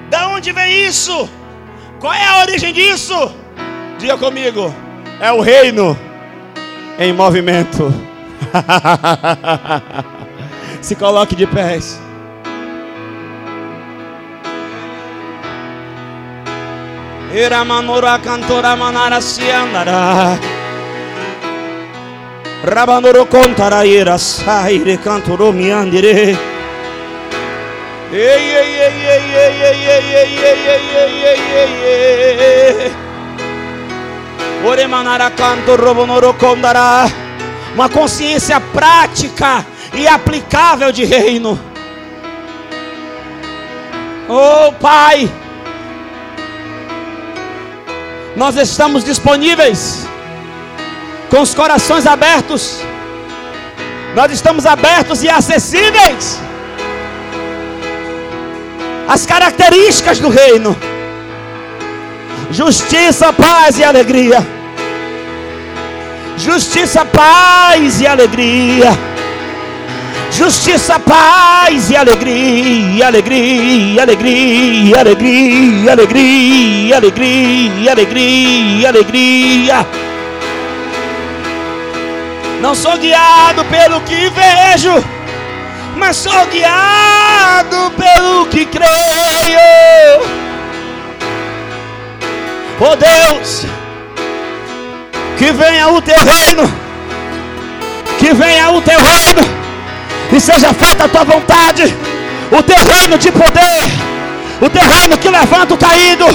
Da 0.10 0.30
onde 0.30 0.52
vem 0.52 0.88
isso? 0.88 1.30
Qual 2.00 2.12
é 2.12 2.26
a 2.26 2.42
origem 2.42 2.74
disso? 2.74 3.32
Diga 4.00 4.18
comigo. 4.18 4.74
É 5.20 5.32
o 5.32 5.42
reino 5.42 5.96
em 6.98 7.14
movimento. 7.14 7.94
se 10.82 10.96
coloque 10.96 11.36
de 11.36 11.46
pés. 11.46 12.05
Iramanora 17.36 18.18
cantora 18.20 18.76
manara 18.78 19.20
siandara. 19.20 20.40
Rabanoro 22.64 23.26
contara 23.26 23.84
ira 23.84 24.18
saire 24.18 24.98
cantoro 24.98 25.52
miandire. 25.52 26.38
Ei 28.12 28.56
ei 28.62 28.80
ei 28.80 29.06
ei 29.06 29.36
ei 29.36 29.62
ei 29.66 30.14
ei 30.16 30.16
ei 30.16 30.64
ei 30.66 30.94
ei 30.96 31.24
ei 31.54 31.84
ei 31.92 32.40
ei 32.40 32.94
Ore 34.64 34.88
manara 34.88 35.30
canto 35.32 35.76
robonoro 35.76 36.34
condara. 36.36 37.06
Uma 37.74 37.90
consciência 37.90 38.62
prática 38.62 39.66
e 39.94 40.08
aplicável 40.08 40.94
de 40.94 41.04
reino. 41.04 41.60
Oh 44.30 44.72
Pai, 44.80 45.30
nós 48.36 48.58
estamos 48.58 49.04
disponíveis, 49.04 50.06
com 51.30 51.42
os 51.42 51.54
corações 51.54 52.06
abertos, 52.06 52.82
nós 54.14 54.32
estamos 54.32 54.66
abertos 54.66 55.24
e 55.24 55.30
acessíveis. 55.30 56.40
As 59.08 59.26
características 59.26 60.20
do 60.20 60.30
reino: 60.30 60.76
justiça, 62.52 63.32
paz 63.32 63.80
e 63.80 63.84
alegria. 63.84 64.46
Justiça, 66.38 67.06
paz 67.06 68.02
e 68.02 68.08
alegria 68.08 69.15
justiça, 70.36 71.00
paz 71.00 71.90
e 71.90 71.96
alegria, 71.96 73.08
alegria, 73.08 74.04
alegria, 74.04 75.00
alegria, 75.00 75.92
alegria, 75.94 76.98
alegria, 76.98 77.92
alegria, 77.92 78.90
alegria. 78.90 79.88
Não 82.62 82.76
sou 82.76 82.98
guiado 82.98 83.64
pelo 83.66 84.02
que 84.02 84.30
vejo, 84.30 85.04
mas 85.98 86.18
sou 86.18 86.46
guiado 86.48 87.92
pelo 87.92 88.46
que 88.48 88.66
creio. 88.66 88.86
Oh 92.78 92.96
Deus, 92.98 93.66
que 95.38 95.52
venha 95.54 95.88
o 95.88 96.02
teu 96.02 96.18
reino, 96.20 96.74
que 98.20 98.34
venha 98.34 98.70
o 98.72 98.82
teu 98.82 99.00
e 100.36 100.40
seja 100.40 100.74
feita 100.74 101.06
a 101.06 101.08
tua 101.08 101.24
vontade, 101.24 101.96
o 102.52 102.62
teu 102.62 102.84
reino 102.94 103.18
de 103.18 103.32
poder, 103.32 103.90
o 104.60 104.70
teu 104.70 104.86
reino 104.86 105.18
que 105.18 105.30
levanta 105.30 105.74
o 105.74 105.78
caído, 105.78 106.26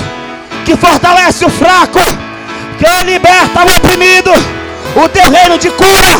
que 0.64 0.74
fortalece 0.74 1.44
o 1.44 1.50
fraco, 1.50 2.00
que 2.78 3.04
liberta 3.04 3.60
o 3.60 3.76
oprimido, 3.76 4.32
o 4.96 5.08
teu 5.10 5.30
reino 5.30 5.58
de 5.58 5.68
cura, 5.70 6.16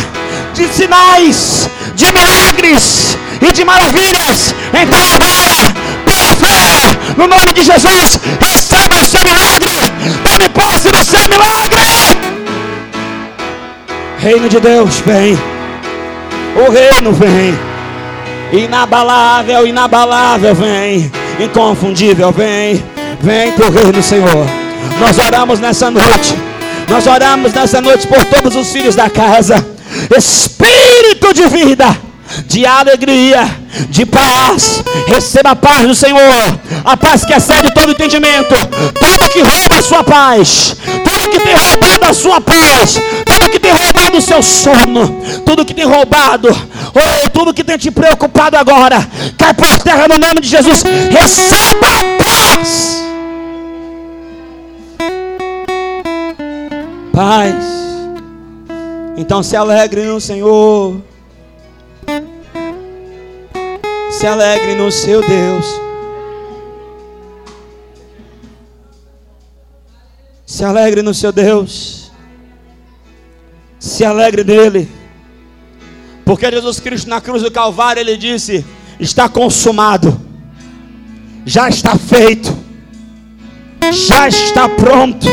de 0.52 0.68
sinais, 0.68 1.70
de 1.94 2.12
milagres 2.12 3.16
e 3.40 3.50
de 3.50 3.64
maravilhas. 3.64 4.54
Então 4.74 5.00
agora, 5.14 5.74
pela 6.04 6.36
fé, 6.36 6.98
no 7.16 7.26
nome 7.26 7.52
de 7.54 7.62
Jesus, 7.62 8.20
receba 8.38 9.00
o 9.00 9.04
seu 9.06 9.24
milagre, 9.24 9.70
tome 10.22 10.48
posse 10.50 10.90
do 10.90 11.02
seu 11.02 11.26
milagre. 11.30 11.80
Reino 14.18 14.50
de 14.50 14.60
Deus, 14.60 15.00
vem. 15.06 15.38
O 16.54 16.70
reino 16.70 17.12
vem. 17.14 17.69
Inabalável, 18.53 19.66
inabalável 19.66 20.55
vem. 20.55 21.11
Inconfundível 21.38 22.32
vem. 22.32 22.82
Vem 23.20 23.53
teu 23.53 23.70
reino, 23.70 24.03
Senhor. 24.03 24.46
Nós 24.98 25.18
oramos 25.18 25.61
nessa 25.61 25.90
noite. 25.90 26.34
Nós 26.88 27.07
oramos 27.07 27.53
nessa 27.53 27.80
noite 27.80 28.07
por 28.07 28.24
todos 28.24 28.57
os 28.57 28.72
filhos 28.72 28.96
da 28.96 29.09
casa. 29.09 29.64
Espírito 30.16 31.32
de 31.32 31.46
vida 31.46 32.11
de 32.46 32.64
alegria, 32.66 33.48
de 33.88 34.07
paz. 34.07 34.82
Receba 35.07 35.51
a 35.51 35.57
paz 35.57 35.86
do 35.86 35.94
Senhor, 35.94 36.61
a 36.84 36.96
paz 36.96 37.24
que 37.24 37.32
excede 37.32 37.72
todo 37.74 37.92
entendimento. 37.92 38.55
Tudo 38.98 39.32
que 39.32 39.40
rouba 39.40 39.78
a 39.78 39.82
sua 39.82 40.05
paz, 40.05 40.76
que 41.30 41.40
tem 41.40 41.54
roubado 41.54 42.06
a 42.06 42.12
sua 42.12 42.40
paz, 42.40 43.00
tudo 43.24 43.50
que 43.50 43.58
tem 43.58 43.72
roubado 43.72 44.18
o 44.18 44.20
seu 44.20 44.42
sono, 44.42 45.20
tudo 45.46 45.64
que 45.64 45.72
tem 45.72 45.84
roubado, 45.84 46.48
ou 46.48 47.30
tudo 47.30 47.54
que 47.54 47.64
tem 47.64 47.78
te 47.78 47.90
preocupado 47.90 48.56
agora, 48.56 49.06
cai 49.38 49.54
por 49.54 49.78
terra 49.78 50.08
no 50.08 50.18
nome 50.18 50.40
de 50.40 50.48
Jesus. 50.48 50.82
Receba 50.82 51.86
a 51.86 52.04
paz. 52.22 53.02
Paz. 57.12 57.54
Então 59.16 59.42
se 59.42 59.56
alegre 59.56 60.04
no 60.04 60.20
Senhor. 60.20 61.00
Se 64.10 64.26
alegre 64.26 64.74
no 64.74 64.90
seu 64.90 65.20
Deus. 65.20 65.89
Se 70.51 70.64
alegre 70.64 71.01
no 71.01 71.14
seu 71.14 71.30
Deus. 71.30 72.11
Se 73.78 74.05
alegre 74.05 74.42
nele. 74.42 74.90
Porque 76.24 76.51
Jesus 76.51 76.80
Cristo 76.80 77.09
na 77.09 77.20
cruz 77.20 77.40
do 77.40 77.53
Calvário 77.53 78.01
ele 78.01 78.16
disse: 78.16 78.66
Está 78.98 79.28
consumado. 79.28 80.20
já 81.46 81.68
está 81.68 81.96
feito, 81.96 82.53
já 83.92 84.26
está 84.26 84.68
pronto. 84.68 85.24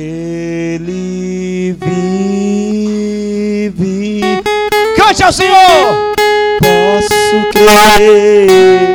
que 0.00 0.06
ele 0.06 1.76
vive. 3.68 4.22
Cante 4.96 5.22
ao 5.22 5.30
Senhor! 5.30 6.14
Posso 6.58 7.50
crer. 7.52 8.89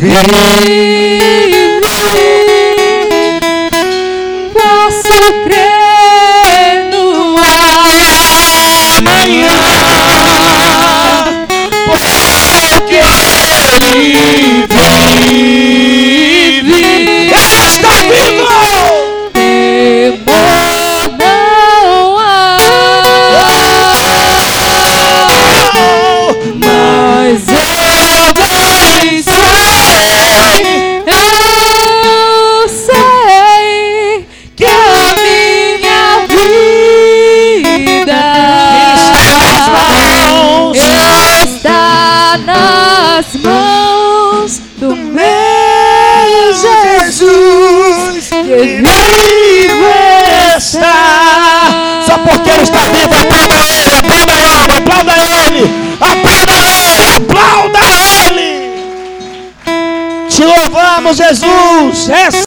Jesus, 0.00 0.87